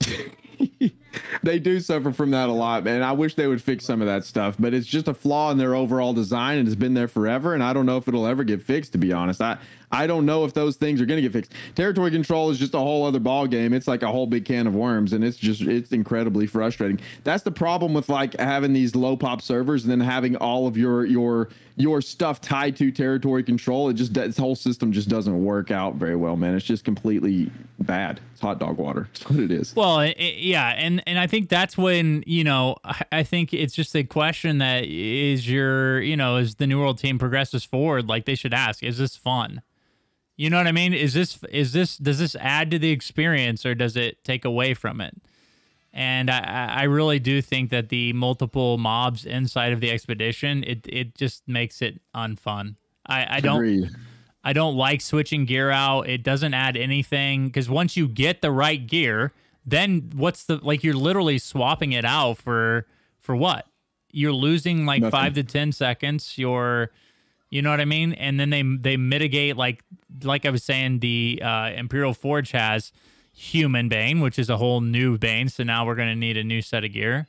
they 1.42 1.58
do 1.58 1.80
suffer 1.80 2.12
from 2.12 2.30
that 2.30 2.48
a 2.48 2.52
lot, 2.52 2.84
man. 2.84 3.02
I 3.02 3.12
wish 3.12 3.34
they 3.34 3.46
would 3.46 3.62
fix 3.62 3.84
some 3.84 4.00
of 4.00 4.06
that 4.06 4.24
stuff, 4.24 4.56
but 4.58 4.74
it's 4.74 4.86
just 4.86 5.08
a 5.08 5.14
flaw 5.14 5.50
in 5.50 5.58
their 5.58 5.74
overall 5.74 6.12
design 6.12 6.58
and 6.58 6.68
it's 6.68 6.76
been 6.76 6.94
there 6.94 7.08
forever. 7.08 7.54
And 7.54 7.62
I 7.62 7.72
don't 7.72 7.86
know 7.86 7.96
if 7.96 8.08
it'll 8.08 8.26
ever 8.26 8.44
get 8.44 8.62
fixed, 8.62 8.92
to 8.92 8.98
be 8.98 9.12
honest. 9.12 9.40
I, 9.40 9.58
I 9.92 10.06
don't 10.06 10.24
know 10.24 10.44
if 10.44 10.54
those 10.54 10.76
things 10.76 11.00
are 11.00 11.06
going 11.06 11.18
to 11.18 11.22
get 11.22 11.32
fixed. 11.32 11.52
Territory 11.74 12.10
control 12.10 12.50
is 12.50 12.58
just 12.58 12.74
a 12.74 12.78
whole 12.78 13.04
other 13.04 13.18
ball 13.18 13.46
game. 13.46 13.72
It's 13.72 13.88
like 13.88 14.02
a 14.02 14.08
whole 14.08 14.26
big 14.26 14.44
can 14.44 14.66
of 14.66 14.74
worms, 14.74 15.12
and 15.12 15.24
it's 15.24 15.36
just 15.36 15.62
it's 15.62 15.90
incredibly 15.90 16.46
frustrating. 16.46 17.00
That's 17.24 17.42
the 17.42 17.50
problem 17.50 17.92
with 17.92 18.08
like 18.08 18.38
having 18.38 18.72
these 18.72 18.94
low 18.94 19.16
pop 19.16 19.42
servers 19.42 19.82
and 19.82 19.90
then 19.90 20.00
having 20.00 20.36
all 20.36 20.68
of 20.68 20.76
your 20.76 21.06
your 21.06 21.48
your 21.76 22.00
stuff 22.00 22.40
tied 22.40 22.76
to 22.76 22.92
territory 22.92 23.42
control. 23.42 23.88
It 23.88 23.94
just 23.94 24.14
this 24.14 24.36
whole 24.36 24.54
system 24.54 24.92
just 24.92 25.08
doesn't 25.08 25.44
work 25.44 25.72
out 25.72 25.96
very 25.96 26.16
well, 26.16 26.36
man. 26.36 26.54
It's 26.54 26.66
just 26.66 26.84
completely 26.84 27.50
bad. 27.80 28.20
It's 28.32 28.40
hot 28.40 28.60
dog 28.60 28.76
water. 28.76 29.08
It's 29.12 29.28
what 29.28 29.40
it 29.40 29.50
is. 29.50 29.74
Well, 29.74 30.00
it, 30.00 30.16
yeah, 30.38 30.68
and 30.68 30.99
and 31.06 31.18
I 31.18 31.26
think 31.26 31.48
that's 31.48 31.76
when 31.76 32.22
you 32.26 32.44
know 32.44 32.76
I 33.12 33.22
think 33.22 33.52
it's 33.52 33.74
just 33.74 33.94
a 33.94 34.04
question 34.04 34.58
that 34.58 34.84
is 34.84 35.48
your 35.48 36.00
you 36.00 36.16
know 36.16 36.36
as 36.36 36.56
the 36.56 36.66
New 36.66 36.78
World 36.80 36.98
team 36.98 37.18
progresses 37.18 37.64
forward, 37.64 38.08
like 38.08 38.24
they 38.24 38.34
should 38.34 38.54
ask, 38.54 38.82
is 38.82 38.98
this 38.98 39.16
fun? 39.16 39.62
You 40.36 40.48
know 40.48 40.56
what 40.56 40.66
I 40.66 40.72
mean? 40.72 40.94
Is 40.94 41.12
this 41.12 41.38
is 41.50 41.72
this 41.72 41.96
does 41.96 42.18
this 42.18 42.34
add 42.36 42.70
to 42.70 42.78
the 42.78 42.90
experience 42.90 43.66
or 43.66 43.74
does 43.74 43.96
it 43.96 44.24
take 44.24 44.44
away 44.44 44.74
from 44.74 45.00
it? 45.00 45.14
And 45.92 46.30
I, 46.30 46.68
I 46.72 46.82
really 46.84 47.18
do 47.18 47.42
think 47.42 47.70
that 47.70 47.88
the 47.88 48.12
multiple 48.12 48.78
mobs 48.78 49.26
inside 49.26 49.72
of 49.72 49.80
the 49.80 49.90
expedition 49.90 50.64
it 50.64 50.86
it 50.88 51.14
just 51.14 51.46
makes 51.46 51.82
it 51.82 52.00
unfun. 52.14 52.76
I, 53.06 53.36
I 53.36 53.40
don't 53.40 53.56
Agreed. 53.56 53.90
I 54.42 54.52
don't 54.52 54.76
like 54.76 55.00
switching 55.00 55.44
gear 55.44 55.70
out. 55.70 56.08
It 56.08 56.22
doesn't 56.22 56.54
add 56.54 56.76
anything 56.76 57.46
because 57.46 57.68
once 57.68 57.96
you 57.96 58.08
get 58.08 58.40
the 58.40 58.50
right 58.50 58.86
gear, 58.86 59.32
then 59.64 60.10
what's 60.14 60.44
the 60.44 60.56
like 60.62 60.82
you're 60.82 60.94
literally 60.94 61.38
swapping 61.38 61.92
it 61.92 62.04
out 62.04 62.38
for 62.38 62.86
for 63.18 63.36
what? 63.36 63.66
You're 64.12 64.32
losing 64.32 64.86
like 64.86 65.02
Nothing. 65.02 65.10
five 65.10 65.34
to 65.34 65.44
ten 65.44 65.72
seconds. 65.72 66.36
You're 66.36 66.90
you 67.50 67.62
know 67.62 67.70
what 67.70 67.80
I 67.80 67.84
mean? 67.84 68.12
And 68.14 68.38
then 68.38 68.50
they 68.50 68.62
they 68.62 68.96
mitigate 68.96 69.56
like 69.56 69.82
like 70.22 70.46
I 70.46 70.50
was 70.50 70.62
saying, 70.62 71.00
the 71.00 71.40
uh, 71.44 71.70
Empyrean 71.74 72.14
Forge 72.14 72.52
has 72.52 72.92
human 73.34 73.88
bane, 73.88 74.20
which 74.20 74.38
is 74.38 74.48
a 74.50 74.56
whole 74.56 74.80
new 74.80 75.18
bane. 75.18 75.48
So 75.48 75.62
now 75.64 75.86
we're 75.86 75.94
going 75.94 76.08
to 76.08 76.16
need 76.16 76.36
a 76.36 76.44
new 76.44 76.62
set 76.62 76.84
of 76.84 76.92
gear. 76.92 77.26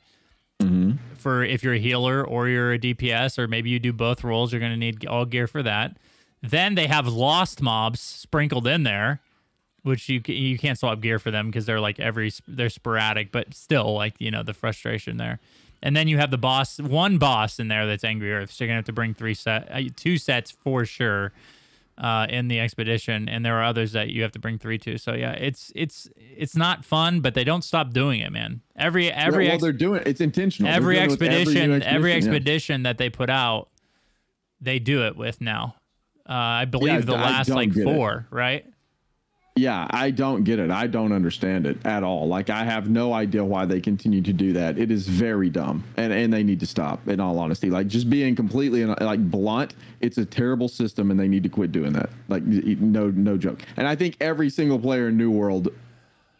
Mm-hmm. 0.60 0.92
For 1.16 1.44
if 1.44 1.62
you're 1.62 1.74
a 1.74 1.78
healer 1.78 2.24
or 2.24 2.48
you're 2.48 2.72
a 2.72 2.78
DPS, 2.78 3.38
or 3.38 3.48
maybe 3.48 3.70
you 3.70 3.78
do 3.78 3.92
both 3.92 4.22
roles, 4.24 4.52
you're 4.52 4.60
going 4.60 4.72
to 4.72 4.78
need 4.78 5.06
all 5.06 5.24
gear 5.24 5.46
for 5.46 5.62
that. 5.62 5.96
Then 6.42 6.74
they 6.74 6.86
have 6.88 7.06
lost 7.06 7.62
mobs 7.62 8.00
sprinkled 8.00 8.66
in 8.66 8.82
there, 8.82 9.20
which 9.82 10.08
you 10.08 10.20
you 10.26 10.58
can't 10.58 10.78
swap 10.78 11.00
gear 11.00 11.18
for 11.18 11.30
them 11.30 11.46
because 11.46 11.66
they're 11.66 11.80
like 11.80 11.98
every 12.00 12.32
they're 12.46 12.70
sporadic, 12.70 13.32
but 13.32 13.54
still 13.54 13.94
like 13.94 14.14
you 14.18 14.30
know 14.30 14.42
the 14.42 14.54
frustration 14.54 15.16
there. 15.16 15.40
And 15.82 15.96
then 15.96 16.06
you 16.06 16.18
have 16.18 16.30
the 16.30 16.38
boss, 16.38 16.78
one 16.78 17.18
boss 17.18 17.58
in 17.58 17.66
there 17.66 17.86
that's 17.86 18.04
Angry 18.04 18.32
Earth. 18.32 18.52
So 18.52 18.62
you're 18.62 18.68
gonna 18.68 18.78
have 18.78 18.84
to 18.84 18.92
bring 18.92 19.14
three 19.14 19.34
set, 19.34 19.68
uh, 19.70 19.82
two 19.96 20.16
sets 20.16 20.52
for 20.52 20.84
sure, 20.84 21.32
uh, 21.98 22.28
in 22.30 22.46
the 22.46 22.60
expedition. 22.60 23.28
And 23.28 23.44
there 23.44 23.58
are 23.58 23.64
others 23.64 23.90
that 23.92 24.10
you 24.10 24.22
have 24.22 24.30
to 24.32 24.38
bring 24.38 24.58
three 24.58 24.78
to. 24.78 24.96
So 24.96 25.14
yeah, 25.14 25.32
it's 25.32 25.72
it's 25.74 26.08
it's 26.16 26.54
not 26.54 26.84
fun, 26.84 27.20
but 27.20 27.34
they 27.34 27.42
don't 27.42 27.62
stop 27.62 27.92
doing 27.92 28.20
it, 28.20 28.30
man. 28.30 28.60
Every 28.76 29.10
every 29.10 29.46
yeah, 29.46 29.50
well, 29.50 29.54
ex- 29.54 29.62
they're 29.62 29.72
doing 29.72 30.02
it's 30.06 30.20
intentional. 30.20 30.72
Every 30.72 31.00
expedition, 31.00 31.32
every, 31.32 31.74
expedition, 31.74 31.82
every 31.82 32.12
expedition 32.12 32.80
yeah. 32.82 32.90
that 32.90 32.98
they 32.98 33.10
put 33.10 33.28
out, 33.28 33.68
they 34.60 34.78
do 34.78 35.04
it 35.06 35.16
with 35.16 35.40
now. 35.40 35.74
Uh, 36.28 36.62
I 36.62 36.64
believe 36.66 36.92
yeah, 36.92 37.00
the 37.00 37.12
last 37.12 37.48
like 37.48 37.72
four, 37.72 38.28
it. 38.30 38.34
right? 38.34 38.71
Yeah, 39.54 39.86
I 39.90 40.10
don't 40.10 40.44
get 40.44 40.58
it. 40.58 40.70
I 40.70 40.86
don't 40.86 41.12
understand 41.12 41.66
it 41.66 41.84
at 41.84 42.02
all. 42.02 42.26
Like 42.26 42.48
I 42.48 42.64
have 42.64 42.88
no 42.88 43.12
idea 43.12 43.44
why 43.44 43.66
they 43.66 43.80
continue 43.80 44.22
to 44.22 44.32
do 44.32 44.54
that. 44.54 44.78
It 44.78 44.90
is 44.90 45.06
very 45.06 45.50
dumb, 45.50 45.84
and 45.98 46.10
and 46.10 46.32
they 46.32 46.42
need 46.42 46.60
to 46.60 46.66
stop. 46.66 47.06
In 47.06 47.20
all 47.20 47.38
honesty, 47.38 47.68
like 47.68 47.86
just 47.86 48.08
being 48.08 48.34
completely 48.34 48.86
like 48.86 49.30
blunt, 49.30 49.74
it's 50.00 50.16
a 50.16 50.24
terrible 50.24 50.68
system, 50.68 51.10
and 51.10 51.20
they 51.20 51.28
need 51.28 51.42
to 51.42 51.50
quit 51.50 51.70
doing 51.70 51.92
that. 51.92 52.08
Like 52.28 52.44
no 52.44 53.10
no 53.10 53.36
joke. 53.36 53.60
And 53.76 53.86
I 53.86 53.94
think 53.94 54.16
every 54.20 54.48
single 54.48 54.78
player 54.78 55.08
in 55.08 55.18
New 55.18 55.30
World 55.30 55.68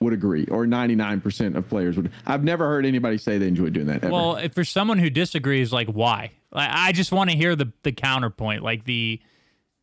would 0.00 0.14
agree, 0.14 0.46
or 0.46 0.66
99% 0.66 1.54
of 1.54 1.68
players 1.68 1.96
would. 1.96 2.10
I've 2.26 2.44
never 2.44 2.66
heard 2.66 2.86
anybody 2.86 3.18
say 3.18 3.38
they 3.38 3.48
enjoy 3.48 3.70
doing 3.70 3.86
that. 3.86 4.04
Ever. 4.04 4.12
Well, 4.12 4.36
if 4.36 4.54
for 4.54 4.64
someone 4.64 4.98
who 4.98 5.10
disagrees, 5.10 5.70
like 5.70 5.88
why? 5.88 6.32
I 6.50 6.92
just 6.92 7.12
want 7.12 7.30
to 7.30 7.36
hear 7.36 7.56
the 7.56 7.72
the 7.82 7.92
counterpoint, 7.92 8.62
like 8.62 8.84
the 8.84 9.20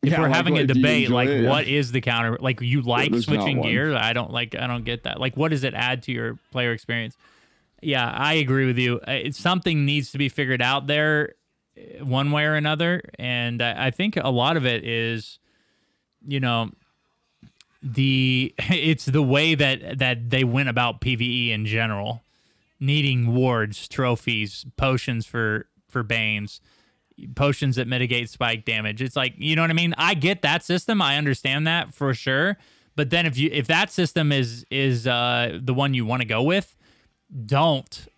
if 0.02 0.12
yeah, 0.12 0.20
we're 0.20 0.28
like, 0.28 0.36
having 0.36 0.58
a 0.58 0.66
debate, 0.66 1.10
like 1.10 1.28
it? 1.28 1.46
what 1.46 1.66
yeah. 1.66 1.78
is 1.78 1.92
the 1.92 2.00
counter? 2.00 2.38
Like 2.40 2.60
you 2.62 2.80
like 2.80 3.14
switching 3.16 3.60
gears? 3.60 3.94
I 3.94 4.14
don't 4.14 4.32
like. 4.32 4.54
I 4.54 4.66
don't 4.66 4.84
get 4.84 5.02
that. 5.02 5.20
Like, 5.20 5.36
what 5.36 5.50
does 5.50 5.62
it 5.62 5.74
add 5.74 6.02
to 6.04 6.12
your 6.12 6.38
player 6.52 6.72
experience? 6.72 7.16
Yeah, 7.82 8.10
I 8.10 8.34
agree 8.34 8.66
with 8.66 8.78
you. 8.78 9.00
It's 9.06 9.38
something 9.38 9.84
needs 9.84 10.12
to 10.12 10.18
be 10.18 10.30
figured 10.30 10.62
out 10.62 10.86
there, 10.86 11.34
uh, 11.76 12.04
one 12.04 12.30
way 12.30 12.44
or 12.44 12.54
another, 12.54 13.02
and 13.18 13.62
I, 13.62 13.86
I 13.86 13.90
think 13.90 14.16
a 14.16 14.30
lot 14.30 14.56
of 14.56 14.64
it 14.64 14.84
is, 14.84 15.38
you 16.26 16.40
know, 16.40 16.70
the 17.82 18.54
it's 18.58 19.04
the 19.04 19.22
way 19.22 19.54
that 19.54 19.98
that 19.98 20.30
they 20.30 20.44
went 20.44 20.70
about 20.70 21.02
PVE 21.02 21.50
in 21.50 21.66
general, 21.66 22.22
needing 22.78 23.34
wards, 23.34 23.86
trophies, 23.86 24.64
potions 24.78 25.26
for 25.26 25.66
for 25.88 26.02
Banes 26.02 26.62
potions 27.34 27.76
that 27.76 27.88
mitigate 27.88 28.28
spike 28.28 28.64
damage. 28.64 29.02
It's 29.02 29.16
like, 29.16 29.34
you 29.36 29.56
know 29.56 29.62
what 29.62 29.70
I 29.70 29.74
mean? 29.74 29.94
I 29.98 30.14
get 30.14 30.42
that 30.42 30.64
system. 30.64 31.00
I 31.02 31.16
understand 31.16 31.66
that 31.66 31.94
for 31.94 32.14
sure. 32.14 32.56
But 32.96 33.10
then 33.10 33.26
if 33.26 33.38
you 33.38 33.48
if 33.52 33.66
that 33.68 33.90
system 33.90 34.32
is 34.32 34.66
is 34.70 35.06
uh, 35.06 35.58
the 35.62 35.72
one 35.72 35.94
you 35.94 36.04
want 36.04 36.22
to 36.22 36.28
go 36.28 36.42
with, 36.42 36.76
don't 37.46 38.08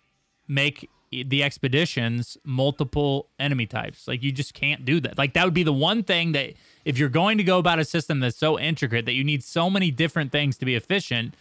make 0.47 0.89
the 1.11 1.43
expeditions 1.43 2.37
multiple 2.43 3.29
enemy 3.39 3.65
types. 3.65 4.07
Like 4.07 4.23
you 4.23 4.31
just 4.31 4.53
can't 4.53 4.83
do 4.83 4.99
that. 5.01 5.17
Like 5.17 5.33
that 5.33 5.45
would 5.45 5.53
be 5.53 5.63
the 5.63 5.73
one 5.73 6.03
thing 6.03 6.31
that 6.31 6.53
if 6.85 6.97
you're 6.97 7.09
going 7.09 7.37
to 7.37 7.43
go 7.43 7.59
about 7.59 7.79
a 7.79 7.85
system 7.85 8.19
that's 8.19 8.37
so 8.37 8.59
intricate 8.59 9.05
that 9.05 9.13
you 9.13 9.23
need 9.23 9.43
so 9.43 9.69
many 9.69 9.91
different 9.91 10.31
things 10.31 10.57
to 10.57 10.65
be 10.65 10.75
efficient, 10.75 11.35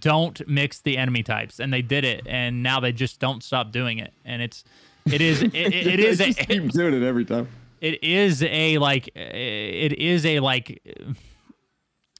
don't 0.00 0.46
mix 0.48 0.80
the 0.80 0.96
enemy 0.96 1.22
types. 1.22 1.60
And 1.60 1.72
they 1.72 1.82
did 1.82 2.04
it 2.04 2.26
and 2.26 2.62
now 2.62 2.80
they 2.80 2.92
just 2.92 3.20
don't 3.20 3.42
stop 3.42 3.70
doing 3.70 3.98
it. 3.98 4.12
And 4.24 4.40
it's 4.40 4.64
it 5.12 5.20
is. 5.20 5.42
It, 5.42 5.54
it, 5.54 5.86
it 5.86 6.00
is. 6.00 6.20
a, 6.20 6.32
keep 6.32 6.70
doing 6.70 6.94
it 6.94 7.02
every 7.02 7.24
time. 7.24 7.48
It 7.80 8.02
is 8.02 8.42
a 8.42 8.78
like. 8.78 9.08
It 9.14 9.98
is 9.98 10.26
a 10.26 10.40
like 10.40 10.82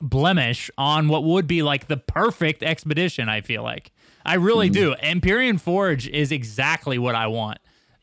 blemish 0.01 0.71
on 0.79 1.09
what 1.09 1.25
would 1.25 1.47
be 1.47 1.63
like 1.63 1.89
the 1.89 1.97
perfect 1.97 2.63
expedition. 2.63 3.29
I 3.29 3.41
feel 3.41 3.63
like 3.63 3.93
I 4.25 4.35
really 4.35 4.71
mm. 4.71 4.75
do. 4.75 4.95
Empyrean 4.95 5.59
Forge 5.59 6.09
is 6.09 6.33
exactly 6.33 6.99
what 6.99 7.15
I 7.15 7.27
want 7.27 7.59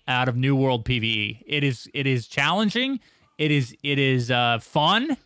out 0.08 0.28
of 0.28 0.36
New 0.36 0.56
World 0.56 0.86
PVE. 0.86 1.44
It 1.46 1.64
is. 1.64 1.90
It 1.94 2.08
is 2.08 2.28
challenging. 2.28 3.00
It 3.38 3.52
is. 3.52 3.76
It 3.84 4.00
is 4.00 4.32
uh, 4.32 4.60
fun, 4.60 5.18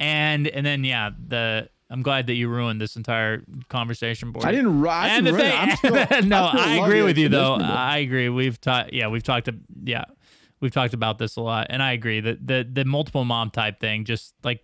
and 0.00 0.48
and 0.48 0.66
then 0.66 0.84
yeah, 0.84 1.10
the 1.28 1.68
I'm 1.88 2.02
glad 2.02 2.26
that 2.26 2.34
you 2.34 2.48
ruined 2.48 2.80
this 2.80 2.96
entire 2.96 3.42
conversation. 3.68 4.32
Board. 4.32 4.44
I 4.44 4.50
didn't. 4.50 4.80
ru- 4.80 4.88
I 4.88 5.08
didn't 5.20 5.34
ruin 5.34 5.50
thing, 5.50 5.58
I'm 5.58 5.76
still- 5.76 6.22
no, 6.28 6.50
I 6.52 6.80
agree 6.82 7.02
with 7.02 7.16
you 7.18 7.28
though. 7.28 7.54
I 7.60 7.98
agree. 7.98 8.28
We've 8.28 8.60
talked. 8.60 8.92
Yeah, 8.92 9.08
we've 9.08 9.22
talked. 9.22 9.48
Yeah, 9.84 10.04
we've 10.60 10.72
talked 10.72 10.94
about 10.94 11.18
this 11.18 11.36
a 11.36 11.40
lot, 11.42 11.68
and 11.70 11.82
I 11.82 11.92
agree 11.92 12.20
that 12.20 12.44
the 12.46 12.68
the 12.70 12.84
multiple 12.84 13.24
mom 13.24 13.50
type 13.50 13.78
thing, 13.80 14.04
just 14.04 14.34
like 14.42 14.60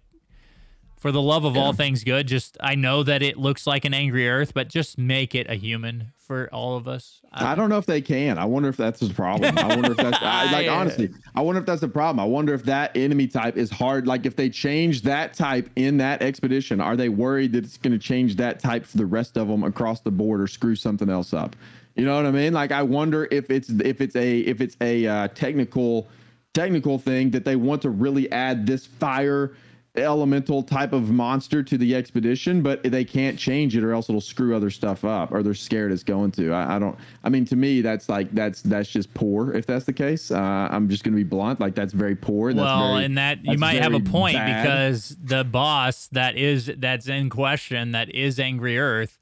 for 1.02 1.10
the 1.10 1.20
love 1.20 1.44
of 1.44 1.56
all 1.56 1.72
things 1.72 2.04
good, 2.04 2.28
just 2.28 2.56
I 2.60 2.76
know 2.76 3.02
that 3.02 3.24
it 3.24 3.36
looks 3.36 3.66
like 3.66 3.84
an 3.84 3.92
angry 3.92 4.28
Earth, 4.28 4.54
but 4.54 4.68
just 4.68 4.96
make 4.96 5.34
it 5.34 5.50
a 5.50 5.56
human 5.56 6.12
for 6.16 6.48
all 6.52 6.76
of 6.76 6.86
us. 6.86 7.20
I, 7.32 7.52
I 7.52 7.54
don't 7.56 7.68
know 7.68 7.76
if 7.76 7.86
they 7.86 8.00
can. 8.00 8.38
I 8.38 8.44
wonder 8.44 8.68
if 8.68 8.76
that's 8.76 9.00
the 9.00 9.12
problem. 9.12 9.58
I 9.58 9.66
wonder 9.66 9.90
if 9.90 9.96
that's 9.96 10.18
I, 10.22 10.44
like 10.52 10.68
I- 10.68 10.68
honestly. 10.68 11.10
I 11.34 11.40
wonder 11.40 11.60
if 11.60 11.66
that's 11.66 11.80
the 11.80 11.88
problem. 11.88 12.20
I 12.20 12.24
wonder 12.24 12.54
if 12.54 12.62
that 12.66 12.96
enemy 12.96 13.26
type 13.26 13.56
is 13.56 13.68
hard. 13.68 14.06
Like 14.06 14.26
if 14.26 14.36
they 14.36 14.48
change 14.48 15.02
that 15.02 15.34
type 15.34 15.68
in 15.74 15.96
that 15.96 16.22
expedition, 16.22 16.80
are 16.80 16.96
they 16.96 17.08
worried 17.08 17.52
that 17.54 17.64
it's 17.64 17.78
going 17.78 17.92
to 17.92 17.98
change 17.98 18.36
that 18.36 18.60
type 18.60 18.86
for 18.86 18.96
the 18.96 19.06
rest 19.06 19.36
of 19.36 19.48
them 19.48 19.64
across 19.64 20.02
the 20.02 20.12
board 20.12 20.40
or 20.40 20.46
screw 20.46 20.76
something 20.76 21.10
else 21.10 21.34
up? 21.34 21.56
You 21.96 22.04
know 22.04 22.14
what 22.14 22.26
I 22.26 22.30
mean? 22.30 22.52
Like 22.52 22.70
I 22.70 22.84
wonder 22.84 23.26
if 23.32 23.50
it's 23.50 23.70
if 23.70 24.00
it's 24.00 24.14
a 24.14 24.38
if 24.38 24.60
it's 24.60 24.76
a 24.80 25.04
uh, 25.04 25.28
technical 25.34 26.06
technical 26.54 26.96
thing 26.96 27.32
that 27.32 27.44
they 27.44 27.56
want 27.56 27.82
to 27.82 27.90
really 27.90 28.30
add 28.30 28.66
this 28.68 28.86
fire 28.86 29.52
elemental 29.94 30.62
type 30.62 30.94
of 30.94 31.10
monster 31.10 31.62
to 31.62 31.76
the 31.76 31.94
expedition, 31.94 32.62
but 32.62 32.82
they 32.82 33.04
can't 33.04 33.38
change 33.38 33.76
it 33.76 33.84
or 33.84 33.92
else 33.92 34.08
it'll 34.08 34.22
screw 34.22 34.56
other 34.56 34.70
stuff 34.70 35.04
up 35.04 35.30
or 35.32 35.42
they're 35.42 35.52
scared 35.52 35.92
it's 35.92 36.02
going 36.02 36.30
to. 36.30 36.50
I, 36.52 36.76
I 36.76 36.78
don't, 36.78 36.96
I 37.22 37.28
mean, 37.28 37.44
to 37.46 37.56
me, 37.56 37.82
that's 37.82 38.08
like, 38.08 38.30
that's, 38.32 38.62
that's 38.62 38.88
just 38.88 39.12
poor 39.12 39.52
if 39.52 39.66
that's 39.66 39.84
the 39.84 39.92
case. 39.92 40.30
Uh, 40.30 40.68
I'm 40.70 40.88
just 40.88 41.04
going 41.04 41.12
to 41.12 41.16
be 41.22 41.28
blunt. 41.28 41.60
Like 41.60 41.74
that's 41.74 41.92
very 41.92 42.16
poor. 42.16 42.54
That's 42.54 42.64
well, 42.64 42.94
very- 42.94 43.04
and 43.04 43.18
that 43.18 43.44
you 43.44 43.58
might 43.58 43.82
have 43.82 43.92
a 43.92 44.00
point 44.00 44.36
bad. 44.36 44.62
because 44.62 45.14
the 45.22 45.44
boss 45.44 46.08
that 46.12 46.36
is 46.36 46.70
that's 46.78 47.06
in 47.06 47.28
question 47.28 47.92
that 47.92 48.14
is 48.14 48.40
Angry 48.40 48.78
Earth, 48.78 49.18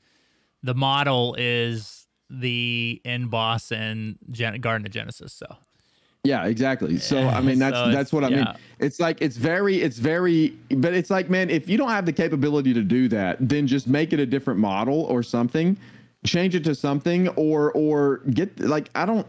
the 0.62 0.74
model 0.74 1.34
is 1.36 2.06
the 2.28 3.00
end 3.04 3.28
boss 3.30 3.72
in 3.72 4.18
Gen- 4.30 4.60
Garden 4.60 4.86
of 4.86 4.92
Genesis. 4.92 5.32
So 5.32 5.46
Yeah, 6.24 6.46
exactly. 6.46 6.98
So 6.98 7.28
I 7.28 7.40
mean 7.40 7.58
that's 7.58 7.76
So 7.76 7.90
that's 7.90 8.12
what 8.12 8.24
I 8.24 8.30
mean. 8.30 8.46
It's 8.78 9.00
like 9.00 9.22
it's 9.22 9.36
very 9.36 9.80
it's 9.80 9.98
very 9.98 10.56
but 10.76 10.92
it's 10.92 11.10
like 11.10 11.30
man, 11.30 11.48
if 11.48 11.68
you 11.68 11.78
don't 11.78 11.90
have 11.90 12.06
the 12.06 12.12
capability 12.12 12.74
to 12.74 12.82
do 12.82 13.08
that, 13.08 13.36
then 13.40 13.66
just 13.66 13.88
make 13.88 14.12
it 14.12 14.20
a 14.20 14.26
different 14.26 14.60
model 14.60 15.04
or 15.04 15.22
something. 15.22 15.78
Change 16.26 16.54
it 16.54 16.64
to 16.64 16.74
something 16.74 17.28
or 17.28 17.72
or 17.72 18.18
get 18.30 18.60
like 18.60 18.90
I 18.94 19.06
don't 19.06 19.26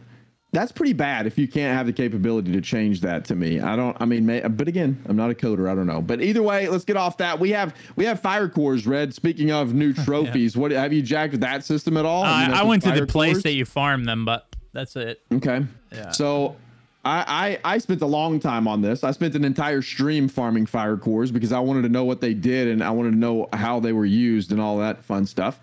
that's 0.54 0.74
pretty 0.74 0.92
bad 0.92 1.28
if 1.28 1.38
you 1.38 1.48
can't 1.48 1.78
have 1.78 1.86
the 1.86 1.94
capability 1.94 2.52
to 2.52 2.60
change 2.60 3.00
that 3.00 3.24
to 3.24 3.36
me. 3.36 3.62
I 3.62 3.78
don't 3.78 3.96
I 4.02 4.06
mean 4.06 4.26
may, 4.26 4.42
but 4.42 4.68
again, 4.68 5.02
I'm 5.08 5.16
not 5.16 5.32
a 5.32 5.34
coder, 5.34 5.72
I 5.72 5.76
don't 5.76 5.88
know. 5.88 6.02
But 6.02 6.22
either 6.22 6.44
way, 6.44 6.68
let's 6.68 6.84
get 6.84 6.98
off 6.98 7.16
that. 7.18 7.39
We 7.39 7.52
have 7.52 7.74
we 7.96 8.04
have 8.04 8.20
fire 8.20 8.50
cores 8.50 8.86
red. 8.86 9.14
Speaking 9.14 9.52
of 9.52 9.74
new 9.74 9.94
trophies, 10.06 10.58
what 10.58 10.72
have 10.72 10.92
you 10.92 11.02
jacked 11.02 11.39
that 11.39 11.64
system 11.64 11.96
at 11.96 12.06
all? 12.06 12.26
I, 12.26 12.48
mean, 12.48 12.54
I 12.54 12.64
went 12.64 12.84
to 12.84 12.92
the 12.92 13.08
place 13.08 13.36
cores? 13.36 13.44
that 13.44 13.54
you 13.54 13.64
farm 13.64 14.04
them, 14.04 14.26
but 14.26 14.54
that's 14.74 14.98
it. 14.98 15.22
Okay. 15.32 15.64
Yeah. 15.94 16.12
So 16.12 16.58
I, 17.04 17.60
I 17.64 17.76
I 17.76 17.78
spent 17.80 18.02
a 18.02 18.08
long 18.08 18.39
time 18.39 18.68
on 18.68 18.82
this. 18.82 19.04
I 19.04 19.12
spent 19.12 19.36
an 19.36 19.43
entire 19.43 19.82
stream 19.82 20.28
farming 20.28 20.68
fire 20.68 20.97
cores 20.97 21.32
because 21.32 21.52
I 21.52 21.60
wanted 21.60 21.82
to 21.84 21.89
know 21.89 22.04
what 22.04 22.22
they 22.22 22.34
did 22.34 22.68
and 22.68 22.84
I 22.84 22.91
wanted 22.91 23.12
to 23.12 23.18
know 23.18 23.49
how 23.54 23.80
they 23.80 23.93
were 23.93 24.06
used 24.06 24.52
and 24.52 24.62
all 24.62 24.78
that 24.78 25.04
fun 25.04 25.26
stuff. 25.26 25.60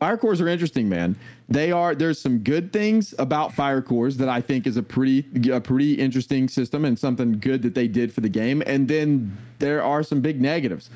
Fire 0.00 0.16
cores 0.16 0.40
are 0.40 0.48
interesting, 0.48 0.88
man. 0.88 1.14
They 1.48 1.70
are. 1.70 1.94
There's 1.94 2.18
some 2.18 2.38
good 2.38 2.72
things 2.72 3.14
about 3.18 3.52
fire 3.52 3.82
cores 3.82 4.16
that 4.16 4.28
I 4.28 4.40
think 4.40 4.66
is 4.66 4.76
a 4.76 4.82
pretty 4.82 5.26
a 5.52 5.60
pretty 5.60 5.94
interesting 5.94 6.48
system 6.48 6.84
and 6.84 6.98
something 6.98 7.38
good 7.38 7.62
that 7.62 7.74
they 7.74 7.86
did 7.86 8.12
for 8.12 8.22
the 8.22 8.28
game. 8.28 8.62
And 8.66 8.88
then 8.88 9.36
there 9.58 9.82
are 9.82 10.02
some 10.02 10.20
big 10.20 10.40
negatives. 10.40 10.90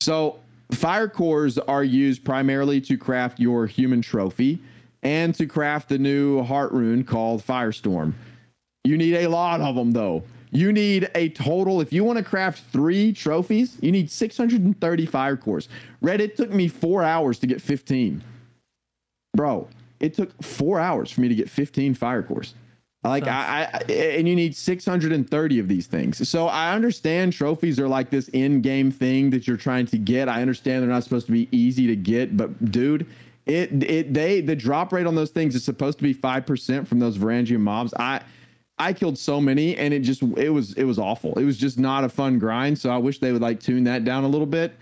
So 0.00 0.40
fire 0.72 1.08
cores 1.08 1.58
are 1.58 1.84
used 1.84 2.24
primarily 2.24 2.80
to 2.80 2.96
craft 2.96 3.38
your 3.38 3.66
human 3.66 4.02
trophy 4.02 4.58
and 5.02 5.34
to 5.36 5.46
craft 5.46 5.90
the 5.90 5.98
new 5.98 6.42
heart 6.42 6.72
rune 6.72 7.04
called 7.04 7.46
Firestorm. 7.46 8.14
You 8.86 8.96
need 8.96 9.14
a 9.16 9.28
lot 9.28 9.60
of 9.60 9.74
them 9.74 9.92
though. 9.92 10.22
You 10.52 10.72
need 10.72 11.10
a 11.14 11.28
total. 11.30 11.80
If 11.80 11.92
you 11.92 12.04
want 12.04 12.18
to 12.18 12.24
craft 12.24 12.62
three 12.72 13.12
trophies, 13.12 13.76
you 13.80 13.92
need 13.92 14.10
630 14.10 15.06
fire 15.06 15.36
cores. 15.36 15.68
Reddit 16.02 16.36
took 16.36 16.50
me 16.50 16.68
four 16.68 17.02
hours 17.02 17.38
to 17.40 17.46
get 17.46 17.60
15. 17.60 18.22
Bro, 19.34 19.68
it 20.00 20.14
took 20.14 20.42
four 20.42 20.80
hours 20.80 21.10
for 21.10 21.20
me 21.20 21.28
to 21.28 21.34
get 21.34 21.50
15 21.50 21.94
fire 21.94 22.22
cores. 22.22 22.54
Like 23.04 23.28
I, 23.28 23.68
I, 23.72 23.92
and 23.92 24.26
you 24.26 24.34
need 24.34 24.56
630 24.56 25.58
of 25.58 25.68
these 25.68 25.86
things. 25.86 26.28
So 26.28 26.48
I 26.48 26.72
understand 26.72 27.32
trophies 27.32 27.78
are 27.78 27.86
like 27.86 28.10
this 28.10 28.28
in-game 28.28 28.90
thing 28.90 29.30
that 29.30 29.46
you're 29.46 29.56
trying 29.56 29.86
to 29.86 29.98
get. 29.98 30.28
I 30.28 30.40
understand 30.40 30.82
they're 30.82 30.90
not 30.90 31.04
supposed 31.04 31.26
to 31.26 31.32
be 31.32 31.48
easy 31.52 31.86
to 31.86 31.94
get, 31.94 32.36
but 32.36 32.72
dude, 32.72 33.06
it, 33.46 33.82
it, 33.84 34.12
they, 34.12 34.40
the 34.40 34.56
drop 34.56 34.92
rate 34.92 35.06
on 35.06 35.14
those 35.14 35.30
things 35.30 35.54
is 35.54 35.64
supposed 35.64 35.98
to 35.98 36.04
be 36.04 36.12
five 36.12 36.46
percent 36.46 36.88
from 36.88 36.98
those 36.98 37.16
Varangian 37.16 37.60
mobs. 37.60 37.94
I, 37.94 38.22
I 38.78 38.92
killed 38.92 39.18
so 39.18 39.40
many, 39.40 39.76
and 39.76 39.94
it 39.94 40.00
just, 40.00 40.22
it 40.22 40.50
was, 40.50 40.74
it 40.74 40.84
was 40.84 40.98
awful. 40.98 41.32
It 41.38 41.44
was 41.44 41.56
just 41.56 41.78
not 41.78 42.04
a 42.04 42.08
fun 42.08 42.38
grind. 42.38 42.78
So 42.78 42.90
I 42.90 42.98
wish 42.98 43.20
they 43.20 43.32
would 43.32 43.42
like 43.42 43.60
tune 43.60 43.84
that 43.84 44.04
down 44.04 44.24
a 44.24 44.28
little 44.28 44.46
bit. 44.46 44.74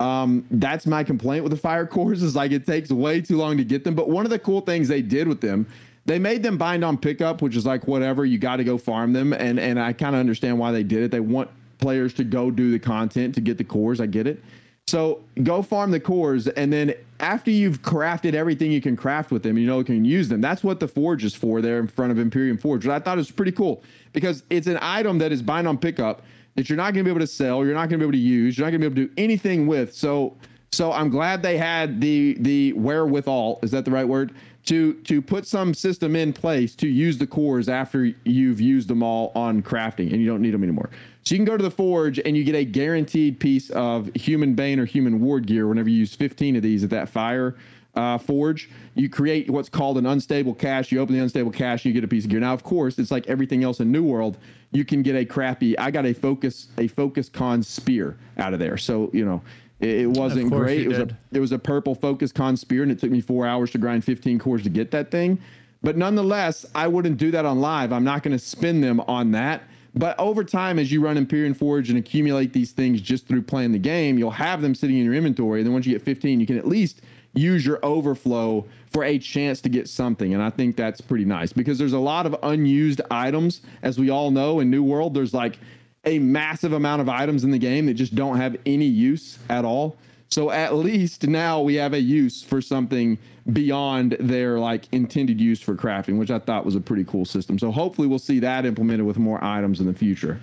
Um, 0.00 0.44
that's 0.50 0.86
my 0.86 1.04
complaint 1.04 1.44
with 1.44 1.52
the 1.52 1.58
fire 1.58 1.86
cores 1.86 2.22
is 2.24 2.34
like 2.34 2.52
it 2.52 2.66
takes 2.66 2.90
way 2.90 3.20
too 3.20 3.36
long 3.36 3.56
to 3.56 3.64
get 3.64 3.84
them. 3.84 3.94
But 3.94 4.08
one 4.08 4.24
of 4.24 4.30
the 4.30 4.38
cool 4.38 4.60
things 4.60 4.88
they 4.88 5.02
did 5.02 5.28
with 5.28 5.40
them, 5.40 5.66
they 6.06 6.18
made 6.18 6.42
them 6.42 6.58
bind 6.58 6.84
on 6.84 6.98
pickup, 6.98 7.42
which 7.42 7.56
is 7.56 7.64
like 7.64 7.86
whatever 7.86 8.24
you 8.24 8.38
got 8.38 8.56
to 8.56 8.64
go 8.64 8.76
farm 8.76 9.12
them, 9.12 9.32
and 9.32 9.58
and 9.58 9.80
I 9.80 9.92
kind 9.92 10.14
of 10.14 10.20
understand 10.20 10.58
why 10.58 10.70
they 10.70 10.82
did 10.82 11.02
it. 11.02 11.10
They 11.10 11.20
want 11.20 11.50
players 11.78 12.12
to 12.14 12.24
go 12.24 12.50
do 12.50 12.70
the 12.70 12.78
content 12.78 13.34
to 13.36 13.40
get 13.40 13.56
the 13.56 13.64
cores. 13.64 14.00
I 14.00 14.06
get 14.06 14.26
it. 14.26 14.42
So 14.86 15.24
go 15.42 15.62
farm 15.62 15.90
the 15.90 15.98
cores, 15.98 16.46
and 16.46 16.72
then 16.72 16.94
after 17.18 17.50
you've 17.50 17.80
crafted 17.82 18.34
everything 18.34 18.70
you 18.70 18.82
can 18.82 18.96
craft 18.96 19.30
with 19.30 19.42
them, 19.42 19.56
you 19.56 19.66
know 19.66 19.78
you 19.78 19.84
can 19.84 20.04
use 20.04 20.28
them. 20.28 20.40
That's 20.40 20.62
what 20.62 20.78
the 20.78 20.86
forge 20.86 21.24
is 21.24 21.34
for 21.34 21.62
there 21.62 21.78
in 21.78 21.88
front 21.88 22.12
of 22.12 22.18
Empyrean 22.18 22.58
Forge. 22.58 22.86
I 22.86 22.98
thought 22.98 23.16
it 23.16 23.22
was 23.22 23.30
pretty 23.30 23.52
cool 23.52 23.82
because 24.12 24.42
it's 24.50 24.66
an 24.66 24.78
item 24.82 25.18
that 25.18 25.32
is 25.32 25.42
bind 25.42 25.66
on 25.66 25.78
pickup 25.78 26.22
that 26.54 26.68
you're 26.68 26.76
not 26.76 26.92
going 26.92 27.02
to 27.02 27.04
be 27.04 27.10
able 27.10 27.20
to 27.20 27.26
sell, 27.26 27.64
you're 27.64 27.74
not 27.74 27.88
going 27.88 27.98
to 27.98 27.98
be 27.98 28.04
able 28.04 28.12
to 28.12 28.18
use, 28.18 28.58
you're 28.58 28.66
not 28.66 28.70
going 28.70 28.82
to 28.82 28.90
be 28.90 29.00
able 29.00 29.08
to 29.08 29.14
do 29.14 29.22
anything 29.22 29.66
with. 29.66 29.94
So 29.94 30.36
so 30.70 30.92
I'm 30.92 31.08
glad 31.08 31.42
they 31.42 31.56
had 31.56 32.00
the 32.00 32.36
the 32.40 32.74
wherewithal, 32.74 33.60
is 33.62 33.70
that 33.70 33.84
the 33.86 33.90
right 33.90 34.06
word? 34.06 34.34
To 34.66 34.92
to 34.92 35.22
put 35.22 35.46
some 35.46 35.72
system 35.72 36.14
in 36.14 36.32
place 36.32 36.74
to 36.76 36.88
use 36.88 37.16
the 37.16 37.26
cores 37.26 37.68
after 37.68 38.12
you've 38.24 38.60
used 38.60 38.88
them 38.88 39.02
all 39.02 39.32
on 39.34 39.62
crafting 39.62 40.12
and 40.12 40.20
you 40.20 40.26
don't 40.26 40.42
need 40.42 40.52
them 40.52 40.62
anymore. 40.62 40.90
So 41.24 41.34
you 41.34 41.38
can 41.38 41.46
go 41.46 41.56
to 41.56 41.62
the 41.62 41.70
forge 41.70 42.18
and 42.18 42.36
you 42.36 42.44
get 42.44 42.54
a 42.54 42.64
guaranteed 42.64 43.40
piece 43.40 43.70
of 43.70 44.10
human 44.14 44.54
bane 44.54 44.78
or 44.78 44.84
human 44.84 45.20
ward 45.20 45.46
gear 45.46 45.66
whenever 45.66 45.88
you 45.88 45.96
use 45.96 46.14
15 46.14 46.56
of 46.56 46.62
these 46.62 46.84
at 46.84 46.90
that 46.90 47.08
fire 47.08 47.56
uh, 47.94 48.18
forge. 48.18 48.68
You 48.94 49.08
create 49.08 49.48
what's 49.50 49.68
called 49.68 49.98
an 49.98 50.06
unstable 50.06 50.54
cache. 50.54 50.92
You 50.92 51.00
open 51.00 51.14
the 51.14 51.22
unstable 51.22 51.50
cache, 51.50 51.84
and 51.84 51.94
you 51.94 52.00
get 52.00 52.04
a 52.04 52.08
piece 52.08 52.24
of 52.24 52.30
gear. 52.30 52.40
Now, 52.40 52.52
of 52.52 52.62
course, 52.62 52.98
it's 52.98 53.10
like 53.10 53.26
everything 53.26 53.64
else 53.64 53.80
in 53.80 53.90
New 53.90 54.02
World. 54.02 54.38
You 54.72 54.84
can 54.84 55.02
get 55.02 55.16
a 55.16 55.24
crappy. 55.24 55.78
I 55.78 55.90
got 55.90 56.04
a 56.04 56.12
focus 56.12 56.68
a 56.78 56.88
focus 56.88 57.28
con 57.28 57.62
spear 57.62 58.16
out 58.38 58.52
of 58.52 58.58
there. 58.58 58.76
So 58.76 59.10
you 59.12 59.24
know 59.24 59.40
it, 59.80 60.08
wasn't 60.08 60.50
great. 60.50 60.82
It 60.82 60.88
was 60.88 60.98
a 60.98 61.08
it 61.32 61.40
was 61.40 61.52
a 61.52 61.58
purple 61.58 61.94
focus 61.94 62.32
con 62.32 62.56
spear, 62.56 62.82
and 62.82 62.90
it 62.90 62.98
took 62.98 63.10
me 63.10 63.20
four 63.20 63.46
hours 63.46 63.70
to 63.72 63.78
grind 63.78 64.04
15 64.04 64.38
cores 64.38 64.62
to 64.64 64.68
get 64.68 64.90
that 64.90 65.10
thing. 65.10 65.40
But 65.82 65.96
nonetheless, 65.96 66.64
I 66.74 66.88
wouldn't 66.88 67.18
do 67.18 67.30
that 67.30 67.44
on 67.44 67.60
live. 67.60 67.92
I'm 67.92 68.04
not 68.04 68.22
going 68.22 68.32
to 68.32 68.38
spend 68.42 68.82
them 68.82 69.00
on 69.00 69.30
that. 69.32 69.62
But 69.96 70.18
over 70.18 70.42
time, 70.42 70.78
as 70.78 70.90
you 70.90 71.00
run 71.00 71.16
Empyrean 71.16 71.54
Forge 71.54 71.88
and 71.88 71.98
accumulate 71.98 72.52
these 72.52 72.72
things 72.72 73.00
just 73.00 73.28
through 73.28 73.42
playing 73.42 73.72
the 73.72 73.78
game, 73.78 74.18
you'll 74.18 74.30
have 74.30 74.60
them 74.60 74.74
sitting 74.74 74.98
in 74.98 75.04
your 75.04 75.14
inventory. 75.14 75.60
And 75.60 75.66
then 75.66 75.72
once 75.72 75.86
you 75.86 75.92
get 75.92 76.02
15, 76.02 76.40
you 76.40 76.46
can 76.46 76.58
at 76.58 76.66
least 76.66 77.02
use 77.34 77.64
your 77.64 77.84
overflow 77.84 78.66
for 78.92 79.04
a 79.04 79.18
chance 79.18 79.60
to 79.60 79.68
get 79.68 79.88
something. 79.88 80.34
And 80.34 80.42
I 80.42 80.50
think 80.50 80.76
that's 80.76 81.00
pretty 81.00 81.24
nice 81.24 81.52
because 81.52 81.78
there's 81.78 81.92
a 81.92 81.98
lot 81.98 82.26
of 82.26 82.36
unused 82.42 83.00
items. 83.10 83.62
As 83.82 83.98
we 83.98 84.10
all 84.10 84.30
know 84.30 84.60
in 84.60 84.70
New 84.70 84.82
World, 84.82 85.14
there's 85.14 85.34
like 85.34 85.58
a 86.04 86.18
massive 86.18 86.72
amount 86.72 87.00
of 87.00 87.08
items 87.08 87.44
in 87.44 87.50
the 87.50 87.58
game 87.58 87.86
that 87.86 87.94
just 87.94 88.14
don't 88.14 88.36
have 88.36 88.56
any 88.66 88.86
use 88.86 89.38
at 89.48 89.64
all. 89.64 89.96
So 90.34 90.50
at 90.50 90.74
least 90.74 91.28
now 91.28 91.60
we 91.60 91.76
have 91.76 91.92
a 91.92 92.00
use 92.00 92.42
for 92.42 92.60
something 92.60 93.16
beyond 93.52 94.16
their 94.18 94.58
like 94.58 94.88
intended 94.90 95.40
use 95.40 95.60
for 95.60 95.76
crafting, 95.76 96.18
which 96.18 96.32
I 96.32 96.40
thought 96.40 96.64
was 96.64 96.74
a 96.74 96.80
pretty 96.80 97.04
cool 97.04 97.24
system. 97.24 97.56
So 97.56 97.70
hopefully 97.70 98.08
we'll 98.08 98.18
see 98.18 98.40
that 98.40 98.66
implemented 98.66 99.06
with 99.06 99.16
more 99.16 99.38
items 99.44 99.78
in 99.78 99.86
the 99.86 99.94
future. 99.94 100.40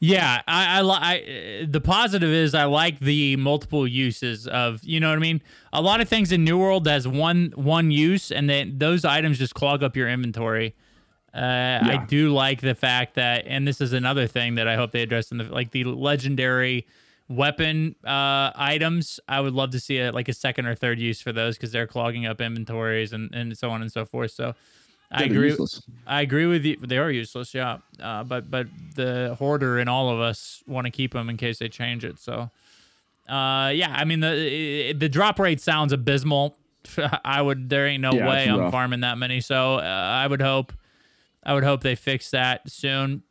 Yeah, 0.00 0.40
I, 0.48 0.80
I, 0.80 0.82
I, 0.82 1.66
the 1.68 1.80
positive 1.82 2.30
is 2.30 2.54
I 2.54 2.64
like 2.64 3.00
the 3.00 3.36
multiple 3.36 3.86
uses 3.86 4.46
of, 4.46 4.82
you 4.82 4.98
know 4.98 5.10
what 5.10 5.16
I 5.16 5.20
mean. 5.20 5.42
A 5.74 5.82
lot 5.82 6.00
of 6.00 6.08
things 6.08 6.32
in 6.32 6.42
New 6.42 6.56
World 6.56 6.86
has 6.86 7.06
one 7.06 7.52
one 7.54 7.90
use, 7.90 8.32
and 8.32 8.48
then 8.48 8.78
those 8.78 9.04
items 9.04 9.38
just 9.38 9.54
clog 9.54 9.82
up 9.82 9.94
your 9.94 10.08
inventory. 10.08 10.74
Uh, 11.34 11.80
I 11.82 12.06
do 12.08 12.32
like 12.32 12.62
the 12.62 12.74
fact 12.74 13.16
that, 13.16 13.44
and 13.46 13.68
this 13.68 13.82
is 13.82 13.92
another 13.92 14.26
thing 14.26 14.54
that 14.54 14.66
I 14.66 14.76
hope 14.76 14.92
they 14.92 15.02
address 15.02 15.30
in 15.30 15.36
the 15.36 15.44
like 15.44 15.72
the 15.72 15.84
legendary 15.84 16.86
weapon 17.28 17.94
uh, 18.04 18.50
items. 18.54 19.20
I 19.28 19.40
would 19.40 19.52
love 19.54 19.70
to 19.70 19.80
see 19.80 19.98
a, 19.98 20.12
like 20.12 20.28
a 20.28 20.32
second 20.32 20.66
or 20.66 20.74
third 20.74 20.98
use 20.98 21.20
for 21.20 21.32
those 21.32 21.56
because 21.56 21.72
they're 21.72 21.86
clogging 21.86 22.26
up 22.26 22.40
inventories 22.40 23.12
and 23.12 23.34
and 23.34 23.56
so 23.56 23.70
on 23.70 23.82
and 23.82 23.92
so 23.92 24.04
forth. 24.04 24.30
So. 24.32 24.54
I 25.10 25.22
agree. 25.24 25.56
I 26.06 26.20
agree 26.20 26.44
with 26.44 26.66
you. 26.66 26.76
They 26.76 26.98
are 26.98 27.10
useless, 27.10 27.54
yeah. 27.54 27.78
Uh, 27.98 28.24
but 28.24 28.50
but 28.50 28.66
the 28.94 29.34
hoarder 29.38 29.78
in 29.78 29.88
all 29.88 30.10
of 30.10 30.20
us 30.20 30.62
want 30.66 30.84
to 30.84 30.90
keep 30.90 31.14
them 31.14 31.30
in 31.30 31.38
case 31.38 31.58
they 31.60 31.70
change 31.70 32.04
it. 32.04 32.18
So 32.18 32.50
Uh, 33.26 33.70
yeah, 33.74 33.88
I 33.90 34.04
mean 34.04 34.20
the 34.20 34.92
the 34.94 35.08
drop 35.08 35.38
rate 35.38 35.62
sounds 35.62 35.94
abysmal. 35.94 36.58
I 37.24 37.40
would 37.40 37.70
there 37.70 37.86
ain't 37.86 38.02
no 38.02 38.12
Yeah, 38.12 38.28
way 38.28 38.48
I'm 38.50 38.58
rough. 38.58 38.70
farming 38.72 39.00
that 39.00 39.16
many. 39.16 39.40
So 39.40 39.76
uh, 39.76 39.80
I 39.80 40.26
would 40.26 40.42
hope, 40.42 40.74
I 41.42 41.54
would 41.54 41.64
hope 41.64 41.82
they 41.82 41.94
fix 41.94 42.30
that 42.32 42.70
soon. 42.70 43.22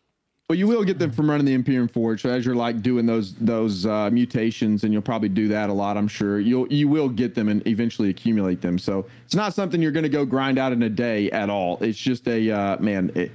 Well, 0.50 0.58
you 0.58 0.66
will 0.66 0.86
get 0.86 0.98
them 0.98 1.12
from 1.12 1.30
running 1.30 1.46
the 1.46 1.54
Empyrean 1.54 1.90
Forge. 1.90 2.22
So 2.22 2.30
as 2.30 2.46
you're 2.46 2.56
like 2.56 2.82
doing 2.82 3.06
those 3.06 3.34
those 3.34 3.86
uh, 3.86 4.10
mutations, 4.12 4.86
and 4.86 4.94
you'll 4.94 5.02
probably 5.02 5.28
do 5.28 5.50
that 5.50 5.70
a 5.70 5.74
lot. 5.74 5.98
I'm 5.98 6.08
sure 6.08 6.40
you'll 6.40 6.72
you 6.72 6.88
will 6.88 7.10
get 7.10 7.36
them 7.36 7.50
and 7.50 7.66
eventually 7.68 8.10
accumulate 8.10 8.62
them. 8.62 8.80
So 8.80 9.06
it's 9.26 9.36
not 9.36 9.54
something 9.54 9.82
you're 9.82 9.92
going 9.92 10.04
to 10.04 10.10
go 10.10 10.24
grind 10.24 10.58
out 10.58 10.72
in 10.72 10.82
a 10.84 10.90
day 10.90 11.30
at 11.32 11.50
all. 11.50 11.78
It's 11.84 11.98
just 11.98 12.28
a 12.30 12.50
uh, 12.50 12.78
man. 12.80 13.12
It, 13.14 13.32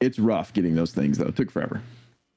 it's 0.00 0.18
rough 0.18 0.54
getting 0.54 0.74
those 0.74 0.92
things 0.92 1.18
though. 1.18 1.26
It 1.26 1.36
took 1.36 1.50
forever. 1.50 1.82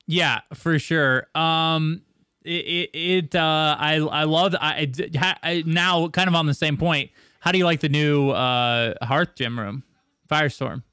Yeah, 0.06 0.42
for 0.54 0.80
sure. 0.80 1.28
Um, 1.36 2.02
it, 2.44 2.66
it, 2.66 2.90
it 2.94 3.36
uh, 3.36 3.76
I, 3.80 3.96
I 3.96 4.24
love, 4.24 4.56
I, 4.60 4.92
I, 5.44 5.64
now 5.66 6.08
kind 6.08 6.28
of 6.28 6.36
on 6.36 6.46
the 6.46 6.54
same 6.54 6.78
point. 6.78 7.12
How 7.42 7.52
do 7.52 7.58
you 7.58 7.66
like 7.66 7.82
the 7.82 7.90
new, 7.90 8.32
uh, 8.32 8.96
Hearth 9.02 9.36
gym 9.36 9.60
room, 9.60 9.84
Firestorm? 10.30 10.84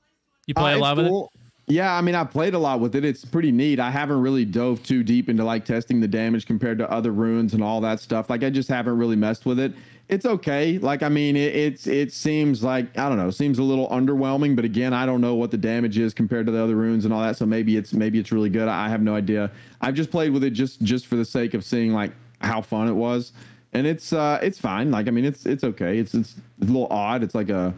You 0.46 0.54
play 0.54 0.74
Uh, 0.74 0.78
a 0.78 0.80
lot 0.80 0.98
it's 0.98 1.08
with 1.08 1.12
it? 1.12 1.35
Yeah, 1.68 1.94
I 1.94 2.00
mean, 2.00 2.14
I 2.14 2.22
played 2.22 2.54
a 2.54 2.58
lot 2.58 2.78
with 2.78 2.94
it. 2.94 3.04
It's 3.04 3.24
pretty 3.24 3.50
neat. 3.50 3.80
I 3.80 3.90
haven't 3.90 4.20
really 4.20 4.44
dove 4.44 4.84
too 4.84 5.02
deep 5.02 5.28
into 5.28 5.42
like 5.42 5.64
testing 5.64 6.00
the 6.00 6.06
damage 6.06 6.46
compared 6.46 6.78
to 6.78 6.88
other 6.90 7.10
runes 7.10 7.54
and 7.54 7.62
all 7.62 7.80
that 7.80 7.98
stuff. 7.98 8.30
Like, 8.30 8.44
I 8.44 8.50
just 8.50 8.68
haven't 8.68 8.96
really 8.96 9.16
messed 9.16 9.46
with 9.46 9.58
it. 9.58 9.72
It's 10.08 10.24
okay. 10.24 10.78
Like, 10.78 11.02
I 11.02 11.08
mean, 11.08 11.34
it, 11.34 11.56
it's 11.56 11.88
it 11.88 12.12
seems 12.12 12.62
like 12.62 12.96
I 12.96 13.08
don't 13.08 13.18
know, 13.18 13.30
seems 13.30 13.58
a 13.58 13.64
little 13.64 13.88
underwhelming. 13.88 14.54
But 14.54 14.64
again, 14.64 14.94
I 14.94 15.04
don't 15.04 15.20
know 15.20 15.34
what 15.34 15.50
the 15.50 15.58
damage 15.58 15.98
is 15.98 16.14
compared 16.14 16.46
to 16.46 16.52
the 16.52 16.62
other 16.62 16.76
runes 16.76 17.04
and 17.04 17.12
all 17.12 17.22
that. 17.22 17.36
So 17.36 17.44
maybe 17.44 17.76
it's 17.76 17.92
maybe 17.92 18.20
it's 18.20 18.30
really 18.30 18.50
good. 18.50 18.68
I 18.68 18.88
have 18.88 19.02
no 19.02 19.16
idea. 19.16 19.50
I've 19.80 19.94
just 19.94 20.12
played 20.12 20.32
with 20.32 20.44
it 20.44 20.50
just 20.50 20.80
just 20.82 21.08
for 21.08 21.16
the 21.16 21.24
sake 21.24 21.54
of 21.54 21.64
seeing 21.64 21.92
like 21.92 22.12
how 22.40 22.62
fun 22.62 22.86
it 22.86 22.92
was, 22.92 23.32
and 23.72 23.84
it's 23.84 24.12
uh 24.12 24.38
it's 24.40 24.60
fine. 24.60 24.92
Like, 24.92 25.08
I 25.08 25.10
mean, 25.10 25.24
it's 25.24 25.44
it's 25.44 25.64
okay. 25.64 25.98
It's 25.98 26.14
it's 26.14 26.36
a 26.62 26.66
little 26.66 26.86
odd. 26.92 27.24
It's 27.24 27.34
like 27.34 27.48
a 27.48 27.74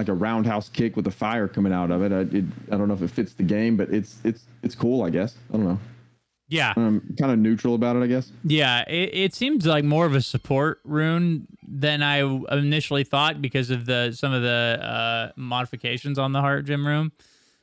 like 0.00 0.08
a 0.08 0.14
roundhouse 0.14 0.68
kick 0.70 0.96
with 0.96 1.06
a 1.06 1.10
fire 1.10 1.46
coming 1.46 1.72
out 1.72 1.90
of 1.90 2.02
it. 2.02 2.12
I, 2.12 2.20
it, 2.36 2.44
I 2.72 2.76
don't 2.76 2.88
know 2.88 2.94
if 2.94 3.02
it 3.02 3.10
fits 3.10 3.34
the 3.34 3.42
game, 3.42 3.76
but 3.76 3.90
it's 3.90 4.18
it's 4.24 4.44
it's 4.62 4.74
cool. 4.74 5.02
I 5.02 5.10
guess 5.10 5.36
I 5.50 5.56
don't 5.56 5.66
know. 5.66 5.78
Yeah. 6.48 6.72
I'm 6.76 7.14
kind 7.16 7.30
of 7.30 7.38
neutral 7.38 7.74
about 7.76 7.96
it. 7.96 8.02
I 8.02 8.06
guess. 8.06 8.32
Yeah, 8.42 8.82
it, 8.88 9.10
it 9.12 9.34
seems 9.34 9.66
like 9.66 9.84
more 9.84 10.06
of 10.06 10.14
a 10.14 10.20
support 10.20 10.80
rune 10.84 11.46
than 11.66 12.02
I 12.02 12.22
initially 12.50 13.04
thought 13.04 13.40
because 13.40 13.70
of 13.70 13.86
the 13.86 14.12
some 14.12 14.32
of 14.32 14.42
the 14.42 14.78
uh, 14.82 15.32
modifications 15.36 16.18
on 16.18 16.32
the 16.32 16.40
Heart 16.40 16.66
Gym 16.66 16.86
room. 16.86 17.12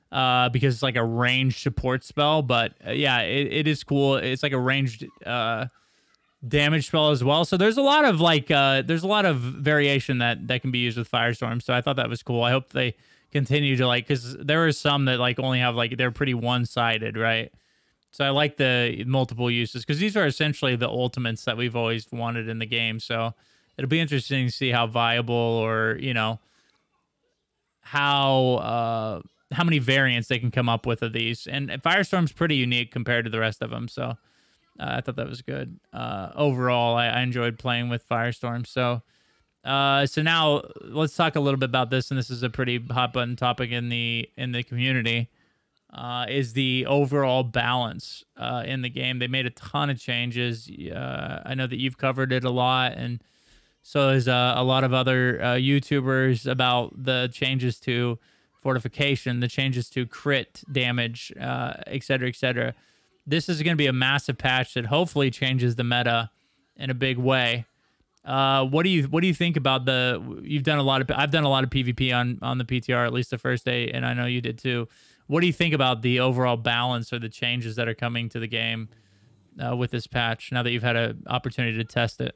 Uh, 0.09 0.47
because 0.47 0.73
it's 0.73 0.83
like 0.83 0.95
a 0.95 1.03
ranged 1.03 1.59
support 1.59 2.01
spell, 2.01 2.41
but 2.41 2.71
uh, 2.87 2.91
yeah, 2.91 3.23
it, 3.23 3.51
it 3.51 3.67
is 3.67 3.83
cool. 3.83 4.15
It's 4.15 4.41
like 4.41 4.53
a 4.53 4.57
ranged 4.57 5.05
uh, 5.25 5.65
damage 6.45 6.87
spell 6.87 7.11
as 7.11 7.23
well. 7.23 7.45
So 7.45 7.57
there's 7.57 7.77
a 7.77 7.81
lot 7.81 8.05
of 8.05 8.19
like 8.19 8.51
uh, 8.51 8.81
there's 8.83 9.03
a 9.03 9.07
lot 9.07 9.25
of 9.25 9.37
variation 9.37 10.19
that 10.19 10.47
that 10.47 10.61
can 10.61 10.71
be 10.71 10.79
used 10.79 10.97
with 10.97 11.09
Firestorm. 11.09 11.61
So 11.61 11.73
I 11.73 11.81
thought 11.81 11.95
that 11.95 12.09
was 12.09 12.23
cool. 12.23 12.43
I 12.43 12.51
hope 12.51 12.69
they 12.69 12.95
continue 13.31 13.75
to 13.75 13.87
like 13.87 14.07
because 14.07 14.37
there 14.37 14.65
are 14.65 14.71
some 14.71 15.05
that 15.05 15.19
like 15.19 15.39
only 15.39 15.59
have 15.59 15.75
like 15.75 15.97
they're 15.97 16.11
pretty 16.11 16.33
one 16.33 16.65
sided, 16.65 17.17
right? 17.17 17.51
So 18.11 18.25
I 18.25 18.29
like 18.29 18.57
the 18.57 19.03
multiple 19.05 19.51
uses 19.51 19.83
because 19.83 19.99
these 19.99 20.15
are 20.17 20.25
essentially 20.25 20.75
the 20.75 20.89
ultimates 20.89 21.43
that 21.45 21.57
we've 21.57 21.75
always 21.75 22.07
wanted 22.11 22.47
in 22.49 22.59
the 22.59 22.65
game. 22.65 22.99
So 22.99 23.33
it'll 23.77 23.89
be 23.89 23.99
interesting 23.99 24.47
to 24.47 24.51
see 24.51 24.71
how 24.71 24.87
viable 24.87 25.35
or 25.35 25.97
you 25.99 26.13
know 26.13 26.39
how 27.81 28.55
uh 28.55 29.21
how 29.53 29.63
many 29.63 29.79
variants 29.79 30.27
they 30.27 30.39
can 30.39 30.51
come 30.51 30.69
up 30.69 30.85
with 30.85 31.01
of 31.01 31.13
these. 31.13 31.47
And 31.47 31.69
Firestorm's 31.69 32.31
pretty 32.31 32.55
unique 32.55 32.91
compared 32.91 33.25
to 33.25 33.31
the 33.31 33.39
rest 33.39 33.61
of 33.61 33.69
them. 33.69 33.87
So 33.87 34.17
uh, 34.79 34.95
I 34.97 35.01
thought 35.01 35.15
that 35.15 35.29
was 35.29 35.41
good. 35.41 35.79
Uh, 35.91 36.29
overall, 36.35 36.95
I, 36.95 37.07
I 37.07 37.21
enjoyed 37.21 37.57
playing 37.59 37.89
with 37.89 38.07
Firestorm. 38.07 38.65
So. 38.65 39.01
Uh, 39.65 40.05
so 40.05 40.21
now 40.21 40.61
let's 40.81 41.13
talk 41.13 41.35
a 41.35 41.41
little 41.41 41.59
bit 41.59 41.67
about 41.67 41.89
this, 41.89 42.09
and 42.09 42.17
this 42.17 42.29
is 42.29 42.41
a 42.41 42.49
pretty 42.49 42.79
hot 42.89 43.11
button 43.11 43.35
topic 43.35 43.69
in 43.69 43.89
the 43.89 44.29
in 44.37 44.53
the 44.53 44.63
community 44.63 45.29
uh, 45.93 46.25
is 46.29 46.53
the 46.53 46.85
overall 46.85 47.43
balance 47.43 48.23
uh, 48.37 48.63
in 48.65 48.81
the 48.81 48.89
game. 48.89 49.19
They 49.19 49.27
made 49.27 49.45
a 49.45 49.49
ton 49.49 49.89
of 49.89 49.99
changes. 49.99 50.69
Uh, 50.69 51.41
I 51.45 51.53
know 51.53 51.67
that 51.67 51.79
you've 51.79 51.97
covered 51.97 52.31
it 52.31 52.45
a 52.45 52.49
lot, 52.49 52.93
and 52.93 53.21
so 53.81 54.11
has 54.11 54.29
a 54.29 54.63
lot 54.63 54.85
of 54.85 54.93
other 54.93 55.37
YouTubers 55.37 56.49
about 56.49 57.03
the 57.03 57.29
changes 57.33 57.77
to 57.81 58.19
fortification, 58.61 59.41
the 59.41 59.47
changes 59.47 59.89
to 59.89 60.05
crit 60.05 60.63
damage, 60.71 61.33
uh, 61.39 61.73
et 61.87 62.03
cetera, 62.03 62.29
et 62.29 62.35
cetera. 62.35 62.73
This 63.27 63.49
is 63.49 63.61
going 63.61 63.73
to 63.73 63.77
be 63.77 63.87
a 63.87 63.93
massive 63.93 64.37
patch 64.37 64.73
that 64.75 64.85
hopefully 64.85 65.29
changes 65.29 65.75
the 65.75 65.83
meta 65.83 66.31
in 66.77 66.89
a 66.89 66.93
big 66.93 67.17
way. 67.17 67.65
Uh, 68.23 68.65
what 68.65 68.83
do 68.83 68.89
you 68.89 69.03
what 69.03 69.21
do 69.21 69.27
you 69.27 69.33
think 69.33 69.55
about 69.55 69.85
the? 69.85 70.41
You've 70.43 70.63
done 70.63 70.79
a 70.79 70.83
lot 70.83 71.01
of 71.01 71.11
I've 71.11 71.31
done 71.31 71.43
a 71.43 71.49
lot 71.49 71.63
of 71.63 71.69
PvP 71.69 72.15
on 72.15 72.39
on 72.41 72.57
the 72.57 72.65
PTR 72.65 73.05
at 73.05 73.13
least 73.13 73.29
the 73.29 73.37
first 73.37 73.65
day, 73.65 73.89
and 73.91 74.05
I 74.05 74.13
know 74.13 74.25
you 74.25 74.41
did 74.41 74.57
too. 74.57 74.87
What 75.27 75.41
do 75.41 75.47
you 75.47 75.53
think 75.53 75.73
about 75.73 76.01
the 76.01 76.19
overall 76.19 76.57
balance 76.57 77.11
or 77.11 77.19
the 77.19 77.29
changes 77.29 77.75
that 77.75 77.87
are 77.87 77.93
coming 77.93 78.29
to 78.29 78.39
the 78.39 78.47
game 78.47 78.89
uh, 79.61 79.75
with 79.75 79.91
this 79.91 80.07
patch 80.07 80.51
now 80.51 80.63
that 80.63 80.71
you've 80.71 80.83
had 80.83 80.95
an 80.95 81.23
opportunity 81.27 81.77
to 81.77 81.83
test 81.83 82.21
it? 82.21 82.35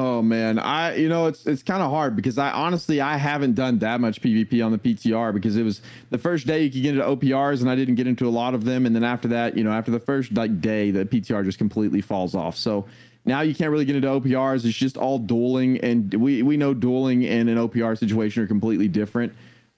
Oh 0.00 0.22
man, 0.22 0.60
I 0.60 0.94
you 0.94 1.08
know 1.08 1.26
it's 1.26 1.44
it's 1.44 1.64
kind 1.64 1.82
of 1.82 1.90
hard 1.90 2.14
because 2.14 2.38
I 2.38 2.52
honestly 2.52 3.00
I 3.00 3.16
haven't 3.16 3.54
done 3.54 3.80
that 3.80 4.00
much 4.00 4.22
PvP 4.22 4.64
on 4.64 4.70
the 4.70 4.78
PTR 4.78 5.34
because 5.34 5.56
it 5.56 5.64
was 5.64 5.82
the 6.10 6.18
first 6.18 6.46
day 6.46 6.62
you 6.62 6.70
could 6.70 6.82
get 6.82 6.94
into 6.94 7.04
OPRs 7.04 7.62
and 7.62 7.68
I 7.68 7.74
didn't 7.74 7.96
get 7.96 8.06
into 8.06 8.28
a 8.28 8.30
lot 8.30 8.54
of 8.54 8.64
them 8.64 8.86
and 8.86 8.94
then 8.94 9.02
after 9.02 9.26
that 9.26 9.56
you 9.56 9.64
know 9.64 9.72
after 9.72 9.90
the 9.90 9.98
first 9.98 10.32
like 10.34 10.60
day 10.60 10.92
the 10.92 11.04
PTR 11.04 11.44
just 11.44 11.58
completely 11.58 12.00
falls 12.00 12.36
off. 12.36 12.56
So 12.56 12.86
now 13.24 13.40
you 13.40 13.56
can't 13.56 13.72
really 13.72 13.84
get 13.84 13.96
into 13.96 14.06
OPRs. 14.06 14.64
It's 14.64 14.76
just 14.76 14.96
all 14.96 15.18
dueling 15.18 15.78
and 15.78 16.14
we 16.14 16.44
we 16.44 16.56
know 16.56 16.74
dueling 16.74 17.26
and 17.26 17.48
an 17.48 17.58
OPR 17.58 17.98
situation 17.98 18.44
are 18.44 18.46
completely 18.46 18.86
different. 18.86 19.32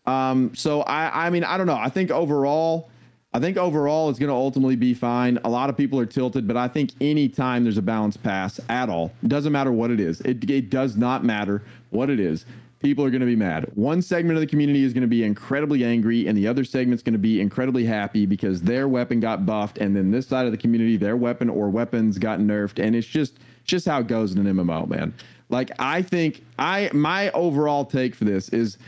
Um, 0.05 0.55
so 0.55 0.83
I 0.83 1.29
I 1.29 1.31
mean 1.31 1.45
I 1.45 1.57
don't 1.57 1.67
know. 1.67 1.79
I 1.79 1.89
think 1.89 2.11
overall. 2.11 2.91
I 3.33 3.39
think 3.39 3.57
overall 3.57 4.11
it's 4.11 4.19
going 4.19 4.29
to 4.29 4.35
ultimately 4.35 4.75
be 4.75 4.93
fine. 4.93 5.39
A 5.45 5.49
lot 5.49 5.71
of 5.71 5.77
people 5.77 6.01
are 6.01 6.07
tilted, 6.07 6.49
but 6.49 6.57
I 6.57 6.67
think 6.67 6.91
anytime 7.01 7.63
there's 7.63 7.79
a 7.79 7.83
balance 7.83 8.17
pass 8.17 8.59
at 8.69 8.89
all, 8.89 9.13
it 9.23 9.29
doesn't 9.29 9.53
matter 9.53 9.71
what 9.71 9.93
it 9.93 10.01
is. 10.01 10.21
It, 10.23 10.51
it 10.51 10.69
does 10.69 10.97
not 10.97 11.25
matter 11.25 11.63
what 11.91 12.11
it 12.11 12.19
is. 12.19 12.45
People 12.81 13.05
are 13.05 13.11
going 13.11 13.21
to 13.21 13.27
be 13.27 13.37
mad. 13.37 13.71
One 13.75 14.03
segment 14.03 14.37
of 14.37 14.41
the 14.41 14.49
community 14.49 14.83
is 14.83 14.93
going 14.93 15.03
to 15.03 15.09
be 15.09 15.23
incredibly 15.23 15.85
angry, 15.85 16.27
and 16.27 16.37
the 16.37 16.49
other 16.49 16.65
segment's 16.65 17.05
going 17.05 17.13
to 17.13 17.19
be 17.19 17.41
incredibly 17.41 17.85
happy 17.85 18.27
because 18.27 18.63
their 18.63 18.89
weapon 18.89 19.21
got 19.21 19.47
buffed, 19.47 19.79
and 19.79 19.95
then 19.95 20.11
this 20.11 20.27
side 20.27 20.47
of 20.47 20.53
the 20.53 20.59
community, 20.59 20.97
their 20.97 21.17
weapon 21.17 21.49
or 21.49 21.69
weapons 21.69 22.19
got 22.19 22.41
nerfed, 22.41 22.83
and 22.83 22.97
it's 22.97 23.07
just 23.07 23.39
just 23.65 23.87
how 23.87 24.01
it 24.01 24.07
goes 24.07 24.33
in 24.33 24.45
an 24.45 24.57
MMO, 24.57 24.89
man. 24.89 25.15
Like 25.51 25.71
I 25.79 26.03
think 26.03 26.43
I 26.59 26.91
my 26.95 27.31
overall 27.33 27.85
take 27.85 28.15
for 28.15 28.25
this 28.25 28.49
is 28.49 28.79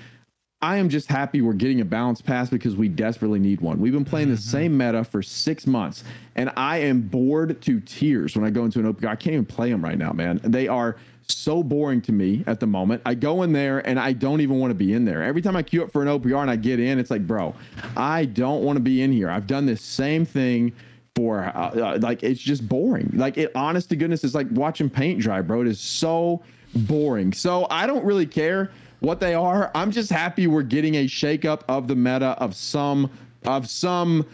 I 0.63 0.77
am 0.77 0.89
just 0.89 1.09
happy 1.09 1.43
we're 1.43 1.55
getting 1.55 1.81
a 1.81 1.85
balance 1.85 2.23
pass 2.23 2.49
because 2.49 2.77
we 2.77 2.89
desperately 2.89 3.41
need 3.41 3.61
one. 3.61 3.81
We've 3.81 3.93
been 3.93 4.05
playing 4.05 4.31
the 4.31 4.37
same 4.37 4.79
meta 4.79 5.03
for 5.03 5.21
six 5.21 5.67
months, 5.67 6.05
and 6.37 6.53
I 6.57 6.79
am 6.79 7.01
bored 7.01 7.61
to 7.63 7.81
tears 7.81 8.37
when 8.37 8.45
I 8.45 8.51
go 8.51 8.65
into 8.65 8.79
an 8.79 8.93
OPR. 8.95 9.09
I 9.09 9.17
can't 9.17 9.35
even 9.35 9.45
play 9.45 9.71
them 9.71 9.83
right 9.83 9.99
now, 9.99 10.13
man. 10.13 10.41
They 10.45 10.69
are 10.69 10.97
so 11.27 11.65
boring 11.65 12.01
to 12.03 12.13
me 12.13 12.45
at 12.47 12.61
the 12.61 12.67
moment. 12.69 13.03
I 13.05 13.15
go 13.15 13.43
in 13.43 13.53
there 13.53 13.85
and 13.87 13.99
I 13.99 14.13
don't 14.13 14.41
even 14.41 14.61
want 14.61 14.71
to 14.71 14.75
be 14.77 14.93
in 14.93 15.05
there. 15.05 15.23
Every 15.25 15.43
time 15.43 15.57
I 15.57 15.65
queue 15.65 15.83
up 15.83 15.91
for 15.91 16.03
an 16.03 16.09
OPR 16.09 16.43
and 16.43 16.51
I 16.51 16.57
get 16.57 16.79
in, 16.79 17.01
it's 17.01 17.11
like, 17.11 17.27
bro, 17.27 17.55
I 17.97 18.27
don't 18.27 18.63
want 18.63 18.77
to 18.77 18.83
be 18.83 19.03
in 19.03 19.11
here. 19.11 19.31
I've 19.31 19.49
done 19.49 19.67
this 19.67 19.83
same 19.83 20.25
thing 20.25 20.73
for 21.17 21.45
uh, 21.45 21.51
uh, 21.51 21.99
like 22.01 22.23
it's 22.23 22.41
just 22.41 22.69
boring. 22.69 23.11
Like 23.15 23.37
it, 23.37 23.51
honest 23.57 23.89
to 23.89 23.97
goodness, 23.97 24.23
it's 24.23 24.35
like 24.35 24.47
watching 24.53 24.89
paint 24.89 25.21
dry, 25.21 25.43
bro. 25.43 25.63
It 25.63 25.67
is 25.67 25.81
so 25.81 26.43
boring. 26.75 27.33
So 27.33 27.67
I 27.69 27.87
don't 27.89 28.05
really 28.05 28.27
care 28.27 28.71
what 29.03 29.21
they 29.21 29.35
are. 29.35 29.71
I'm 29.75 29.91
just 29.91 30.11
happy 30.11 30.47
we're 30.47 30.63
getting 30.63 30.95
a 30.95 31.07
shakeup 31.07 31.63
of 31.69 31.89
the 31.89 31.97
meta 31.97 32.37
of 32.39 32.55
some 32.55 33.11
of 33.45 33.69
some 33.69 34.25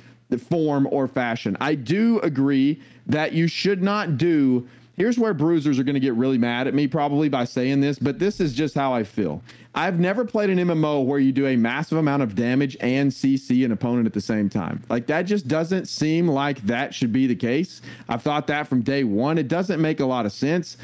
form 0.51 0.87
or 0.91 1.09
fashion. 1.09 1.57
I 1.61 1.75
do 1.75 2.21
agree 2.21 2.81
that 3.07 3.33
you 3.33 3.49
should 3.49 3.83
not 3.83 4.19
do. 4.19 4.69
Here's 4.95 5.19
where 5.19 5.33
bruisers 5.33 5.79
are 5.79 5.85
going 5.85 5.95
to 5.95 6.01
get 6.01 6.15
really 6.15 6.37
mad 6.39 6.67
at 6.67 6.75
me 6.75 6.87
probably 6.87 7.29
by 7.29 7.45
saying 7.45 7.81
this, 7.81 7.99
but 7.99 8.19
this 8.19 8.41
is 8.41 8.53
just 8.53 8.75
how 8.75 8.93
I 8.93 9.05
feel. 9.05 9.43
I've 9.75 10.01
never 10.01 10.25
played 10.25 10.51
an 10.51 10.59
MMO 10.59 11.07
where 11.07 11.21
you 11.21 11.31
do 11.33 11.47
a 11.47 11.57
massive 11.57 11.99
amount 11.99 12.25
of 12.25 12.35
damage 12.35 12.77
and 12.81 13.11
CC 13.11 13.65
an 13.65 13.73
opponent 13.73 14.07
at 14.07 14.13
the 14.13 14.21
same 14.21 14.51
time. 14.51 14.83
Like 14.91 15.07
that 15.07 15.23
just 15.23 15.49
doesn't 15.49 15.87
seem 15.87 16.29
like 16.29 16.61
that 16.63 16.93
should 16.93 17.13
be 17.13 17.27
the 17.27 17.37
case. 17.37 17.81
I've 18.09 18.23
thought 18.23 18.47
that 18.49 18.67
from 18.67 18.83
day 18.83 19.05
one. 19.05 19.39
It 19.39 19.49
doesn't 19.49 19.81
make 19.81 20.01
a 20.01 20.07
lot 20.07 20.27
of 20.27 20.33
sense 20.33 20.77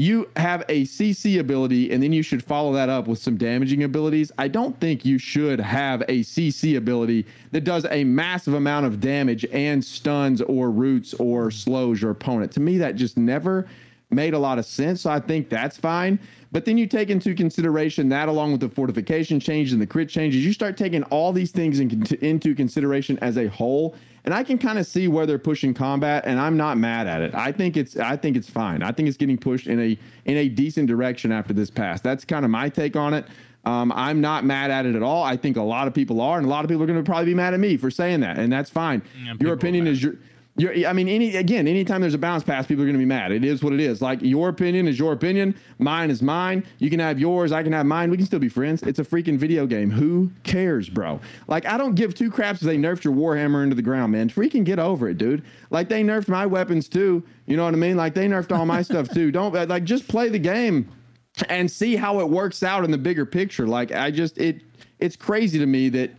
you 0.00 0.30
have 0.36 0.64
a 0.70 0.86
CC 0.86 1.40
ability 1.40 1.92
and 1.92 2.02
then 2.02 2.10
you 2.10 2.22
should 2.22 2.42
follow 2.42 2.72
that 2.72 2.88
up 2.88 3.06
with 3.06 3.18
some 3.18 3.36
damaging 3.36 3.82
abilities. 3.82 4.32
I 4.38 4.48
don't 4.48 4.80
think 4.80 5.04
you 5.04 5.18
should 5.18 5.60
have 5.60 6.00
a 6.08 6.20
CC 6.20 6.78
ability 6.78 7.26
that 7.50 7.64
does 7.64 7.84
a 7.90 8.02
massive 8.04 8.54
amount 8.54 8.86
of 8.86 8.98
damage 8.98 9.44
and 9.52 9.84
stuns 9.84 10.40
or 10.40 10.70
roots 10.70 11.12
or 11.12 11.50
slows 11.50 12.00
your 12.00 12.12
opponent. 12.12 12.50
To 12.52 12.60
me, 12.60 12.78
that 12.78 12.96
just 12.96 13.18
never 13.18 13.68
made 14.08 14.32
a 14.32 14.38
lot 14.38 14.58
of 14.58 14.64
sense. 14.64 15.02
So 15.02 15.10
I 15.10 15.20
think 15.20 15.50
that's 15.50 15.76
fine. 15.76 16.18
But 16.50 16.64
then 16.64 16.78
you 16.78 16.86
take 16.86 17.10
into 17.10 17.34
consideration 17.34 18.08
that 18.08 18.30
along 18.30 18.52
with 18.52 18.62
the 18.62 18.70
fortification 18.70 19.38
change 19.38 19.70
and 19.72 19.82
the 19.82 19.86
crit 19.86 20.08
changes, 20.08 20.42
you 20.42 20.54
start 20.54 20.78
taking 20.78 21.02
all 21.04 21.30
these 21.30 21.50
things 21.50 21.78
in, 21.78 22.06
into 22.22 22.54
consideration 22.54 23.18
as 23.18 23.36
a 23.36 23.48
whole. 23.48 23.94
And 24.24 24.34
I 24.34 24.44
can 24.44 24.58
kind 24.58 24.78
of 24.78 24.86
see 24.86 25.08
where 25.08 25.26
they're 25.26 25.38
pushing 25.38 25.72
combat, 25.72 26.24
and 26.26 26.38
I'm 26.38 26.56
not 26.56 26.76
mad 26.76 27.06
at 27.06 27.22
it. 27.22 27.34
I 27.34 27.52
think 27.52 27.76
it's 27.76 27.96
I 27.96 28.16
think 28.16 28.36
it's 28.36 28.50
fine. 28.50 28.82
I 28.82 28.92
think 28.92 29.08
it's 29.08 29.16
getting 29.16 29.38
pushed 29.38 29.66
in 29.66 29.80
a 29.80 29.98
in 30.26 30.36
a 30.36 30.48
decent 30.48 30.88
direction 30.88 31.32
after 31.32 31.52
this 31.52 31.70
pass. 31.70 32.00
That's 32.00 32.24
kind 32.24 32.44
of 32.44 32.50
my 32.50 32.68
take 32.68 32.96
on 32.96 33.14
it. 33.14 33.26
Um, 33.64 33.92
I'm 33.94 34.20
not 34.20 34.44
mad 34.44 34.70
at 34.70 34.86
it 34.86 34.94
at 34.94 35.02
all. 35.02 35.22
I 35.22 35.36
think 35.36 35.56
a 35.56 35.62
lot 35.62 35.86
of 35.86 35.92
people 35.92 36.20
are, 36.20 36.38
and 36.38 36.46
a 36.46 36.50
lot 36.50 36.64
of 36.64 36.70
people 36.70 36.82
are 36.82 36.86
going 36.86 36.98
to 36.98 37.04
probably 37.04 37.26
be 37.26 37.34
mad 37.34 37.52
at 37.52 37.60
me 37.60 37.76
for 37.76 37.90
saying 37.90 38.20
that, 38.20 38.38
and 38.38 38.50
that's 38.50 38.70
fine. 38.70 39.02
Yeah, 39.22 39.34
your 39.40 39.52
opinion 39.52 39.86
is 39.86 40.02
your. 40.02 40.14
Your, 40.56 40.86
I 40.86 40.92
mean, 40.92 41.08
any 41.08 41.36
again, 41.36 41.68
anytime 41.68 42.00
there's 42.00 42.14
a 42.14 42.18
bounce 42.18 42.42
pass, 42.42 42.66
people 42.66 42.82
are 42.82 42.86
going 42.86 42.94
to 42.94 42.98
be 42.98 43.06
mad. 43.06 43.32
It 43.32 43.44
is 43.44 43.62
what 43.62 43.72
it 43.72 43.80
is. 43.80 44.02
Like 44.02 44.20
your 44.20 44.48
opinion 44.48 44.88
is 44.88 44.98
your 44.98 45.12
opinion, 45.12 45.54
mine 45.78 46.10
is 46.10 46.22
mine. 46.22 46.66
You 46.78 46.90
can 46.90 47.00
have 47.00 47.18
yours, 47.18 47.52
I 47.52 47.62
can 47.62 47.72
have 47.72 47.86
mine. 47.86 48.10
We 48.10 48.16
can 48.16 48.26
still 48.26 48.40
be 48.40 48.48
friends. 48.48 48.82
It's 48.82 48.98
a 48.98 49.04
freaking 49.04 49.38
video 49.38 49.66
game. 49.66 49.90
Who 49.90 50.30
cares, 50.42 50.88
bro? 50.88 51.20
Like 51.46 51.66
I 51.66 51.78
don't 51.78 51.94
give 51.94 52.14
two 52.14 52.30
craps 52.30 52.60
if 52.60 52.66
they 52.66 52.76
nerfed 52.76 53.04
your 53.04 53.14
Warhammer 53.14 53.62
into 53.62 53.76
the 53.76 53.82
ground, 53.82 54.12
man. 54.12 54.28
Freaking 54.28 54.64
get 54.64 54.78
over 54.78 55.08
it, 55.08 55.18
dude. 55.18 55.44
Like 55.70 55.88
they 55.88 56.02
nerfed 56.02 56.28
my 56.28 56.46
weapons 56.46 56.88
too. 56.88 57.22
You 57.46 57.56
know 57.56 57.64
what 57.64 57.74
I 57.74 57.78
mean? 57.78 57.96
Like 57.96 58.14
they 58.14 58.26
nerfed 58.26 58.54
all 58.54 58.66
my 58.66 58.82
stuff 58.82 59.08
too. 59.08 59.30
Don't 59.30 59.54
uh, 59.56 59.66
like 59.66 59.84
just 59.84 60.08
play 60.08 60.28
the 60.28 60.38
game 60.38 60.90
and 61.48 61.70
see 61.70 61.96
how 61.96 62.20
it 62.20 62.28
works 62.28 62.62
out 62.62 62.84
in 62.84 62.90
the 62.90 62.98
bigger 62.98 63.24
picture. 63.24 63.66
Like 63.66 63.92
I 63.92 64.10
just 64.10 64.36
it 64.36 64.62
it's 64.98 65.16
crazy 65.16 65.58
to 65.58 65.66
me 65.66 65.88
that 65.90 66.10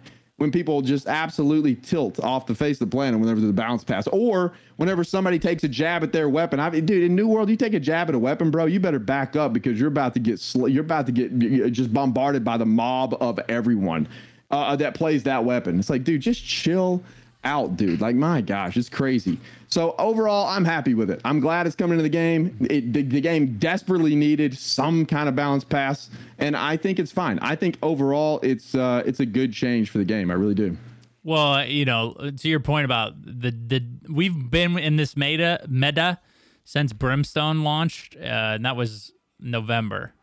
when 0.42 0.52
people 0.52 0.82
just 0.82 1.06
absolutely 1.06 1.76
tilt 1.76 2.20
off 2.20 2.48
the 2.48 2.56
face 2.56 2.82
of 2.82 2.90
the 2.90 2.96
planet 2.96 3.20
whenever 3.20 3.40
there's 3.40 3.52
a 3.52 3.54
bounce 3.54 3.84
pass, 3.84 4.08
or 4.08 4.54
whenever 4.78 5.04
somebody 5.04 5.38
takes 5.38 5.64
a 5.64 5.68
jab 5.68 6.02
at 6.02 6.12
their 6.12 6.30
weapon. 6.30 6.60
I 6.60 6.72
mean, 6.72 6.84
dude, 6.84 7.04
in 7.04 7.16
New 7.16 7.28
World, 7.28 7.48
you 7.48 7.56
take 7.56 7.76
a 7.76 7.80
jab 7.80 8.10
at 8.10 8.16
a 8.16 8.20
weapon, 8.20 8.50
bro, 8.50 8.66
you 8.66 8.80
better 8.80 8.98
back 8.98 9.36
up 9.36 9.54
because 9.54 9.80
you're 9.80 9.88
about 9.88 10.16
to 10.16 10.20
get 10.20 10.40
sl- 10.40 10.68
you're 10.68 10.84
about 10.84 11.06
to 11.06 11.12
get 11.12 11.72
just 11.72 11.94
bombarded 11.94 12.44
by 12.44 12.58
the 12.58 12.66
mob 12.66 13.16
of 13.22 13.40
everyone 13.50 14.08
uh, 14.50 14.76
that 14.78 14.96
plays 14.96 15.22
that 15.24 15.46
weapon. 15.46 15.78
It's 15.78 15.92
like, 15.92 16.04
dude, 16.04 16.22
just 16.22 16.44
chill 16.44 17.04
out, 17.44 17.78
dude. 17.78 18.02
Like, 18.02 18.16
my 18.16 18.42
gosh, 18.42 18.78
it's 18.78 18.90
crazy. 18.90 19.40
So 19.68 19.96
overall, 19.98 20.48
I'm 20.48 20.66
happy 20.66 20.94
with 20.94 21.10
it. 21.10 21.22
I'm 21.24 21.40
glad 21.40 21.66
it's 21.66 21.76
coming 21.76 21.94
into 21.94 22.04
the 22.04 22.10
game. 22.10 22.56
It, 22.70 22.94
the, 22.94 23.04
the, 23.04 23.22
game 23.22 23.58
desperately 23.58 24.16
needed 24.16 24.58
some 24.58 25.06
kind 25.06 25.30
of 25.30 25.36
balance 25.36 25.64
pass, 25.64 26.10
and 26.40 26.56
I 26.56 26.78
think 26.78 27.00
it's 27.00 27.12
fine. 27.12 27.40
I 27.40 27.56
think 27.56 27.78
overall, 27.82 28.40
it's 28.44 28.76
uh, 28.76 29.04
it's 29.06 29.20
a 29.20 29.26
good 29.26 29.54
change 29.54 29.90
for 29.90 29.98
the 29.98 30.06
game. 30.06 30.30
I 30.30 30.34
really 30.34 30.56
do. 30.56 30.78
Well, 31.24 31.66
you 31.66 31.86
know, 31.86 32.32
to 32.38 32.50
your 32.50 32.60
point 32.60 32.86
about 32.86 33.14
the 33.24 33.52
the 33.52 33.84
we've 34.10 34.50
been 34.50 34.78
in 34.78 34.98
this 34.98 35.16
meta 35.16 35.64
meta 35.68 36.20
since 36.66 36.94
Brimstone 36.94 37.64
launched, 37.64 38.16
uh, 38.16 38.56
and 38.56 38.66
that 38.66 38.76
was 38.76 39.14
November. 39.40 40.14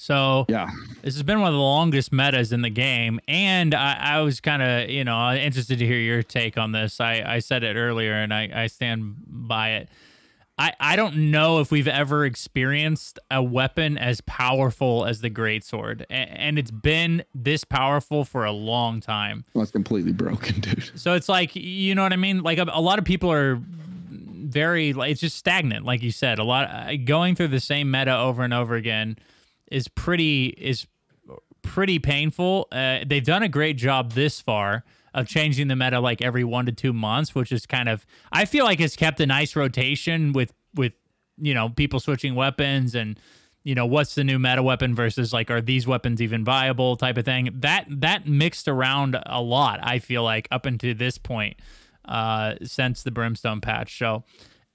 So 0.00 0.46
yeah, 0.48 0.70
this 1.02 1.12
has 1.12 1.22
been 1.22 1.42
one 1.42 1.48
of 1.48 1.54
the 1.54 1.60
longest 1.60 2.10
metas 2.10 2.52
in 2.52 2.62
the 2.62 2.70
game, 2.70 3.20
and 3.28 3.74
I, 3.74 3.98
I 4.00 4.20
was 4.22 4.40
kind 4.40 4.62
of 4.62 4.88
you 4.88 5.04
know 5.04 5.34
interested 5.34 5.78
to 5.78 5.86
hear 5.86 5.98
your 5.98 6.22
take 6.22 6.56
on 6.56 6.72
this. 6.72 7.00
I, 7.00 7.22
I 7.26 7.38
said 7.40 7.64
it 7.64 7.76
earlier, 7.76 8.14
and 8.14 8.32
I, 8.32 8.48
I 8.50 8.66
stand 8.68 9.16
by 9.26 9.72
it. 9.72 9.90
I, 10.56 10.72
I 10.80 10.96
don't 10.96 11.30
know 11.30 11.60
if 11.60 11.70
we've 11.70 11.86
ever 11.86 12.24
experienced 12.24 13.18
a 13.30 13.42
weapon 13.42 13.98
as 13.98 14.22
powerful 14.22 15.04
as 15.04 15.20
the 15.20 15.28
greatsword, 15.28 16.06
and, 16.08 16.30
and 16.30 16.58
it's 16.58 16.70
been 16.70 17.22
this 17.34 17.64
powerful 17.64 18.24
for 18.24 18.46
a 18.46 18.52
long 18.52 19.00
time. 19.00 19.44
Well, 19.52 19.62
it's 19.62 19.70
completely 19.70 20.12
broken, 20.12 20.60
dude. 20.60 20.92
So 20.98 21.12
it's 21.12 21.28
like 21.28 21.54
you 21.54 21.94
know 21.94 22.04
what 22.04 22.14
I 22.14 22.16
mean. 22.16 22.40
Like 22.40 22.56
a, 22.56 22.64
a 22.72 22.80
lot 22.80 22.98
of 22.98 23.04
people 23.04 23.30
are 23.30 23.60
very 23.60 24.94
like 24.94 25.10
it's 25.10 25.20
just 25.20 25.36
stagnant, 25.36 25.84
like 25.84 26.02
you 26.02 26.10
said. 26.10 26.38
A 26.38 26.44
lot 26.44 26.90
going 27.04 27.34
through 27.34 27.48
the 27.48 27.60
same 27.60 27.90
meta 27.90 28.16
over 28.16 28.42
and 28.42 28.54
over 28.54 28.76
again 28.76 29.18
is 29.70 29.88
pretty 29.88 30.46
is 30.46 30.86
pretty 31.62 31.98
painful. 31.98 32.68
Uh, 32.72 33.00
they've 33.06 33.24
done 33.24 33.42
a 33.42 33.48
great 33.48 33.76
job 33.76 34.12
this 34.12 34.40
far 34.40 34.84
of 35.12 35.26
changing 35.26 35.68
the 35.68 35.76
meta 35.76 36.00
like 36.00 36.22
every 36.22 36.44
one 36.44 36.66
to 36.66 36.72
two 36.72 36.92
months, 36.92 37.34
which 37.34 37.52
is 37.52 37.66
kind 37.66 37.88
of 37.88 38.06
I 38.32 38.44
feel 38.44 38.64
like 38.64 38.80
it's 38.80 38.96
kept 38.96 39.20
a 39.20 39.26
nice 39.26 39.56
rotation 39.56 40.32
with 40.32 40.52
with 40.74 40.92
you 41.38 41.54
know 41.54 41.68
people 41.70 42.00
switching 42.00 42.34
weapons 42.34 42.94
and 42.94 43.18
you 43.62 43.74
know 43.74 43.86
what's 43.86 44.14
the 44.14 44.24
new 44.24 44.38
meta 44.38 44.62
weapon 44.62 44.94
versus 44.94 45.32
like 45.32 45.50
are 45.50 45.60
these 45.60 45.86
weapons 45.86 46.22
even 46.22 46.44
viable 46.44 46.96
type 46.96 47.16
of 47.16 47.24
thing. 47.24 47.50
That 47.54 47.86
that 47.88 48.26
mixed 48.26 48.68
around 48.68 49.18
a 49.26 49.40
lot 49.42 49.80
i 49.82 49.98
feel 49.98 50.22
like 50.22 50.48
up 50.50 50.66
until 50.66 50.94
this 50.94 51.18
point 51.18 51.56
uh 52.04 52.54
since 52.62 53.02
the 53.02 53.10
brimstone 53.10 53.60
patch. 53.60 53.98
So 53.98 54.24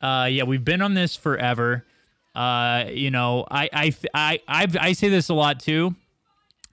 uh 0.02 0.28
yeah 0.30 0.44
we've 0.44 0.66
been 0.66 0.82
on 0.82 0.94
this 0.94 1.16
forever 1.16 1.86
uh, 2.36 2.86
you 2.92 3.12
know, 3.12 3.46
I 3.50 3.70
I 4.14 4.40
I 4.48 4.68
I, 4.80 4.94
say 4.94 5.08
this 5.08 5.30
a 5.30 5.34
lot 5.34 5.60
too. 5.60 5.96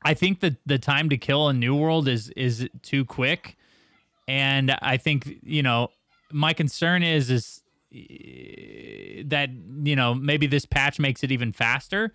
I 0.04 0.14
think 0.14 0.40
that 0.40 0.56
the 0.66 0.78
time 0.78 1.08
to 1.10 1.16
kill 1.16 1.48
a 1.48 1.52
new 1.52 1.76
world 1.76 2.08
is 2.08 2.30
is 2.30 2.68
too 2.82 3.04
quick, 3.04 3.56
and 4.26 4.76
I 4.82 4.96
think 4.96 5.38
you 5.42 5.62
know 5.62 5.88
my 6.32 6.52
concern 6.52 7.04
is 7.04 7.30
is 7.30 7.62
eh, 7.94 9.22
that 9.26 9.50
you 9.84 9.94
know 9.94 10.14
maybe 10.14 10.48
this 10.48 10.66
patch 10.66 10.98
makes 10.98 11.22
it 11.22 11.30
even 11.30 11.52
faster. 11.52 12.12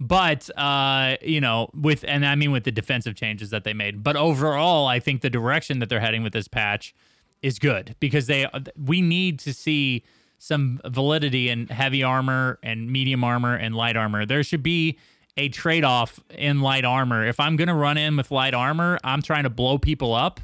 But 0.00 0.50
uh 0.58 1.16
you 1.22 1.40
know 1.40 1.70
with 1.72 2.04
and 2.06 2.26
i 2.26 2.34
mean 2.34 2.52
with 2.52 2.64
the 2.64 2.70
defensive 2.70 3.14
changes 3.14 3.48
that 3.50 3.64
they 3.64 3.72
made. 3.72 4.02
But 4.02 4.14
overall 4.14 4.86
i 4.86 5.00
think 5.00 5.22
the 5.22 5.30
direction 5.30 5.78
that 5.78 5.88
they're 5.88 6.00
heading 6.00 6.22
with 6.22 6.34
this 6.34 6.48
patch 6.48 6.94
is 7.40 7.58
good 7.58 7.96
because 7.98 8.26
they 8.26 8.46
we 8.76 9.00
need 9.00 9.38
to 9.38 9.54
see 9.54 10.04
some 10.38 10.80
validity 10.84 11.48
in 11.48 11.66
heavy 11.68 12.02
armor 12.02 12.58
and 12.62 12.90
medium 12.90 13.24
armor 13.24 13.54
and 13.54 13.74
light 13.74 13.96
armor. 13.96 14.26
There 14.26 14.42
should 14.42 14.62
be 14.62 14.98
a 15.36 15.48
trade 15.48 15.84
off 15.84 16.20
in 16.30 16.60
light 16.60 16.84
armor. 16.84 17.26
If 17.26 17.40
I'm 17.40 17.56
going 17.56 17.68
to 17.68 17.74
run 17.74 17.98
in 17.98 18.16
with 18.16 18.30
light 18.30 18.54
armor, 18.54 18.98
I'm 19.04 19.22
trying 19.22 19.44
to 19.44 19.50
blow 19.50 19.78
people 19.78 20.14
up. 20.14 20.40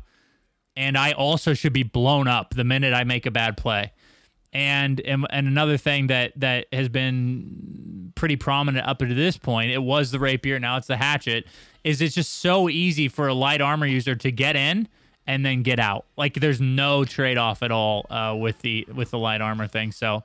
And 0.77 0.97
I 0.97 1.13
also 1.13 1.55
should 1.55 1.73
be 1.73 1.83
blown 1.83 2.29
up 2.29 2.55
the 2.55 2.65
minute 2.65 2.95
I 2.95 3.05
make 3.05 3.27
a 3.27 3.31
bad 3.31 3.57
play. 3.57 3.93
And, 4.55 5.01
and 5.01 5.27
and 5.31 5.47
another 5.47 5.79
thing 5.79 6.09
that 6.09 6.33
that 6.41 6.67
has 6.73 6.91
been 6.91 8.13
pretty 8.15 8.37
prominent 8.37 8.87
up 8.87 8.99
to 8.99 9.15
this 9.15 9.39
point, 9.39 9.71
it 9.71 9.83
was 9.83 10.11
the 10.11 10.19
rapier, 10.19 10.59
now 10.59 10.77
it's 10.77 10.87
the 10.87 10.99
hatchet, 10.99 11.47
is 11.85 12.03
it's 12.03 12.15
just 12.15 12.35
so 12.41 12.69
easy 12.69 13.09
for 13.09 13.29
a 13.29 13.35
light 13.35 13.63
armor 13.63 13.87
user 13.87 14.15
to 14.15 14.31
get 14.31 14.55
in 14.55 14.89
and 15.27 15.45
then 15.45 15.63
get 15.63 15.79
out. 15.79 16.05
Like 16.17 16.35
there's 16.35 16.61
no 16.61 17.05
trade 17.05 17.39
off 17.39 17.63
at 17.63 17.71
all 17.71 18.07
uh, 18.11 18.37
with 18.39 18.59
the 18.61 18.87
with 18.95 19.11
the 19.11 19.19
light 19.19 19.41
armor 19.41 19.67
thing. 19.67 19.93
So 19.93 20.25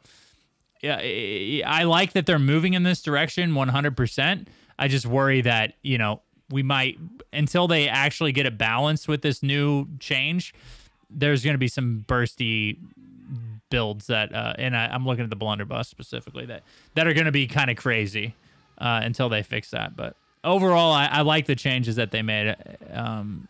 yeah, 0.81 1.63
I 1.65 1.83
like 1.83 2.13
that 2.13 2.25
they're 2.25 2.39
moving 2.39 2.73
in 2.73 2.83
this 2.83 3.01
direction 3.01 3.53
100%. 3.53 4.47
I 4.77 4.87
just 4.87 5.05
worry 5.05 5.41
that 5.41 5.73
you 5.81 5.97
know 5.97 6.21
we 6.49 6.63
might 6.63 6.97
until 7.33 7.67
they 7.67 7.89
actually 7.89 8.31
get 8.31 8.45
it 8.45 8.57
balanced 8.57 9.07
with 9.07 9.21
this 9.21 9.43
new 9.43 9.87
change. 9.99 10.53
There's 11.09 11.43
going 11.43 11.53
to 11.53 11.59
be 11.59 11.67
some 11.67 12.05
bursty 12.07 12.77
builds 13.69 14.07
that, 14.07 14.33
uh, 14.33 14.53
and 14.57 14.75
I, 14.75 14.93
am 14.93 15.05
looking 15.05 15.23
at 15.23 15.29
the 15.29 15.35
blunderbuss 15.35 15.87
specifically 15.87 16.45
that 16.45 16.63
that 16.95 17.07
are 17.07 17.13
going 17.13 17.25
to 17.25 17.31
be 17.31 17.47
kind 17.47 17.69
of 17.69 17.77
crazy 17.77 18.35
uh, 18.77 19.01
until 19.03 19.29
they 19.29 19.43
fix 19.43 19.71
that. 19.71 19.95
But 19.95 20.15
overall, 20.43 20.93
I, 20.93 21.07
I, 21.07 21.21
like 21.21 21.45
the 21.45 21.55
changes 21.55 21.95
that 21.95 22.11
they 22.11 22.21
made. 22.21 22.55
Um, 22.91 23.47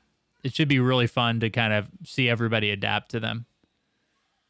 it 0.47 0.55
should 0.55 0.69
be 0.69 0.79
really 0.79 1.07
fun 1.07 1.41
to 1.41 1.49
kind 1.49 1.73
of 1.73 1.87
see 2.05 2.29
everybody 2.29 2.71
adapt 2.71 3.11
to 3.11 3.19
them. 3.19 3.45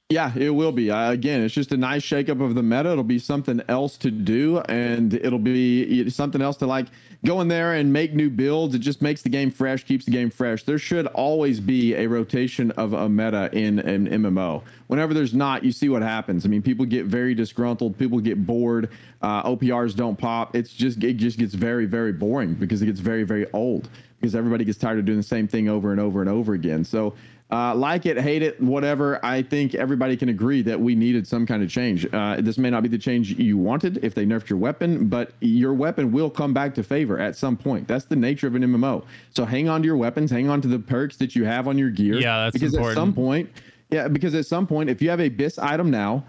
Yeah, 0.09 0.31
it 0.37 0.51
will 0.51 0.71
be. 0.71 0.89
Uh, 0.89 1.11
again, 1.11 1.41
it's 1.41 1.53
just 1.53 1.73
a 1.73 1.77
nice 1.77 2.01
shakeup 2.01 2.39
of 2.41 2.55
the 2.55 2.63
meta. 2.63 2.91
It'll 2.91 3.03
be 3.03 3.19
something 3.19 3.61
else 3.67 3.97
to 3.97 4.11
do, 4.11 4.59
and 4.69 5.15
it'll 5.15 5.39
be 5.39 6.09
something 6.09 6.41
else 6.41 6.55
to 6.57 6.67
like 6.67 6.85
go 7.25 7.41
in 7.41 7.47
there 7.47 7.73
and 7.73 7.91
make 7.91 8.13
new 8.13 8.29
builds. 8.29 8.73
It 8.73 8.79
just 8.79 9.01
makes 9.01 9.21
the 9.23 9.27
game 9.27 9.51
fresh, 9.51 9.83
keeps 9.83 10.05
the 10.05 10.11
game 10.11 10.29
fresh. 10.29 10.63
There 10.63 10.77
should 10.77 11.07
always 11.07 11.59
be 11.59 11.95
a 11.95 12.07
rotation 12.07 12.71
of 12.71 12.93
a 12.93 13.09
meta 13.09 13.49
in 13.51 13.79
an 13.79 14.07
MMO. 14.07 14.61
Whenever 14.85 15.13
there's 15.13 15.33
not, 15.33 15.65
you 15.65 15.73
see 15.73 15.89
what 15.89 16.03
happens. 16.03 16.45
I 16.45 16.47
mean, 16.47 16.61
people 16.61 16.85
get 16.85 17.07
very 17.07 17.33
disgruntled. 17.33 17.97
People 17.97 18.19
get 18.19 18.45
bored. 18.45 18.89
Uh, 19.21 19.43
OPRs 19.43 19.93
don't 19.93 20.17
pop. 20.17 20.55
It's 20.55 20.71
just 20.71 21.03
it 21.03 21.15
just 21.15 21.37
gets 21.37 21.55
very 21.55 21.85
very 21.85 22.13
boring 22.13 22.53
because 22.53 22.81
it 22.81 22.85
gets 22.85 23.01
very 23.01 23.23
very 23.23 23.51
old 23.51 23.89
because 24.19 24.35
everybody 24.35 24.65
gets 24.65 24.77
tired 24.77 24.99
of 24.99 25.05
doing 25.05 25.17
the 25.17 25.23
same 25.23 25.47
thing 25.47 25.69
over 25.69 25.91
and 25.91 25.99
over 25.99 26.21
and 26.21 26.29
over 26.29 26.53
again. 26.53 26.83
So, 26.83 27.13
uh, 27.49 27.73
like 27.73 28.05
it, 28.05 28.19
hate 28.19 28.41
it, 28.41 28.59
whatever. 28.61 29.23
I 29.23 29.41
think 29.41 29.73
everybody 29.73 30.17
can 30.17 30.27
agree 30.27 30.61
that 30.63 30.79
we 30.79 30.95
needed 30.95 31.25
some 31.25 31.45
kind 31.45 31.63
of 31.63 31.69
change. 31.69 32.05
Uh, 32.11 32.41
this 32.41 32.57
may 32.57 32.69
not 32.69 32.83
be 32.83 32.89
the 32.89 32.97
change 32.97 33.31
you 33.39 33.57
wanted 33.57 34.03
if 34.03 34.13
they 34.13 34.25
nerfed 34.25 34.49
your 34.49 34.59
weapon, 34.59 35.07
but 35.07 35.31
your 35.39 35.73
weapon 35.73 36.11
will 36.11 36.29
come 36.29 36.53
back 36.53 36.75
to 36.75 36.83
favor 36.83 37.17
at 37.19 37.37
some 37.37 37.55
point. 37.55 37.87
That's 37.87 38.03
the 38.05 38.17
nature 38.17 38.47
of 38.47 38.55
an 38.55 38.63
MMO. 38.63 39.05
So 39.29 39.45
hang 39.45 39.69
on 39.69 39.81
to 39.81 39.85
your 39.85 39.95
weapons, 39.95 40.29
hang 40.29 40.49
on 40.49 40.61
to 40.61 40.67
the 40.67 40.79
perks 40.79 41.15
that 41.17 41.35
you 41.35 41.45
have 41.45 41.69
on 41.69 41.77
your 41.77 41.89
gear. 41.89 42.19
Yeah, 42.19 42.43
that's 42.43 42.53
because 42.53 42.73
important. 42.73 42.97
at 42.97 43.01
some 43.01 43.13
point, 43.13 43.49
yeah, 43.91 44.09
because 44.09 44.35
at 44.35 44.45
some 44.45 44.67
point, 44.67 44.89
if 44.89 45.01
you 45.01 45.09
have 45.09 45.21
a 45.21 45.29
BIS 45.29 45.57
item 45.57 45.89
now, 45.89 46.25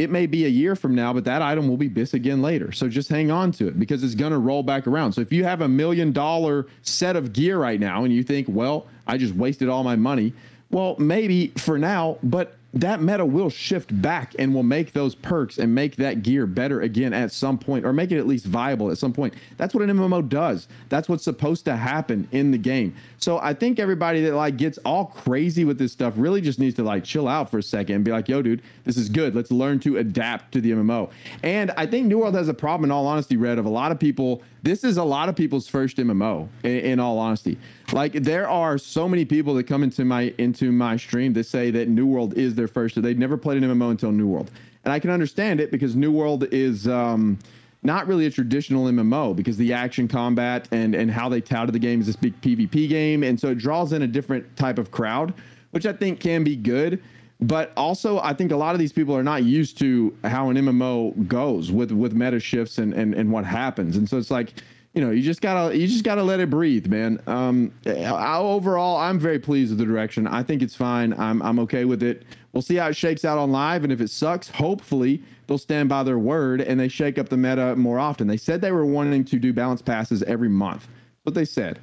it 0.00 0.08
may 0.08 0.26
be 0.26 0.46
a 0.46 0.48
year 0.48 0.74
from 0.74 0.94
now, 0.94 1.12
but 1.12 1.24
that 1.24 1.42
item 1.42 1.68
will 1.68 1.76
be 1.76 1.86
BIS 1.86 2.14
again 2.14 2.40
later. 2.40 2.72
So 2.72 2.88
just 2.88 3.10
hang 3.10 3.30
on 3.30 3.52
to 3.52 3.68
it 3.68 3.78
because 3.78 4.02
it's 4.02 4.14
going 4.14 4.32
to 4.32 4.38
roll 4.38 4.62
back 4.62 4.86
around. 4.86 5.12
So 5.12 5.20
if 5.20 5.30
you 5.30 5.44
have 5.44 5.60
a 5.60 5.68
million 5.68 6.10
dollar 6.10 6.66
set 6.80 7.16
of 7.16 7.34
gear 7.34 7.58
right 7.58 7.78
now 7.78 8.04
and 8.04 8.12
you 8.12 8.22
think, 8.22 8.46
well, 8.48 8.86
I 9.06 9.18
just 9.18 9.34
wasted 9.34 9.68
all 9.68 9.84
my 9.84 9.96
money, 9.96 10.32
well, 10.70 10.96
maybe 10.98 11.48
for 11.58 11.78
now, 11.78 12.16
but 12.22 12.56
that 12.72 13.02
meta 13.02 13.24
will 13.24 13.50
shift 13.50 14.00
back 14.00 14.34
and 14.38 14.54
will 14.54 14.62
make 14.62 14.92
those 14.92 15.14
perks 15.14 15.58
and 15.58 15.74
make 15.74 15.96
that 15.96 16.22
gear 16.22 16.46
better 16.46 16.82
again 16.82 17.12
at 17.12 17.32
some 17.32 17.58
point 17.58 17.84
or 17.84 17.92
make 17.92 18.12
it 18.12 18.18
at 18.18 18.26
least 18.26 18.46
viable 18.46 18.90
at 18.90 18.98
some 18.98 19.12
point. 19.12 19.34
That's 19.56 19.74
what 19.74 19.82
an 19.82 19.90
MMO 19.90 20.28
does. 20.28 20.68
That's 20.88 21.08
what's 21.08 21.24
supposed 21.24 21.64
to 21.64 21.74
happen 21.74 22.28
in 22.30 22.52
the 22.52 22.58
game. 22.58 22.94
So 23.18 23.38
I 23.38 23.54
think 23.54 23.78
everybody 23.80 24.22
that 24.22 24.34
like 24.34 24.56
gets 24.56 24.78
all 24.78 25.06
crazy 25.06 25.64
with 25.64 25.78
this 25.78 25.92
stuff 25.92 26.14
really 26.16 26.40
just 26.40 26.60
needs 26.60 26.76
to 26.76 26.84
like 26.84 27.02
chill 27.02 27.26
out 27.26 27.50
for 27.50 27.58
a 27.58 27.62
second 27.62 27.96
and 27.96 28.04
be 28.04 28.12
like, 28.12 28.28
yo, 28.28 28.40
dude, 28.40 28.62
this 28.84 28.96
is 28.96 29.08
good. 29.08 29.34
Let's 29.34 29.50
learn 29.50 29.80
to 29.80 29.96
adapt 29.98 30.52
to 30.52 30.60
the 30.60 30.70
MMO. 30.70 31.10
And 31.42 31.72
I 31.72 31.86
think 31.86 32.06
New 32.06 32.18
World 32.18 32.34
has 32.34 32.48
a 32.48 32.54
problem, 32.54 32.84
in 32.84 32.92
all 32.92 33.06
honesty, 33.06 33.36
Red, 33.36 33.58
of 33.58 33.66
a 33.66 33.70
lot 33.70 33.90
of 33.90 33.98
people. 33.98 34.42
This 34.62 34.84
is 34.84 34.96
a 34.98 35.04
lot 35.04 35.28
of 35.28 35.36
people's 35.36 35.68
first 35.68 35.96
MMO, 35.96 36.48
in, 36.64 36.70
in 36.70 37.00
all 37.00 37.18
honesty. 37.18 37.58
Like 37.92 38.12
there 38.12 38.48
are 38.48 38.78
so 38.78 39.08
many 39.08 39.24
people 39.24 39.54
that 39.54 39.64
come 39.64 39.82
into 39.82 40.04
my 40.04 40.34
into 40.38 40.70
my 40.72 40.96
stream 40.96 41.32
that 41.34 41.44
say 41.44 41.70
that 41.70 41.88
New 41.88 42.06
World 42.06 42.34
is 42.34 42.54
their 42.54 42.68
first. 42.68 43.00
They've 43.00 43.18
never 43.18 43.36
played 43.36 43.62
an 43.62 43.70
MMO 43.70 43.90
until 43.90 44.12
New 44.12 44.26
World, 44.26 44.50
and 44.84 44.92
I 44.92 44.98
can 44.98 45.10
understand 45.10 45.60
it 45.60 45.70
because 45.70 45.96
New 45.96 46.12
World 46.12 46.44
is 46.52 46.86
um, 46.88 47.38
not 47.82 48.06
really 48.06 48.26
a 48.26 48.30
traditional 48.30 48.84
MMO 48.86 49.34
because 49.34 49.56
the 49.56 49.72
action 49.72 50.06
combat 50.08 50.68
and 50.72 50.94
and 50.94 51.10
how 51.10 51.28
they 51.28 51.40
touted 51.40 51.74
the 51.74 51.78
game 51.78 52.00
is 52.00 52.06
this 52.06 52.16
big 52.16 52.38
PvP 52.40 52.88
game, 52.88 53.22
and 53.22 53.40
so 53.40 53.48
it 53.48 53.58
draws 53.58 53.92
in 53.92 54.02
a 54.02 54.06
different 54.06 54.56
type 54.56 54.78
of 54.78 54.90
crowd, 54.90 55.34
which 55.70 55.86
I 55.86 55.92
think 55.92 56.20
can 56.20 56.44
be 56.44 56.56
good. 56.56 57.02
But 57.42 57.72
also, 57.76 58.18
I 58.20 58.34
think 58.34 58.52
a 58.52 58.56
lot 58.56 58.74
of 58.74 58.78
these 58.78 58.92
people 58.92 59.16
are 59.16 59.22
not 59.22 59.44
used 59.44 59.78
to 59.78 60.14
how 60.24 60.50
an 60.50 60.56
MMO 60.56 61.26
goes 61.26 61.72
with 61.72 61.90
with 61.90 62.12
meta 62.12 62.38
shifts 62.38 62.78
and 62.78 62.92
and 62.92 63.14
and 63.14 63.32
what 63.32 63.44
happens, 63.44 63.96
and 63.96 64.08
so 64.08 64.18
it's 64.18 64.30
like 64.30 64.52
you 64.94 65.00
know, 65.00 65.10
you 65.10 65.22
just 65.22 65.40
gotta 65.40 65.76
you 65.76 65.86
just 65.86 66.04
gotta 66.04 66.22
let 66.22 66.40
it 66.40 66.50
breathe, 66.50 66.86
man. 66.88 67.20
Um, 67.26 67.72
I, 67.86 68.38
overall, 68.38 68.96
I'm 68.96 69.20
very 69.20 69.38
pleased 69.38 69.70
with 69.70 69.78
the 69.78 69.84
direction. 69.84 70.26
I 70.26 70.42
think 70.42 70.62
it's 70.62 70.74
fine. 70.74 71.12
I'm 71.14 71.40
I'm 71.42 71.58
okay 71.60 71.84
with 71.84 72.02
it. 72.02 72.24
We'll 72.52 72.62
see 72.62 72.74
how 72.74 72.88
it 72.88 72.96
shakes 72.96 73.24
out 73.24 73.38
on 73.38 73.52
live, 73.52 73.84
and 73.84 73.92
if 73.92 74.00
it 74.00 74.10
sucks, 74.10 74.48
hopefully 74.48 75.22
they'll 75.46 75.58
stand 75.58 75.88
by 75.88 76.02
their 76.02 76.18
word 76.18 76.60
and 76.60 76.78
they 76.78 76.88
shake 76.88 77.18
up 77.18 77.28
the 77.28 77.36
meta 77.36 77.76
more 77.76 78.00
often. 78.00 78.26
They 78.26 78.36
said 78.36 78.60
they 78.60 78.72
were 78.72 78.84
wanting 78.84 79.24
to 79.26 79.38
do 79.38 79.52
balance 79.52 79.80
passes 79.80 80.24
every 80.24 80.48
month. 80.48 80.88
What 81.22 81.34
they 81.34 81.44
said. 81.44 81.78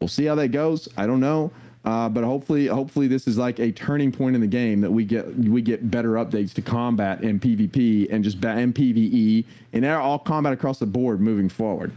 We'll 0.00 0.08
see 0.08 0.24
how 0.24 0.34
that 0.36 0.48
goes. 0.48 0.88
I 0.96 1.06
don't 1.06 1.20
know. 1.20 1.52
Uh, 1.88 2.06
but 2.06 2.22
hopefully, 2.22 2.66
hopefully 2.66 3.08
this 3.08 3.26
is 3.26 3.38
like 3.38 3.58
a 3.58 3.72
turning 3.72 4.12
point 4.12 4.34
in 4.34 4.42
the 4.42 4.46
game 4.46 4.82
that 4.82 4.90
we 4.90 5.06
get 5.06 5.26
we 5.38 5.62
get 5.62 5.90
better 5.90 6.10
updates 6.12 6.52
to 6.52 6.60
combat 6.60 7.22
and 7.22 7.40
PvP 7.40 8.12
and 8.12 8.22
just 8.22 8.38
MPVE 8.42 8.62
and 8.62 8.74
PVE 8.74 9.44
and 9.72 9.86
all 9.86 10.18
combat 10.18 10.52
across 10.52 10.78
the 10.80 10.84
board 10.84 11.18
moving 11.18 11.48
forward. 11.48 11.90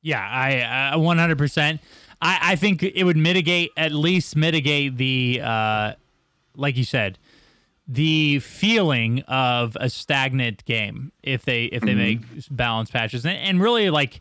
Yeah, 0.00 0.24
I 0.24 0.92
uh, 0.94 0.98
100%. 0.98 1.80
I, 2.22 2.38
I 2.40 2.54
think 2.54 2.84
it 2.84 3.02
would 3.02 3.16
mitigate, 3.16 3.72
at 3.76 3.90
least 3.90 4.36
mitigate 4.36 4.96
the, 4.96 5.40
uh, 5.42 5.94
like 6.54 6.76
you 6.76 6.84
said, 6.84 7.18
the 7.88 8.38
feeling 8.38 9.22
of 9.22 9.76
a 9.80 9.90
stagnant 9.90 10.64
game 10.66 11.10
if 11.24 11.44
they 11.44 11.64
if 11.64 11.82
they 11.82 11.94
mm-hmm. 11.94 11.98
make 11.98 12.46
balance 12.48 12.92
patches 12.92 13.26
and, 13.26 13.36
and 13.36 13.60
really 13.60 13.90
like 13.90 14.20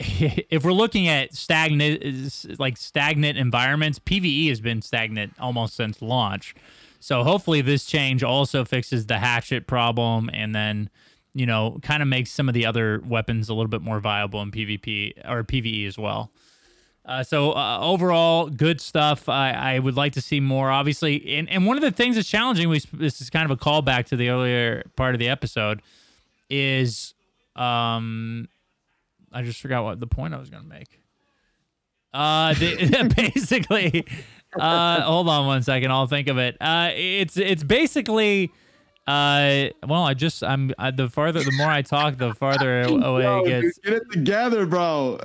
if 0.50 0.64
we're 0.64 0.72
looking 0.72 1.08
at 1.08 1.34
stagnant 1.34 2.58
like 2.58 2.76
stagnant 2.76 3.36
environments 3.36 3.98
pve 3.98 4.48
has 4.48 4.60
been 4.60 4.80
stagnant 4.80 5.32
almost 5.38 5.74
since 5.74 6.00
launch 6.00 6.54
so 7.00 7.22
hopefully 7.22 7.60
this 7.60 7.84
change 7.84 8.22
also 8.22 8.64
fixes 8.64 9.06
the 9.06 9.18
hatchet 9.18 9.66
problem 9.66 10.30
and 10.32 10.54
then 10.54 10.90
you 11.34 11.46
know, 11.46 11.78
kind 11.82 12.02
of 12.02 12.08
makes 12.08 12.30
some 12.30 12.48
of 12.48 12.54
the 12.54 12.66
other 12.66 13.00
weapons 13.06 13.48
a 13.48 13.54
little 13.54 13.68
bit 13.68 13.82
more 13.82 14.00
viable 14.00 14.42
in 14.42 14.50
PvP 14.50 15.12
or 15.28 15.44
PvE 15.44 15.86
as 15.86 15.96
well. 15.96 16.30
Uh, 17.04 17.22
so 17.22 17.52
uh, 17.52 17.78
overall, 17.80 18.48
good 18.48 18.80
stuff. 18.80 19.28
I, 19.28 19.52
I 19.52 19.78
would 19.78 19.96
like 19.96 20.12
to 20.14 20.20
see 20.20 20.40
more, 20.40 20.70
obviously. 20.70 21.36
And, 21.36 21.48
and 21.48 21.66
one 21.66 21.76
of 21.76 21.82
the 21.82 21.90
things 21.90 22.16
that's 22.16 22.28
challenging, 22.28 22.68
we, 22.68 22.80
this 22.92 23.20
is 23.20 23.30
kind 23.30 23.50
of 23.50 23.56
a 23.56 23.56
callback 23.56 24.06
to 24.06 24.16
the 24.16 24.28
earlier 24.28 24.84
part 24.96 25.14
of 25.14 25.18
the 25.18 25.28
episode, 25.28 25.82
is 26.48 27.14
um, 27.56 28.48
I 29.32 29.42
just 29.42 29.60
forgot 29.60 29.84
what 29.84 30.00
the 30.00 30.06
point 30.06 30.34
I 30.34 30.38
was 30.38 30.50
going 30.50 30.62
to 30.62 30.68
make. 30.68 31.00
Uh, 32.12 32.54
basically, 33.16 34.06
uh, 34.58 35.00
hold 35.02 35.28
on 35.28 35.46
one 35.46 35.62
second. 35.62 35.90
I'll 35.90 36.06
think 36.06 36.28
of 36.28 36.38
it. 36.38 36.56
Uh, 36.60 36.90
it's 36.94 37.36
it's 37.36 37.62
basically 37.62 38.52
uh, 39.10 39.70
well, 39.86 40.04
I 40.04 40.14
just 40.14 40.44
I'm 40.44 40.72
I, 40.78 40.90
the 40.90 41.08
farther 41.08 41.42
the 41.42 41.52
more 41.52 41.68
I 41.68 41.82
talk, 41.82 42.16
the 42.16 42.34
farther 42.34 42.82
away 42.82 43.22
Yo, 43.22 43.40
it 43.40 43.48
gets. 43.48 43.78
Dude, 43.78 43.84
get 43.84 43.92
it 43.94 44.12
together, 44.12 44.66
bro. 44.66 45.18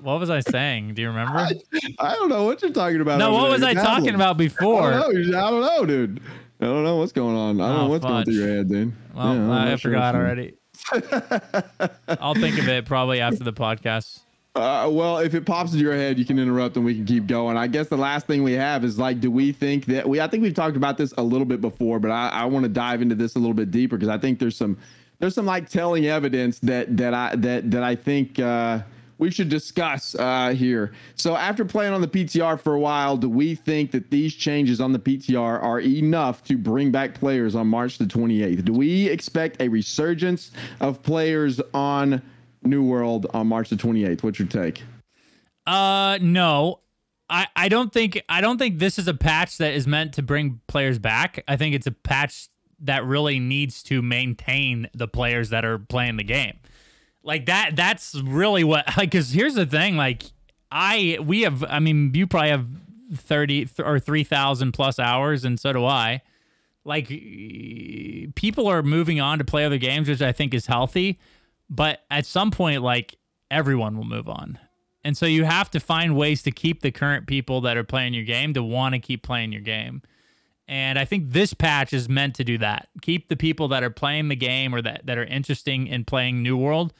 what 0.00 0.20
was 0.20 0.30
I 0.30 0.40
saying? 0.40 0.94
Do 0.94 1.02
you 1.02 1.08
remember? 1.08 1.38
I, 1.38 1.52
I 1.98 2.14
don't 2.14 2.28
know 2.30 2.44
what 2.44 2.62
you're 2.62 2.70
talking 2.70 3.00
about. 3.00 3.18
No, 3.18 3.32
what 3.32 3.42
there. 3.42 3.50
was 3.52 3.62
I 3.62 3.74
talking 3.74 4.14
about 4.14 4.36
before? 4.38 4.92
I 4.92 5.00
don't, 5.00 5.30
know. 5.30 5.38
I 5.38 5.50
don't 5.50 5.60
know, 5.60 5.86
dude. 5.86 6.20
I 6.60 6.64
don't 6.64 6.84
know 6.84 6.96
what's 6.96 7.12
going 7.12 7.36
on. 7.36 7.60
I 7.60 7.68
don't 7.68 7.76
oh, 7.76 7.82
know 7.82 7.88
what's 7.88 8.04
fudge. 8.04 8.12
going 8.12 8.24
through 8.24 8.34
your 8.34 8.48
head, 8.48 8.68
dude. 8.68 8.92
Well, 9.14 9.34
yeah, 9.34 9.50
I, 9.50 9.72
I 9.72 9.76
forgot 9.76 10.14
sure 10.14 10.22
already. 10.22 10.57
I'll 12.20 12.34
think 12.34 12.58
of 12.58 12.68
it 12.68 12.86
probably 12.86 13.20
after 13.20 13.44
the 13.44 13.52
podcast. 13.52 14.20
Uh, 14.54 14.88
well, 14.90 15.18
if 15.18 15.34
it 15.34 15.46
pops 15.46 15.72
into 15.72 15.84
your 15.84 15.94
head, 15.94 16.18
you 16.18 16.24
can 16.24 16.38
interrupt 16.38 16.76
and 16.76 16.84
we 16.84 16.94
can 16.94 17.04
keep 17.04 17.26
going. 17.26 17.56
I 17.56 17.68
guess 17.68 17.88
the 17.88 17.96
last 17.96 18.26
thing 18.26 18.42
we 18.42 18.54
have 18.54 18.84
is 18.84 18.98
like, 18.98 19.20
do 19.20 19.30
we 19.30 19.52
think 19.52 19.84
that 19.86 20.08
we? 20.08 20.20
I 20.20 20.26
think 20.26 20.42
we've 20.42 20.54
talked 20.54 20.76
about 20.76 20.98
this 20.98 21.14
a 21.16 21.22
little 21.22 21.44
bit 21.44 21.60
before, 21.60 22.00
but 22.00 22.10
I, 22.10 22.28
I 22.30 22.44
want 22.46 22.64
to 22.64 22.68
dive 22.68 23.00
into 23.00 23.14
this 23.14 23.36
a 23.36 23.38
little 23.38 23.54
bit 23.54 23.70
deeper 23.70 23.96
because 23.96 24.08
I 24.08 24.18
think 24.18 24.40
there's 24.40 24.56
some 24.56 24.76
there's 25.20 25.34
some 25.34 25.46
like 25.46 25.68
telling 25.68 26.06
evidence 26.06 26.58
that 26.60 26.96
that 26.96 27.14
I 27.14 27.36
that 27.36 27.70
that 27.70 27.82
I 27.82 27.94
think 27.94 28.40
uh, 28.40 28.80
we 29.18 29.30
should 29.30 29.48
discuss 29.48 30.14
uh, 30.14 30.50
here. 30.50 30.92
So 31.14 31.36
after 31.36 31.64
playing 31.64 31.92
on 31.92 32.00
the 32.00 32.08
PTR 32.08 32.60
for 32.60 32.74
a 32.74 32.80
while, 32.80 33.16
do 33.16 33.28
we 33.28 33.54
think 33.54 33.90
that 33.90 34.10
these 34.10 34.34
changes 34.34 34.80
on 34.80 34.92
the 34.92 34.98
PTR 34.98 35.62
are 35.62 35.80
enough 35.80 36.42
to 36.44 36.56
bring 36.56 36.90
back 36.90 37.14
players 37.14 37.54
on 37.54 37.66
March 37.66 37.98
the 37.98 38.04
28th? 38.04 38.64
Do 38.64 38.72
we 38.72 39.08
expect 39.08 39.60
a 39.60 39.68
resurgence 39.68 40.52
of 40.80 41.02
players 41.02 41.60
on? 41.74 42.22
New 42.62 42.84
World 42.84 43.26
on 43.34 43.46
March 43.46 43.70
the 43.70 43.76
28th. 43.76 44.22
What's 44.22 44.38
your 44.38 44.48
take? 44.48 44.82
Uh, 45.66 46.18
no. 46.20 46.80
I, 47.30 47.46
I 47.54 47.68
don't 47.68 47.92
think 47.92 48.22
I 48.28 48.40
don't 48.40 48.56
think 48.56 48.78
this 48.78 48.98
is 48.98 49.06
a 49.06 49.12
patch 49.12 49.58
that 49.58 49.74
is 49.74 49.86
meant 49.86 50.14
to 50.14 50.22
bring 50.22 50.60
players 50.66 50.98
back. 50.98 51.44
I 51.46 51.56
think 51.56 51.74
it's 51.74 51.86
a 51.86 51.92
patch 51.92 52.48
that 52.80 53.04
really 53.04 53.38
needs 53.38 53.82
to 53.84 54.00
maintain 54.00 54.88
the 54.94 55.06
players 55.06 55.50
that 55.50 55.64
are 55.64 55.78
playing 55.78 56.16
the 56.16 56.24
game. 56.24 56.58
Like 57.28 57.44
that 57.44 57.76
that's 57.76 58.14
really 58.14 58.64
what 58.64 58.86
like 58.96 59.10
cuz 59.10 59.30
here's 59.30 59.54
the 59.54 59.66
thing 59.66 59.96
like 59.98 60.24
I 60.72 61.18
we 61.22 61.42
have 61.42 61.62
I 61.62 61.78
mean 61.78 62.10
you 62.14 62.26
probably 62.26 62.48
have 62.48 62.66
30 63.14 63.68
or 63.84 64.00
3000 64.00 64.72
plus 64.72 64.98
hours 64.98 65.44
and 65.44 65.60
so 65.60 65.74
do 65.74 65.84
I. 65.84 66.22
Like 66.86 67.08
people 68.34 68.66
are 68.66 68.82
moving 68.82 69.20
on 69.20 69.36
to 69.38 69.44
play 69.44 69.66
other 69.66 69.76
games 69.76 70.08
which 70.08 70.22
I 70.22 70.32
think 70.32 70.54
is 70.54 70.64
healthy, 70.64 71.20
but 71.68 72.00
at 72.10 72.24
some 72.24 72.50
point, 72.50 72.82
like 72.82 73.18
everyone 73.50 73.98
will 73.98 74.06
move 74.06 74.26
on. 74.26 74.58
And 75.04 75.14
so 75.14 75.26
you 75.26 75.44
have 75.44 75.70
to 75.72 75.80
find 75.80 76.16
ways 76.16 76.42
to 76.44 76.50
keep 76.50 76.80
the 76.80 76.90
current 76.90 77.26
people 77.26 77.60
that 77.60 77.76
are 77.76 77.84
playing 77.84 78.14
your 78.14 78.24
game 78.24 78.54
to 78.54 78.62
want 78.62 78.94
to 78.94 78.98
keep 78.98 79.22
playing 79.22 79.52
your 79.52 79.60
game. 79.60 80.00
And 80.66 80.98
I 80.98 81.04
think 81.04 81.32
this 81.32 81.52
patch 81.52 81.92
is 81.92 82.08
meant 82.08 82.34
to 82.36 82.44
do 82.44 82.56
that. 82.58 82.88
Keep 83.02 83.28
the 83.28 83.36
people 83.36 83.68
that 83.68 83.82
are 83.82 83.90
playing 83.90 84.28
the 84.28 84.36
game 84.36 84.74
or 84.74 84.80
that, 84.80 85.04
that 85.04 85.18
are 85.18 85.24
interesting 85.24 85.86
in 85.86 86.06
playing 86.06 86.42
New 86.42 86.56
World 86.56 86.94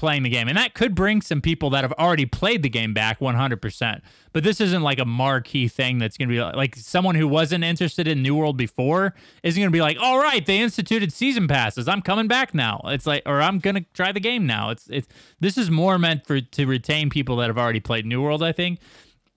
playing 0.00 0.22
the 0.22 0.30
game. 0.30 0.48
And 0.48 0.56
that 0.56 0.72
could 0.72 0.94
bring 0.94 1.20
some 1.20 1.42
people 1.42 1.68
that 1.70 1.84
have 1.84 1.92
already 1.92 2.24
played 2.24 2.62
the 2.62 2.70
game 2.70 2.94
back 2.94 3.20
100%. 3.20 4.00
But 4.32 4.42
this 4.42 4.58
isn't 4.58 4.82
like 4.82 4.98
a 4.98 5.04
marquee 5.04 5.68
thing 5.68 5.98
that's 5.98 6.16
going 6.16 6.30
to 6.30 6.34
be 6.34 6.40
like 6.40 6.74
someone 6.74 7.16
who 7.16 7.28
wasn't 7.28 7.64
interested 7.64 8.08
in 8.08 8.22
New 8.22 8.34
World 8.34 8.56
before 8.56 9.14
isn't 9.42 9.60
going 9.60 9.70
to 9.70 9.76
be 9.76 9.82
like, 9.82 9.98
"All 10.00 10.18
right, 10.18 10.44
they 10.44 10.58
instituted 10.58 11.12
season 11.12 11.46
passes. 11.46 11.86
I'm 11.86 12.00
coming 12.00 12.28
back 12.28 12.54
now." 12.54 12.80
It's 12.86 13.06
like 13.06 13.22
or 13.26 13.42
I'm 13.42 13.58
going 13.58 13.74
to 13.74 13.84
try 13.92 14.10
the 14.12 14.20
game 14.20 14.46
now. 14.46 14.70
It's 14.70 14.88
it's 14.88 15.08
this 15.38 15.58
is 15.58 15.70
more 15.70 15.98
meant 15.98 16.26
for 16.26 16.40
to 16.40 16.66
retain 16.66 17.10
people 17.10 17.36
that 17.36 17.48
have 17.48 17.58
already 17.58 17.80
played 17.80 18.06
New 18.06 18.22
World, 18.22 18.42
I 18.42 18.52
think. 18.52 18.80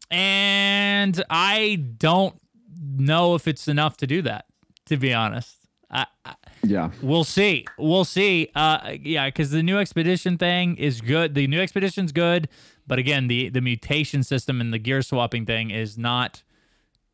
And 0.10 1.22
I 1.30 1.84
don't 1.98 2.36
know 2.96 3.36
if 3.36 3.48
it's 3.48 3.68
enough 3.68 3.98
to 3.98 4.08
do 4.08 4.22
that, 4.22 4.46
to 4.86 4.96
be 4.96 5.14
honest. 5.14 5.58
I, 5.90 6.06
I 6.24 6.36
yeah. 6.64 6.92
We'll 7.02 7.24
see. 7.24 7.66
We'll 7.78 8.06
see. 8.06 8.50
Uh, 8.56 8.96
yeah, 9.02 9.28
because 9.28 9.52
the 9.52 9.64
new 9.64 9.78
expedition 9.78 10.38
thing 10.38 10.78
is 10.78 11.02
good. 11.02 11.36
The 11.36 11.48
new 11.48 11.60
expedition's 11.60 12.12
good, 12.12 12.50
but 12.88 13.00
again, 13.00 13.28
the 13.28 13.50
the 13.50 13.62
mutation 13.62 14.24
system 14.24 14.62
and 14.62 14.74
the 14.74 14.80
gear 14.80 15.02
swapping 15.02 15.46
thing 15.46 15.72
is 15.72 15.98
not 15.98 16.44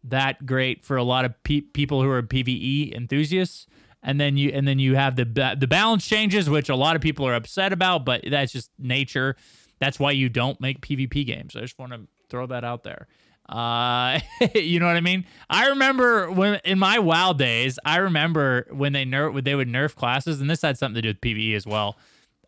that 0.04 0.46
great 0.46 0.86
for 0.86 0.98
a 0.98 1.04
lot 1.04 1.26
of 1.26 1.42
pe- 1.44 1.62
people 1.62 2.02
who 2.02 2.10
are 2.10 2.22
PVE 2.22 2.96
enthusiasts. 2.96 3.68
And 4.02 4.20
then 4.20 4.38
you 4.38 4.50
and 4.52 4.66
then 4.66 4.80
you 4.80 4.96
have 4.96 5.18
the 5.18 5.26
the 5.60 5.68
balance 5.68 6.08
changes, 6.08 6.50
which 6.50 6.70
a 6.70 6.76
lot 6.76 6.96
of 6.96 7.02
people 7.02 7.28
are 7.28 7.34
upset 7.34 7.74
about, 7.74 8.06
but 8.06 8.24
that's 8.30 8.54
just 8.54 8.72
nature. 8.80 9.36
That's 9.80 10.00
why 10.00 10.12
you 10.12 10.30
don't 10.30 10.60
make 10.62 10.80
PvP 10.82 11.26
games. 11.26 11.56
I 11.56 11.62
just 11.62 11.78
want 11.78 11.92
to 11.92 12.08
throw 12.30 12.46
that 12.48 12.64
out 12.64 12.84
there. 12.84 13.08
Uh, 13.50 14.20
you 14.56 14.80
know 14.80 14.86
what 14.86 14.96
I 14.96 15.02
mean? 15.02 15.26
I 15.50 15.70
remember 15.70 16.32
when 16.32 16.62
in 16.64 16.78
my 16.78 17.00
WoW 17.00 17.34
days, 17.34 17.80
I 17.84 17.98
remember 17.98 18.68
when 18.70 18.94
they 18.94 19.06
nerf 19.06 19.44
they 19.44 19.56
would 19.56 19.68
nerf 19.68 19.96
classes, 19.96 20.40
and 20.40 20.50
this 20.50 20.62
had 20.62 20.78
something 20.78 20.96
to 20.96 21.02
do 21.02 21.10
with 21.10 21.22
PVE 21.22 21.56
as 21.56 21.66
well. 21.66 21.98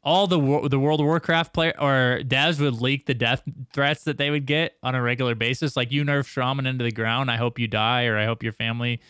All 0.03 0.27
the 0.27 0.67
the 0.69 0.79
World 0.79 0.99
of 0.99 1.05
Warcraft 1.07 1.53
player 1.53 1.73
or 1.79 2.21
devs 2.23 2.59
would 2.59 2.81
leak 2.81 3.07
the 3.07 3.13
death 3.13 3.41
threats 3.73 4.03
that 4.03 4.17
they 4.17 4.29
would 4.29 4.45
get 4.45 4.77
on 4.83 4.93
a 4.95 5.01
regular 5.01 5.35
basis, 5.35 5.75
like 5.75 5.91
you 5.91 6.03
nerf 6.03 6.27
Shaman 6.27 6.67
into 6.67 6.83
the 6.83 6.91
ground. 6.91 7.31
I 7.31 7.37
hope 7.37 7.57
you 7.57 7.67
die, 7.67 8.05
or 8.05 8.17
I 8.17 8.25
hope 8.25 8.43
your 8.43 8.53
family 8.53 9.01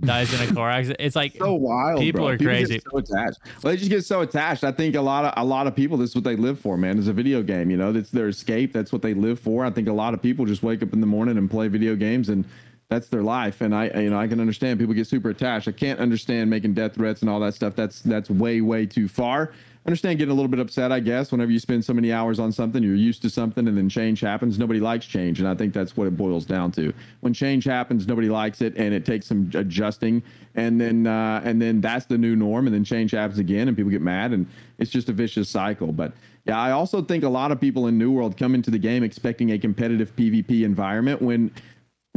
dies 0.00 0.32
in 0.32 0.48
a 0.48 0.52
car 0.52 0.70
accident. 0.70 1.00
It's 1.00 1.16
like 1.16 1.34
so 1.36 1.54
wild. 1.54 2.00
People 2.00 2.20
bro. 2.20 2.28
are 2.28 2.38
people 2.38 2.52
crazy. 2.52 2.80
So 2.90 2.98
attached. 2.98 3.38
Well, 3.62 3.72
they 3.72 3.76
just 3.76 3.90
get 3.90 4.04
so 4.04 4.20
attached. 4.20 4.64
I 4.64 4.72
think 4.72 4.94
a 4.94 5.00
lot 5.00 5.24
of 5.24 5.32
a 5.36 5.44
lot 5.44 5.66
of 5.66 5.74
people. 5.74 5.96
This 5.96 6.10
is 6.10 6.14
what 6.14 6.24
they 6.24 6.36
live 6.36 6.58
for, 6.58 6.76
man. 6.76 6.98
Is 6.98 7.08
a 7.08 7.12
video 7.12 7.42
game. 7.42 7.70
You 7.70 7.76
know, 7.76 7.92
that's 7.92 8.10
their 8.10 8.28
escape. 8.28 8.72
That's 8.72 8.92
what 8.92 9.02
they 9.02 9.14
live 9.14 9.40
for. 9.40 9.64
I 9.64 9.70
think 9.70 9.88
a 9.88 9.92
lot 9.92 10.14
of 10.14 10.22
people 10.22 10.44
just 10.44 10.62
wake 10.62 10.82
up 10.82 10.92
in 10.92 11.00
the 11.00 11.06
morning 11.06 11.38
and 11.38 11.50
play 11.50 11.68
video 11.68 11.96
games, 11.96 12.28
and 12.28 12.44
that's 12.88 13.08
their 13.08 13.22
life. 13.22 13.60
And 13.60 13.74
I, 13.74 13.88
you 14.00 14.10
know, 14.10 14.18
I 14.18 14.26
can 14.26 14.40
understand 14.40 14.78
people 14.78 14.94
get 14.94 15.06
super 15.06 15.30
attached. 15.30 15.66
I 15.68 15.72
can't 15.72 15.98
understand 15.98 16.50
making 16.50 16.74
death 16.74 16.94
threats 16.94 17.22
and 17.22 17.30
all 17.30 17.40
that 17.40 17.54
stuff. 17.54 17.74
That's 17.74 18.02
that's 18.02 18.30
way 18.30 18.60
way 18.60 18.86
too 18.86 19.08
far. 19.08 19.52
Understand 19.86 20.18
getting 20.18 20.32
a 20.32 20.34
little 20.34 20.48
bit 20.48 20.58
upset, 20.58 20.90
I 20.90 20.98
guess, 20.98 21.30
whenever 21.30 21.52
you 21.52 21.60
spend 21.60 21.84
so 21.84 21.94
many 21.94 22.12
hours 22.12 22.40
on 22.40 22.50
something, 22.50 22.82
you're 22.82 22.96
used 22.96 23.22
to 23.22 23.30
something, 23.30 23.68
and 23.68 23.78
then 23.78 23.88
change 23.88 24.18
happens. 24.18 24.58
Nobody 24.58 24.80
likes 24.80 25.06
change, 25.06 25.38
and 25.38 25.48
I 25.48 25.54
think 25.54 25.72
that's 25.72 25.96
what 25.96 26.08
it 26.08 26.16
boils 26.16 26.44
down 26.44 26.72
to. 26.72 26.92
When 27.20 27.32
change 27.32 27.62
happens, 27.62 28.08
nobody 28.08 28.28
likes 28.28 28.62
it, 28.62 28.76
and 28.76 28.92
it 28.92 29.06
takes 29.06 29.26
some 29.26 29.48
adjusting, 29.54 30.24
and 30.56 30.80
then 30.80 31.06
uh, 31.06 31.40
and 31.44 31.62
then 31.62 31.80
that's 31.80 32.06
the 32.06 32.18
new 32.18 32.34
norm, 32.34 32.66
and 32.66 32.74
then 32.74 32.82
change 32.82 33.12
happens 33.12 33.38
again, 33.38 33.68
and 33.68 33.76
people 33.76 33.92
get 33.92 34.02
mad, 34.02 34.32
and 34.32 34.48
it's 34.78 34.90
just 34.90 35.08
a 35.08 35.12
vicious 35.12 35.48
cycle. 35.48 35.92
But 35.92 36.14
yeah, 36.46 36.58
I 36.58 36.72
also 36.72 37.00
think 37.00 37.22
a 37.22 37.28
lot 37.28 37.52
of 37.52 37.60
people 37.60 37.86
in 37.86 37.96
New 37.96 38.10
World 38.10 38.36
come 38.36 38.56
into 38.56 38.72
the 38.72 38.78
game 38.78 39.04
expecting 39.04 39.52
a 39.52 39.58
competitive 39.58 40.16
PvP 40.16 40.64
environment 40.64 41.22
when 41.22 41.52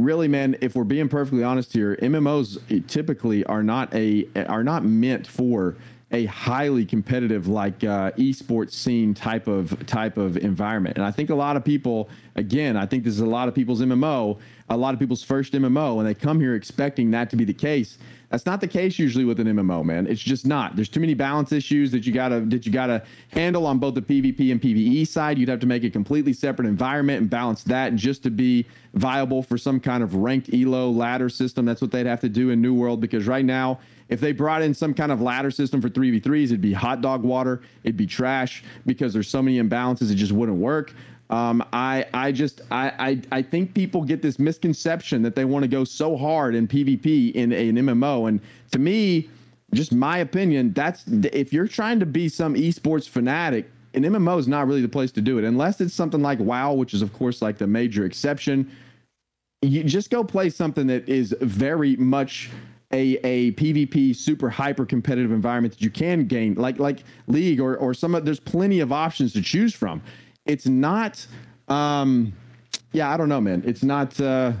really 0.00 0.26
man 0.26 0.56
if 0.60 0.74
we're 0.74 0.82
being 0.82 1.10
perfectly 1.10 1.44
honest 1.44 1.74
here 1.74 1.94
mmos 2.00 2.56
typically 2.86 3.44
are 3.44 3.62
not 3.62 3.92
a 3.94 4.26
are 4.46 4.64
not 4.64 4.82
meant 4.82 5.26
for 5.26 5.76
a 6.12 6.24
highly 6.26 6.84
competitive 6.84 7.46
like 7.46 7.84
uh, 7.84 8.10
esports 8.12 8.72
scene 8.72 9.14
type 9.14 9.46
of 9.46 9.86
type 9.86 10.16
of 10.16 10.36
environment 10.38 10.96
and 10.96 11.04
i 11.04 11.10
think 11.10 11.30
a 11.30 11.34
lot 11.34 11.56
of 11.56 11.64
people 11.64 12.08
again 12.36 12.76
i 12.76 12.84
think 12.84 13.04
this 13.04 13.14
is 13.14 13.20
a 13.20 13.26
lot 13.26 13.48
of 13.48 13.54
people's 13.54 13.80
mmo 13.80 14.38
a 14.70 14.76
lot 14.76 14.92
of 14.92 15.00
people's 15.00 15.22
first 15.22 15.52
mmo 15.52 15.98
and 15.98 16.06
they 16.06 16.14
come 16.14 16.40
here 16.40 16.54
expecting 16.54 17.10
that 17.10 17.30
to 17.30 17.36
be 17.36 17.44
the 17.44 17.54
case 17.54 17.98
that's 18.30 18.46
not 18.46 18.60
the 18.60 18.68
case 18.68 18.96
usually 18.96 19.24
with 19.24 19.40
an 19.40 19.48
MMO, 19.48 19.84
man. 19.84 20.06
It's 20.06 20.20
just 20.20 20.46
not. 20.46 20.76
There's 20.76 20.88
too 20.88 21.00
many 21.00 21.14
balance 21.14 21.50
issues 21.50 21.90
that 21.90 22.06
you 22.06 22.12
gotta 22.12 22.40
that 22.42 22.64
you 22.64 22.70
gotta 22.70 23.02
handle 23.32 23.66
on 23.66 23.78
both 23.78 23.94
the 23.94 24.02
PvP 24.02 24.52
and 24.52 24.62
PvE 24.62 25.06
side. 25.08 25.36
You'd 25.36 25.48
have 25.48 25.58
to 25.60 25.66
make 25.66 25.82
a 25.82 25.90
completely 25.90 26.32
separate 26.32 26.68
environment 26.68 27.20
and 27.20 27.28
balance 27.28 27.64
that 27.64 27.96
just 27.96 28.22
to 28.22 28.30
be 28.30 28.66
viable 28.94 29.42
for 29.42 29.58
some 29.58 29.80
kind 29.80 30.04
of 30.04 30.14
ranked 30.14 30.54
elo 30.54 30.90
ladder 30.90 31.28
system. 31.28 31.64
That's 31.64 31.82
what 31.82 31.90
they'd 31.90 32.06
have 32.06 32.20
to 32.20 32.28
do 32.28 32.50
in 32.50 32.62
New 32.62 32.72
World 32.72 33.00
because 33.00 33.26
right 33.26 33.44
now, 33.44 33.80
if 34.10 34.20
they 34.20 34.32
brought 34.32 34.60
in 34.60 34.74
some 34.74 34.92
kind 34.92 35.10
of 35.10 35.22
ladder 35.22 35.50
system 35.50 35.80
for 35.80 35.88
3v3s, 35.88 36.46
it'd 36.46 36.60
be 36.60 36.72
hot 36.72 37.00
dog 37.00 37.22
water, 37.22 37.62
it'd 37.84 37.96
be 37.96 38.06
trash 38.06 38.62
because 38.84 39.12
there's 39.12 39.28
so 39.28 39.40
many 39.40 39.60
imbalances, 39.60 40.10
it 40.10 40.16
just 40.16 40.32
wouldn't 40.32 40.58
work. 40.58 40.92
Um, 41.30 41.64
I 41.72 42.06
I 42.12 42.32
just 42.32 42.60
I, 42.72 42.92
I 42.98 43.38
I 43.38 43.42
think 43.42 43.72
people 43.72 44.02
get 44.02 44.20
this 44.20 44.40
misconception 44.40 45.22
that 45.22 45.36
they 45.36 45.44
want 45.44 45.62
to 45.62 45.68
go 45.68 45.84
so 45.84 46.16
hard 46.16 46.56
in 46.56 46.66
PvP 46.66 47.32
in 47.32 47.52
an 47.52 47.76
MMO, 47.76 48.28
and 48.28 48.40
to 48.72 48.80
me, 48.80 49.30
just 49.72 49.92
my 49.92 50.18
opinion, 50.18 50.72
that's 50.72 51.04
if 51.06 51.52
you're 51.52 51.68
trying 51.68 52.00
to 52.00 52.06
be 52.06 52.28
some 52.28 52.54
esports 52.54 53.08
fanatic, 53.08 53.70
an 53.94 54.02
MMO 54.02 54.40
is 54.40 54.48
not 54.48 54.66
really 54.66 54.82
the 54.82 54.88
place 54.88 55.12
to 55.12 55.20
do 55.20 55.38
it 55.38 55.44
unless 55.44 55.80
it's 55.80 55.94
something 55.94 56.20
like 56.20 56.40
WoW, 56.40 56.72
which 56.72 56.94
is 56.94 57.02
of 57.02 57.12
course 57.12 57.40
like 57.40 57.58
the 57.58 57.66
major 57.66 58.04
exception. 58.04 58.68
You 59.62 59.84
just 59.84 60.10
go 60.10 60.24
play 60.24 60.50
something 60.50 60.86
that 60.88 61.08
is 61.08 61.34
very 61.42 61.94
much 61.96 62.50
a, 62.92 63.18
a 63.22 63.52
PvP 63.52 64.14
super 64.16 64.50
hyper 64.50 64.84
competitive 64.84 65.30
environment 65.30 65.74
that 65.74 65.82
you 65.82 65.90
can 65.90 66.26
gain 66.26 66.54
like 66.54 66.78
like 66.78 67.04
League 67.28 67.60
or 67.60 67.76
or 67.76 67.94
some 67.94 68.14
of 68.14 68.24
there's 68.24 68.40
plenty 68.40 68.80
of 68.80 68.92
options 68.92 69.32
to 69.34 69.42
choose 69.42 69.74
from. 69.74 70.02
It's 70.46 70.66
not 70.66 71.24
um 71.68 72.32
yeah 72.92 73.10
i 73.10 73.16
don't 73.16 73.28
know 73.28 73.40
man. 73.40 73.62
It's 73.64 73.84
not 73.84 74.20
uh 74.20 74.52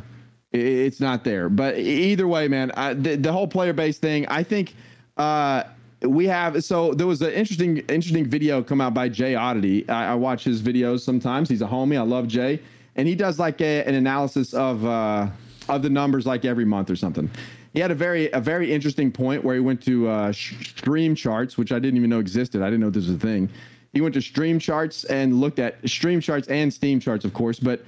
it's 0.52 1.00
not 1.00 1.24
there. 1.24 1.48
But 1.48 1.78
either 1.78 2.28
way 2.28 2.46
man 2.46 2.70
I, 2.72 2.94
the, 2.94 3.16
the 3.16 3.32
whole 3.32 3.48
player 3.48 3.72
base 3.72 3.98
thing 3.98 4.26
i 4.28 4.42
think 4.42 4.74
uh 5.16 5.64
we 6.02 6.26
have 6.26 6.64
so 6.64 6.94
there 6.94 7.06
was 7.06 7.20
an 7.22 7.32
interesting 7.32 7.78
interesting 7.88 8.24
video 8.24 8.62
come 8.62 8.80
out 8.80 8.94
by 8.94 9.08
jay 9.08 9.34
oddity. 9.34 9.88
I, 9.88 10.12
I 10.12 10.14
watch 10.14 10.44
his 10.44 10.62
videos 10.62 11.00
sometimes. 11.00 11.48
He's 11.48 11.62
a 11.62 11.66
homie. 11.66 11.98
I 11.98 12.02
love 12.02 12.28
jay. 12.28 12.60
And 12.96 13.06
he 13.06 13.14
does 13.14 13.38
like 13.38 13.60
a, 13.60 13.84
an 13.84 13.94
analysis 13.96 14.54
of 14.54 14.86
uh 14.86 15.26
of 15.68 15.82
the 15.82 15.90
numbers 15.90 16.26
like 16.26 16.44
every 16.44 16.64
month 16.64 16.90
or 16.90 16.96
something 16.96 17.28
he 17.72 17.80
had 17.80 17.90
a 17.90 17.94
very 17.94 18.30
a 18.32 18.40
very 18.40 18.72
interesting 18.72 19.12
point 19.12 19.44
where 19.44 19.54
he 19.54 19.60
went 19.60 19.82
to 19.82 20.08
uh 20.08 20.32
stream 20.32 21.14
charts 21.14 21.56
which 21.56 21.72
i 21.72 21.78
didn't 21.78 21.96
even 21.96 22.10
know 22.10 22.18
existed. 22.18 22.62
I 22.62 22.66
didn't 22.66 22.80
know 22.80 22.90
this 22.90 23.06
was 23.06 23.16
a 23.16 23.18
thing. 23.18 23.48
He 23.92 24.00
went 24.00 24.14
to 24.14 24.20
stream 24.20 24.58
charts 24.58 25.04
and 25.04 25.40
looked 25.40 25.58
at 25.58 25.76
stream 25.88 26.20
charts 26.20 26.48
and 26.48 26.72
steam 26.72 27.00
charts 27.00 27.24
of 27.24 27.34
course 27.34 27.58
but 27.58 27.82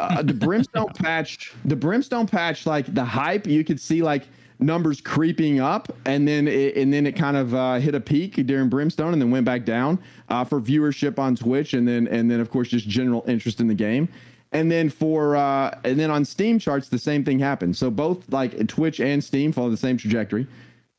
uh, 0.00 0.22
the 0.22 0.34
brimstone 0.34 0.88
patch 0.94 1.52
the 1.64 1.76
brimstone 1.76 2.26
patch 2.26 2.66
like 2.66 2.92
the 2.94 3.04
hype 3.04 3.46
you 3.46 3.64
could 3.64 3.80
see 3.80 4.02
like 4.02 4.26
numbers 4.58 5.00
creeping 5.00 5.60
up 5.60 5.92
and 6.06 6.26
then 6.26 6.48
it, 6.48 6.76
and 6.76 6.92
then 6.92 7.06
it 7.06 7.12
kind 7.12 7.36
of 7.36 7.54
uh, 7.54 7.74
hit 7.74 7.94
a 7.94 8.00
peak 8.00 8.34
during 8.46 8.68
brimstone 8.68 9.12
and 9.12 9.20
then 9.20 9.30
went 9.30 9.44
back 9.44 9.64
down 9.64 9.98
uh, 10.30 10.44
for 10.44 10.60
viewership 10.60 11.18
on 11.18 11.36
twitch 11.36 11.74
and 11.74 11.86
then 11.86 12.08
and 12.08 12.30
then 12.30 12.40
of 12.40 12.50
course 12.50 12.68
just 12.68 12.88
general 12.88 13.22
interest 13.28 13.60
in 13.60 13.66
the 13.66 13.74
game 13.74 14.08
and 14.52 14.70
then 14.70 14.88
for 14.88 15.36
uh, 15.36 15.78
and 15.84 15.98
then 15.98 16.10
on 16.10 16.24
steam 16.24 16.58
charts 16.58 16.88
the 16.88 16.98
same 16.98 17.24
thing 17.24 17.38
happened. 17.38 17.76
So 17.76 17.90
both 17.90 18.30
like 18.30 18.66
twitch 18.68 19.00
and 19.00 19.22
steam 19.22 19.52
follow 19.52 19.70
the 19.70 19.76
same 19.76 19.96
trajectory. 19.96 20.46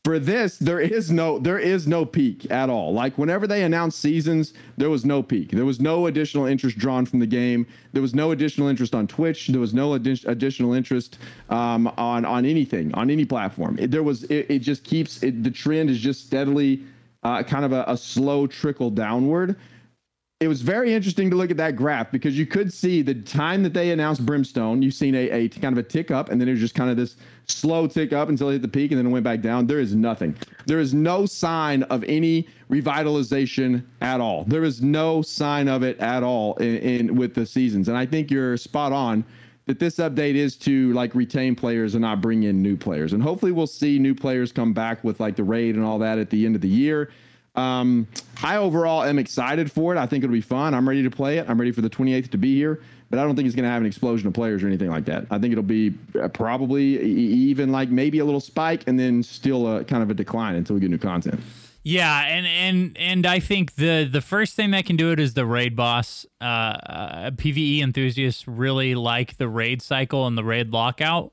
For 0.04 0.20
this 0.20 0.58
there 0.58 0.80
is 0.80 1.12
no 1.12 1.38
there 1.38 1.60
is 1.60 1.88
no 1.88 2.06
peak 2.06 2.50
at 2.52 2.70
all. 2.70 2.94
Like 2.94 3.18
whenever 3.18 3.46
they 3.48 3.64
announced 3.64 4.00
seasons 4.00 4.54
there 4.78 4.90
was 4.90 5.04
no 5.04 5.22
peak. 5.22 5.52
There 5.52 5.66
was 5.66 5.80
no 5.80 6.08
additional 6.08 6.46
interest 6.46 6.78
drawn 6.78 7.06
from 7.06 7.20
the 7.20 7.28
game. 7.28 7.68
There 7.94 8.02
was 8.02 8.16
no 8.16 8.32
additional 8.32 8.68
interest 8.68 8.96
on 8.96 9.08
twitch. 9.08 9.48
There 9.48 9.60
was 9.60 9.74
no 9.74 9.90
addi- 9.92 10.26
additional 10.28 10.74
interest 10.74 11.18
um, 11.50 11.88
on 11.98 12.26
on 12.26 12.46
anything 12.46 12.94
on 12.94 13.10
any 13.10 13.26
platform. 13.26 13.78
It, 13.80 13.92
there 13.92 14.04
was 14.04 14.24
it, 14.26 14.46
it 14.50 14.60
just 14.60 14.84
keeps 14.84 15.24
it, 15.24 15.44
the 15.44 15.52
trend 15.52 15.90
is 15.90 16.00
just 16.00 16.26
steadily 16.26 16.84
uh, 17.24 17.44
kind 17.44 17.66
of 17.66 17.74
a, 17.74 17.84
a 17.88 17.98
slow 17.98 18.48
trickle 18.48 18.90
downward 18.90 19.58
it 20.40 20.48
was 20.48 20.62
very 20.62 20.94
interesting 20.94 21.32
to 21.32 21.36
look 21.36 21.50
at 21.50 21.58
that 21.58 21.76
graph 21.76 22.12
because 22.12 22.38
you 22.38 22.46
could 22.46 22.72
see 22.72 23.02
the 23.02 23.16
time 23.16 23.64
that 23.64 23.74
they 23.74 23.90
announced 23.90 24.24
Brimstone, 24.24 24.84
you've 24.84 24.94
seen 24.94 25.16
a, 25.16 25.30
a 25.32 25.50
kind 25.50 25.76
of 25.76 25.84
a 25.84 25.88
tick 25.88 26.12
up, 26.12 26.30
and 26.30 26.40
then 26.40 26.48
it 26.48 26.52
was 26.52 26.60
just 26.60 26.76
kind 26.76 26.92
of 26.92 26.98
this 26.98 27.16
slow 27.48 27.88
tick 27.88 28.14
up 28.14 28.30
until 28.30 28.50
it 28.50 28.54
hit 28.54 28.62
the 28.62 28.68
peak, 28.68 28.92
and 28.92 29.00
then 29.00 29.08
it 29.08 29.10
went 29.10 29.24
back 29.24 29.42
down. 29.42 29.66
There 29.66 29.80
is 29.80 29.96
nothing. 29.96 30.36
There 30.68 30.80
is 30.80 30.94
no 30.94 31.26
sign 31.26 31.84
of 31.84 32.04
any 32.04 32.48
revitalization 32.70 33.84
at 34.02 34.22
all. 34.22 34.44
There 34.44 34.64
is 34.64 34.80
no 34.80 35.24
sign 35.24 35.68
of 35.68 35.82
it 35.82 35.98
at 36.00 36.22
all 36.22 36.54
in, 36.58 36.78
in 36.78 37.16
with 37.16 37.34
the 37.34 37.46
seasons, 37.46 37.88
and 37.88 37.98
I 37.98 38.06
think 38.06 38.30
you're 38.30 38.58
spot 38.58 38.92
on 38.92 39.26
that 39.66 39.80
this 39.80 39.96
update 39.96 40.36
is 40.36 40.56
to 40.56 40.94
like 40.94 41.16
retain 41.16 41.56
players 41.56 41.96
and 41.96 42.04
not 42.04 42.22
bring 42.22 42.44
in 42.44 42.62
new 42.62 42.78
players. 42.78 43.14
And 43.14 43.24
hopefully 43.24 43.52
we'll 43.52 43.68
see 43.68 43.98
new 43.98 44.14
players 44.14 44.52
come 44.52 44.72
back 44.72 45.04
with 45.04 45.20
like 45.20 45.36
the 45.36 45.44
raid 45.44 45.76
and 45.76 45.84
all 45.84 46.00
that 46.00 46.20
at 46.20 46.30
the 46.30 46.46
end 46.46 46.56
of 46.56 46.62
the 46.62 46.70
year. 46.70 47.12
Um, 47.58 48.08
I 48.44 48.58
overall 48.58 49.04
am 49.04 49.18
excited 49.20 49.72
for 49.72 49.94
it. 49.94 49.98
I 49.98 50.06
think 50.06 50.24
it'll 50.24 50.34
be 50.34 50.42
fun. 50.42 50.74
I'm 50.74 50.88
ready 50.88 51.04
to 51.04 51.10
play 51.10 51.40
it. 51.40 51.50
I'm 51.50 51.60
ready 51.60 51.72
for 51.72 51.82
the 51.82 51.90
28th 51.90 52.30
to 52.32 52.38
be 52.38 52.56
here, 52.56 52.82
but 53.10 53.18
I 53.20 53.24
don't 53.24 53.36
think 53.36 53.48
it's 53.48 53.56
going 53.56 53.64
to 53.64 53.70
have 53.70 53.82
an 53.82 53.88
explosion 53.88 54.28
of 54.28 54.34
players 54.34 54.64
or 54.64 54.68
anything 54.68 54.90
like 54.90 55.06
that. 55.06 55.26
I 55.32 55.40
think 55.40 55.52
it'll 55.52 55.64
be 55.64 55.94
uh, 56.22 56.28
probably 56.28 57.02
even 57.02 57.72
like 57.72 57.90
maybe 57.90 58.20
a 58.20 58.26
little 58.26 58.40
spike 58.40 58.84
and 58.88 59.00
then 59.00 59.24
still 59.24 59.78
a 59.78 59.84
kind 59.84 60.04
of 60.04 60.12
a 60.12 60.14
decline 60.14 60.56
until 60.56 60.76
we 60.76 60.82
get 60.82 60.92
new 60.92 61.00
content. 61.00 61.42
Yeah, 61.84 62.26
and 62.28 62.46
and 62.46 62.98
and 62.98 63.26
I 63.26 63.40
think 63.40 63.76
the 63.76 64.04
the 64.12 64.20
first 64.20 64.56
thing 64.56 64.72
that 64.72 64.86
can 64.86 64.98
do 64.98 65.14
it 65.14 65.22
is 65.22 65.36
the 65.36 65.46
raid 65.46 65.74
boss. 65.74 66.26
Uh, 66.42 66.44
uh, 66.44 67.32
PVE 67.32 67.82
enthusiasts 67.82 68.46
really 68.46 68.94
like 68.94 69.38
the 69.38 69.48
raid 69.48 69.82
cycle 69.82 70.28
and 70.28 70.38
the 70.38 70.44
raid 70.44 70.72
lockout. 70.72 71.32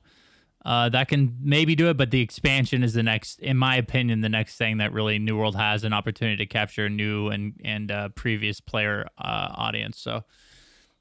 Uh, 0.65 0.89
that 0.89 1.07
can 1.07 1.37
maybe 1.41 1.75
do 1.75 1.89
it, 1.89 1.95
but 1.95 2.09
the 2.09 2.21
expansion 2.21 2.83
is 2.83 2.95
the 2.95 3.03
next, 3.03 3.39
in 3.39 3.55
my 3.55 3.75
opinion, 3.75 4.21
the 4.21 4.29
next 4.29 4.55
thing 4.55 4.77
that 4.77 4.91
really 4.91 5.19
New 5.19 5.37
World 5.37 5.55
has 5.55 5.83
an 5.83 5.93
opportunity 5.93 6.37
to 6.37 6.47
capture 6.47 6.87
a 6.87 6.89
new 6.89 7.27
and 7.29 7.53
and 7.63 7.91
uh, 7.91 8.09
previous 8.09 8.59
player 8.59 9.07
uh, 9.19 9.49
audience. 9.55 9.99
So 9.99 10.23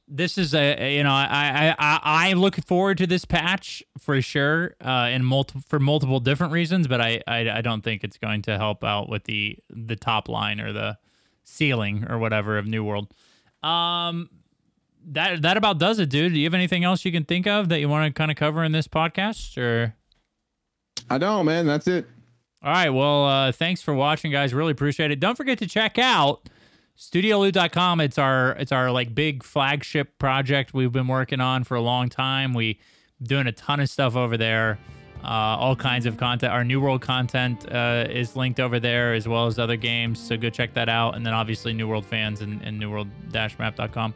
this 0.07 0.37
is 0.37 0.55
a, 0.55 0.97
you 0.97 1.03
know 1.03 1.13
I, 1.13 1.75
I 1.79 2.01
I 2.03 2.33
look 2.35 2.57
forward 2.67 2.99
to 2.99 3.07
this 3.07 3.25
patch 3.25 3.83
for 3.99 4.21
sure 4.21 4.75
uh 4.85 5.09
in 5.11 5.25
multiple 5.25 5.63
for 5.67 5.81
multiple 5.81 6.21
different 6.21 6.53
reasons 6.53 6.87
but 6.87 7.01
I, 7.01 7.23
I 7.27 7.49
I 7.51 7.61
don't 7.63 7.83
think 7.83 8.05
it's 8.05 8.19
going 8.19 8.43
to 8.43 8.59
help 8.59 8.85
out 8.85 9.09
with 9.09 9.25
the 9.25 9.59
the 9.71 9.97
top 9.97 10.29
line 10.29 10.61
or 10.61 10.73
the 10.73 10.99
ceiling 11.45 12.05
or 12.09 12.19
whatever 12.19 12.59
of 12.59 12.67
New 12.67 12.85
World 12.85 13.15
um 13.63 14.29
that 15.13 15.43
that 15.43 15.57
about 15.57 15.79
does 15.79 15.99
it 15.99 16.09
dude. 16.09 16.33
Do 16.33 16.39
you 16.39 16.47
have 16.47 16.55
anything 16.55 16.85
else 16.85 17.05
you 17.05 17.13
can 17.13 17.25
think 17.25 17.47
of 17.47 17.69
that 17.69 17.81
you 17.81 17.89
want 17.89 18.07
to 18.07 18.17
kind 18.17 18.31
of 18.31 18.37
cover 18.37 18.65
in 18.65 18.73
this 18.73 18.89
podcast 18.89 19.59
or? 19.59 19.95
I 21.11 21.19
don't 21.19 21.47
man. 21.47 21.67
That's 21.67 21.87
it. 21.87 22.07
All 22.63 22.73
right. 22.73 22.91
Well 22.91 23.25
uh 23.27 23.53
thanks 23.53 23.83
for 23.83 23.95
watching 23.95 24.33
guys. 24.33 24.55
Really 24.55 24.73
appreciate 24.73 25.11
it. 25.11 25.21
Don't 25.21 25.37
forget 25.37 25.59
to 25.59 25.67
check 25.67 25.99
out 25.99 26.49
studioloot.com 26.97 28.01
it's 28.01 28.19
our 28.19 28.53
it's 28.53 28.71
our 28.71 28.89
like 28.93 29.17
big 29.17 29.43
flagship 29.43 30.17
project 30.17 30.73
we've 30.73 30.93
been 30.93 31.09
working 31.09 31.41
on 31.41 31.65
for 31.65 31.75
a 31.75 31.81
long 31.81 32.09
time. 32.09 32.55
We 32.55 32.79
doing 33.23 33.47
a 33.47 33.53
ton 33.53 33.81
of 33.81 33.91
stuff 33.91 34.17
over 34.17 34.37
there. 34.37 34.79
Uh, 35.23 35.57
all 35.59 35.75
kinds 35.75 36.05
of 36.05 36.19
content. 36.19 36.53
Our 36.53 36.65
new 36.65 36.83
world 36.83 37.01
content 37.01 37.71
uh, 37.73 38.07
is 38.11 38.37
linked 38.37 38.61
over 38.61 38.79
there 38.79 39.15
as 39.15 39.27
well 39.27 39.47
as 39.47 39.59
other 39.59 39.77
games. 39.77 40.21
So 40.21 40.37
go 40.37 40.51
check 40.51 40.75
that 40.75 40.91
out. 40.91 41.17
And 41.17 41.25
then 41.25 41.33
obviously 41.33 41.73
new 41.73 41.89
world 41.89 42.05
fans 42.05 42.43
and, 42.43 42.61
and 42.61 42.79
new 42.79 42.91
world 42.91 43.09
map.com 43.33 44.13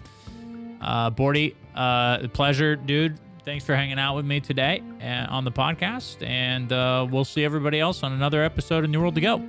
uh 0.80 1.10
bordy 1.10 1.54
uh 1.74 2.26
pleasure 2.28 2.76
dude 2.76 3.18
thanks 3.48 3.64
for 3.64 3.74
hanging 3.74 3.98
out 3.98 4.14
with 4.14 4.26
me 4.26 4.40
today 4.40 4.82
uh, 5.00 5.26
on 5.30 5.42
the 5.42 5.50
podcast. 5.50 6.22
And 6.22 6.70
uh, 6.70 7.06
we'll 7.10 7.24
see 7.24 7.46
everybody 7.46 7.80
else 7.80 8.02
on 8.02 8.12
another 8.12 8.42
episode 8.44 8.84
of 8.84 8.90
New 8.90 9.00
World 9.00 9.14
to 9.14 9.22
Go. 9.22 9.42